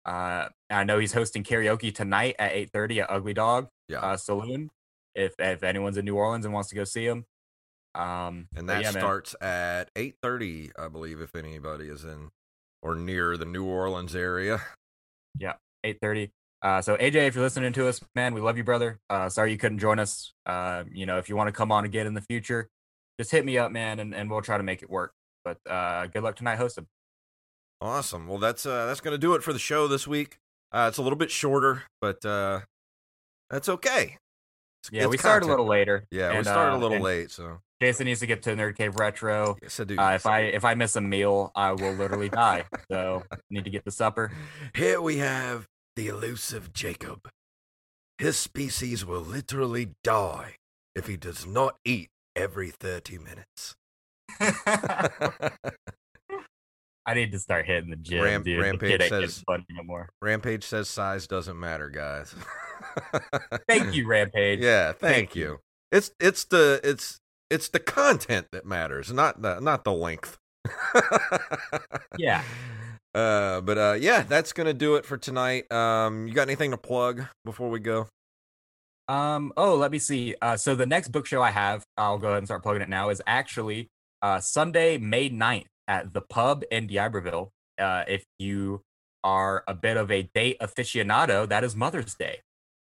Uh, 0.06 0.49
I 0.71 0.84
know 0.84 0.97
he's 0.97 1.13
hosting 1.13 1.43
karaoke 1.43 1.93
tonight 1.93 2.36
at 2.39 2.54
8:30 2.54 3.04
at 3.04 3.12
Ugly 3.12 3.36
Dog 3.36 3.67
yeah. 3.89 3.99
uh, 3.99 4.17
Saloon. 4.17 4.71
If 5.13 5.36
if 5.38 5.62
anyone's 5.62 5.97
in 5.97 6.06
New 6.06 6.15
Orleans 6.15 6.45
and 6.45 6.54
wants 6.54 6.69
to 6.69 6.76
go 6.76 6.84
see 6.84 7.06
him, 7.06 7.26
um, 7.93 8.47
and 8.56 8.67
that 8.69 8.82
yeah, 8.82 8.91
man. 8.91 9.02
starts 9.02 9.36
at 9.39 9.93
8.30 9.93 10.71
i 10.80 10.88
believe 10.88 11.21
if 11.21 11.36
anybody 11.36 11.89
is 11.89 12.04
in 12.06 12.32
or 12.84 12.93
near 12.96 13.38
the 13.38 13.46
new 13.46 13.65
orleans 13.65 14.15
area 14.15 14.62
Yeah, 15.39 15.54
8:30. 15.84 16.30
Uh, 16.62 16.82
so 16.82 16.96
AJ, 16.96 17.28
if 17.28 17.36
you're 17.36 17.43
listening 17.43 17.74
to 17.74 17.88
us, 17.88 18.00
man, 18.15 18.34
we 18.34 18.39
love 18.39 18.56
you, 18.58 18.63
brother. 18.63 19.00
Uh, 19.10 19.28
sorry 19.30 19.52
you 19.52 19.58
couldn't 19.58 19.80
join 19.80 20.00
us. 20.00 20.32
Uh, 20.46 20.84
you 20.91 21.06
know, 21.06 21.17
if 21.17 21.28
you 21.28 21.36
want 21.36 21.48
to 21.48 21.52
come 21.52 21.72
on 21.74 21.84
again 21.86 22.06
in 22.08 22.13
the 22.13 22.22
future, 22.22 22.69
just 23.19 23.32
hit 23.32 23.43
me 23.43 23.58
up, 23.58 23.72
man, 23.72 24.00
and, 24.00 24.13
and 24.15 24.30
we'll 24.30 24.41
try 24.41 24.58
to 24.58 24.63
make 24.63 24.82
it 24.84 24.89
work. 24.89 25.12
But 25.43 25.58
uh, 25.69 26.08
good 26.08 26.24
luck 26.24 26.36
tonight 26.38 26.58
hosting. 26.58 26.88
awesome 27.82 28.28
well 28.30 28.38
that's 28.38 28.65
uh 28.65 28.86
that's 28.86 29.02
gonna 29.02 29.17
do 29.17 29.34
it 29.36 29.43
for 29.43 29.52
the 29.52 29.60
show 29.60 29.89
this 29.89 30.08
week 30.08 30.38
uh 30.72 30.86
it's 30.88 30.98
a 31.00 31.02
little 31.02 31.17
bit 31.17 31.30
shorter 31.30 31.84
but 32.00 32.24
uh 32.24 32.62
that's 33.50 33.67
okay 33.67 34.15
Yeah, 34.91 35.04
it's 35.04 35.12
we 35.12 35.17
started 35.17 35.46
a 35.46 35.50
little 35.50 35.65
later. 35.67 36.06
yeah 36.12 36.32
we 36.32 36.38
and, 36.38 36.46
started 36.46 36.74
uh, 36.74 36.78
a 36.78 36.80
little 36.80 36.96
and 36.96 37.04
late 37.04 37.32
so 37.32 37.60
Jason 37.82 38.06
needs 38.06 38.22
to 38.22 38.28
get 38.28 38.43
to 38.43 38.56
Nerd 38.56 38.76
Cave 38.78 38.96
Retro. 38.96 39.58
yes 39.62 39.80
i 39.80 39.84
do 39.84 39.98
Uh, 39.98 40.12
if 40.15 40.26
I 40.26 40.39
if 40.41 40.63
I 40.63 40.74
miss 40.76 40.96
a 40.96 41.02
meal, 41.02 41.52
I 41.56 41.74
will 41.74 41.91
literally 41.93 42.30
die. 42.30 42.63
So 42.89 43.24
need 43.50 43.65
to 43.65 43.69
get 43.69 43.84
the 43.86 43.91
supper. 43.91 44.32
here 44.74 45.02
we 45.02 45.17
have 45.17 45.67
the 45.96 46.08
elusive 46.08 46.74
jacob 46.74 47.30
his 48.17 48.38
species 48.38 49.06
will 49.06 49.22
literally 49.22 49.89
die 50.04 50.56
if 50.96 51.08
he 51.08 51.17
does 51.17 51.46
not 51.46 51.76
eat 51.86 52.10
every 52.36 52.69
30 52.72 53.17
minutes 53.19 53.76
I 57.06 57.13
need 57.16 57.32
to 57.34 57.39
start 57.39 57.66
hitting 57.66 57.89
the 57.89 57.96
gym, 57.98 58.24
Ram- 58.24 58.44
dude. 58.44 58.62
Rampage 58.62 58.89
kid 58.92 59.02
ain't 59.02 59.12
getting 59.12 59.28
says- 59.30 59.44
anymore. 59.78 60.10
rampage 60.22 60.63
says 60.63 60.88
size 60.88 61.28
doesn't 61.28 61.60
matter 61.60 61.89
guys 61.89 62.34
Thank 63.68 63.94
you, 63.96 64.08
Rampage. 64.08 64.60
Yeah, 64.60 64.94
thank, 64.94 65.00
Thank 65.16 65.36
you. 65.36 65.44
you. 65.44 65.60
It's 65.92 66.12
it's 66.20 66.46
the 66.46 66.80
it's 66.84 67.20
it's 67.50 67.70
the 67.70 67.80
content 67.80 68.48
that 68.52 68.66
matters, 68.66 69.12
not 69.12 69.42
the 69.42 69.60
not 69.60 69.84
the 69.84 69.94
length. 69.94 70.38
Yeah. 72.18 72.44
Uh, 73.16 73.62
but 73.62 73.78
uh, 73.78 73.96
yeah, 74.00 74.24
that's 74.24 74.54
gonna 74.54 74.74
do 74.74 74.96
it 74.96 75.06
for 75.06 75.18
tonight. 75.20 75.72
Um, 75.72 76.28
you 76.28 76.34
got 76.34 76.48
anything 76.48 76.72
to 76.72 76.78
plug 76.78 77.22
before 77.46 77.70
we 77.70 77.80
go? 77.80 78.08
Um. 79.08 79.54
Oh, 79.56 79.76
let 79.76 79.92
me 79.92 80.00
see. 80.00 80.34
Uh. 80.42 80.58
So 80.58 80.74
the 80.74 80.88
next 80.88 81.10
book 81.10 81.28
show 81.28 81.39
I 81.39 81.52
have, 81.52 81.84
I'll 81.96 82.18
go 82.18 82.30
ahead 82.30 82.39
and 82.39 82.48
start 82.48 82.63
plugging 82.63 82.82
it 82.82 82.89
now. 82.89 83.10
Is 83.10 83.22
actually 83.28 83.88
uh 84.24 84.39
Sunday, 84.39 84.98
May 84.98 85.30
9th 85.30 85.66
at 85.88 86.13
the 86.13 86.22
pub 86.22 86.63
in 86.72 86.88
D'Iberville. 86.88 87.52
Uh, 87.80 88.04
if 88.08 88.26
you 88.39 88.82
are 89.24 89.63
a 89.67 89.74
bit 89.74 89.98
of 89.98 90.12
a 90.12 90.24
date 90.34 90.58
aficionado, 90.60 91.48
that 91.48 91.63
is 91.63 91.76
Mother's 91.76 92.15
Day. 92.15 92.39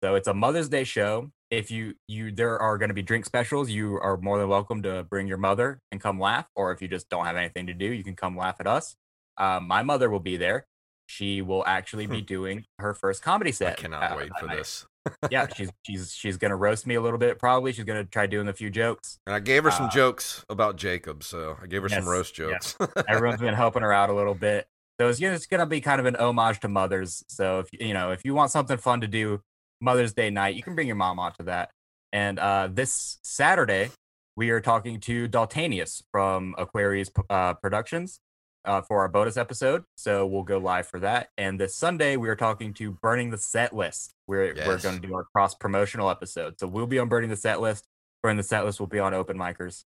So 0.02 0.14
it's 0.14 0.28
a 0.28 0.34
Mother's 0.34 0.68
Day 0.68 0.84
show. 0.84 1.30
If 1.50 1.70
you 1.70 1.94
you 2.08 2.32
there 2.32 2.58
are 2.58 2.76
going 2.76 2.88
to 2.88 2.94
be 2.94 3.02
drink 3.02 3.24
specials, 3.24 3.70
you 3.70 3.98
are 4.00 4.16
more 4.16 4.38
than 4.38 4.48
welcome 4.48 4.82
to 4.82 5.04
bring 5.04 5.28
your 5.28 5.38
mother 5.38 5.80
and 5.92 6.00
come 6.00 6.18
laugh. 6.18 6.46
Or 6.56 6.72
if 6.72 6.82
you 6.82 6.88
just 6.88 7.08
don't 7.08 7.24
have 7.24 7.36
anything 7.36 7.66
to 7.68 7.74
do, 7.74 7.86
you 7.86 8.02
can 8.02 8.16
come 8.16 8.36
laugh 8.36 8.56
at 8.60 8.66
us. 8.66 8.96
Uh, 9.36 9.60
my 9.62 9.82
mother 9.82 10.10
will 10.10 10.20
be 10.20 10.36
there. 10.36 10.66
She 11.06 11.40
will 11.42 11.64
actually 11.66 12.06
be 12.06 12.20
doing 12.20 12.64
her 12.78 12.92
first 12.94 13.22
comedy 13.22 13.52
set. 13.52 13.72
I 13.78 13.80
cannot 13.80 14.12
uh, 14.12 14.16
wait 14.16 14.30
for 14.40 14.48
this. 14.48 14.86
yeah, 15.30 15.46
she's 15.56 15.70
she's 15.84 16.12
she's 16.12 16.36
gonna 16.36 16.56
roast 16.56 16.86
me 16.86 16.96
a 16.96 17.00
little 17.00 17.18
bit. 17.18 17.38
Probably 17.38 17.72
she's 17.72 17.84
gonna 17.84 18.04
try 18.04 18.26
doing 18.26 18.48
a 18.48 18.52
few 18.52 18.70
jokes. 18.70 19.18
And 19.26 19.34
I 19.34 19.40
gave 19.40 19.62
her 19.64 19.70
some 19.70 19.86
uh, 19.86 19.90
jokes 19.90 20.44
about 20.50 20.76
Jacob, 20.76 21.22
so 21.22 21.56
I 21.62 21.66
gave 21.66 21.82
her 21.82 21.88
some 21.88 22.08
roast 22.08 22.34
jokes. 22.34 22.76
Everyone's 23.08 23.40
been 23.40 23.54
helping 23.54 23.82
her 23.82 23.92
out 23.92 24.10
a 24.10 24.14
little 24.14 24.34
bit, 24.34 24.66
so 25.00 25.08
it's, 25.08 25.20
gonna- 25.20 25.34
it's 25.34 25.46
gonna 25.46 25.64
be 25.66 25.80
kind 25.80 26.00
of 26.00 26.06
an 26.06 26.16
homage 26.16 26.58
to 26.60 26.68
mothers. 26.68 27.22
So 27.28 27.60
if 27.60 27.68
you 27.72 27.94
know 27.94 28.10
if 28.10 28.24
you 28.24 28.34
want 28.34 28.50
something 28.50 28.76
fun 28.76 29.00
to 29.02 29.06
do 29.06 29.40
Mother's 29.80 30.12
Day 30.12 30.30
night, 30.30 30.56
you 30.56 30.62
can 30.64 30.74
bring 30.74 30.88
your 30.88 30.96
mom 30.96 31.18
onto 31.20 31.44
that. 31.44 31.70
And 32.12 32.38
uh, 32.40 32.68
this 32.72 33.18
Saturday, 33.22 33.90
we 34.36 34.50
are 34.50 34.60
talking 34.60 34.98
to 35.00 35.28
Daltanius 35.28 36.02
from 36.10 36.54
Aquarius 36.58 37.10
uh, 37.30 37.54
Productions 37.54 38.18
uh, 38.66 38.82
for 38.82 39.00
our 39.00 39.08
bonus 39.08 39.36
episode. 39.36 39.84
So 39.96 40.26
we'll 40.26 40.42
go 40.42 40.58
live 40.58 40.86
for 40.86 41.00
that. 41.00 41.28
And 41.38 41.58
this 41.58 41.74
Sunday, 41.74 42.16
we 42.16 42.28
are 42.28 42.36
talking 42.36 42.74
to 42.74 42.92
Burning 42.92 43.30
the 43.30 43.38
Set 43.38 43.74
List. 43.74 44.12
We're 44.26 44.54
we're 44.66 44.78
going 44.78 45.00
to 45.00 45.06
do 45.06 45.14
our 45.14 45.24
cross 45.24 45.54
promotional 45.54 46.10
episode. 46.10 46.58
So 46.58 46.66
we'll 46.66 46.86
be 46.86 46.98
on 46.98 47.08
Burning 47.08 47.30
the 47.30 47.36
Set 47.36 47.60
List. 47.60 47.86
Burning 48.22 48.36
the 48.38 48.42
Set 48.42 48.64
List 48.64 48.80
will 48.80 48.86
be 48.86 48.98
on 48.98 49.14
Open 49.14 49.36
Micers. 49.38 49.84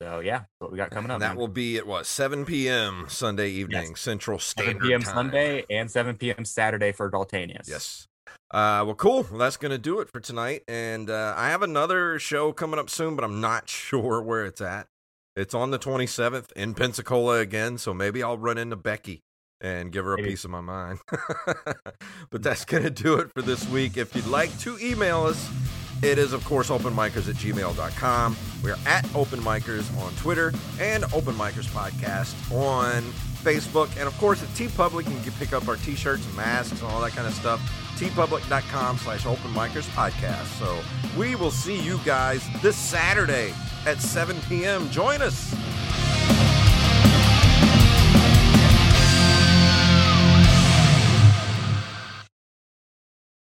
So 0.00 0.20
yeah, 0.20 0.42
what 0.58 0.72
we 0.72 0.76
got 0.76 0.90
coming 0.90 1.10
up. 1.10 1.16
And 1.16 1.22
that 1.22 1.28
man. 1.28 1.36
will 1.36 1.48
be 1.48 1.76
at 1.76 1.86
what 1.86 2.06
7 2.06 2.44
p.m. 2.44 3.06
Sunday 3.08 3.50
evening 3.50 3.90
Yes. 3.90 4.00
Central 4.00 4.38
7 4.38 4.64
Standard 4.64 4.86
p.m. 4.86 5.02
Time. 5.02 5.14
Sunday 5.14 5.64
and 5.70 5.90
7 5.90 6.16
p.m. 6.16 6.44
Saturday 6.44 6.90
for 6.92 7.10
Daltanius. 7.10 7.68
Yes. 7.68 8.08
Uh, 8.50 8.82
well, 8.84 8.94
cool. 8.94 9.26
Well, 9.30 9.38
that's 9.38 9.56
going 9.56 9.70
to 9.70 9.78
do 9.78 10.00
it 10.00 10.10
for 10.10 10.20
tonight. 10.20 10.62
And 10.68 11.08
uh, 11.08 11.34
I 11.36 11.48
have 11.50 11.62
another 11.62 12.18
show 12.18 12.52
coming 12.52 12.78
up 12.78 12.90
soon, 12.90 13.16
but 13.16 13.24
I'm 13.24 13.40
not 13.40 13.68
sure 13.68 14.20
where 14.22 14.44
it's 14.44 14.60
at. 14.60 14.88
It's 15.34 15.54
on 15.54 15.70
the 15.70 15.78
27th 15.78 16.52
in 16.52 16.74
Pensacola 16.74 17.38
again, 17.38 17.78
so 17.78 17.94
maybe 17.94 18.22
I'll 18.22 18.36
run 18.36 18.58
into 18.58 18.76
Becky 18.76 19.22
and 19.62 19.90
give 19.90 20.04
her 20.04 20.14
a 20.14 20.16
Maybe. 20.18 20.30
piece 20.30 20.44
of 20.44 20.50
my 20.50 20.60
mind. 20.60 20.98
but 21.08 21.20
mm. 22.30 22.42
that's 22.42 22.66
going 22.66 22.82
to 22.82 22.90
do 22.90 23.14
it 23.14 23.32
for 23.32 23.40
this 23.40 23.66
week. 23.68 23.96
If 23.96 24.14
you'd 24.14 24.26
like 24.26 24.56
to 24.60 24.76
email 24.78 25.22
us, 25.22 25.48
it 26.02 26.18
is, 26.18 26.34
of 26.34 26.44
course, 26.44 26.68
openmicers 26.68 27.30
at 27.30 27.36
gmail.com. 27.36 28.36
We 28.62 28.72
are 28.72 28.78
at 28.84 29.04
openmicers 29.06 29.96
on 30.02 30.12
Twitter 30.16 30.52
and 30.78 31.04
Open 31.14 31.34
Micers 31.36 31.68
Podcast 31.68 32.34
on 32.52 33.02
Facebook. 33.42 33.88
And, 33.96 34.06
of 34.06 34.18
course, 34.18 34.42
at 34.42 34.48
TeePublic, 34.50 35.08
you 35.08 35.20
can 35.22 35.32
pick 35.38 35.54
up 35.54 35.66
our 35.66 35.76
t 35.76 35.94
shirts 35.94 36.26
and 36.26 36.36
masks 36.36 36.82
and 36.82 36.90
all 36.90 37.00
that 37.00 37.12
kind 37.12 37.26
of 37.26 37.32
stuff. 37.32 37.60
teepublic.com 37.96 38.98
slash 38.98 39.24
openmicers 39.24 39.88
podcast. 39.94 40.58
So 40.58 40.78
we 41.18 41.36
will 41.36 41.52
see 41.52 41.80
you 41.80 41.98
guys 42.04 42.44
this 42.60 42.76
Saturday 42.76 43.54
at 43.86 44.00
7 44.00 44.40
p.m. 44.48 44.88
Join 44.90 45.22
us. 45.22 45.54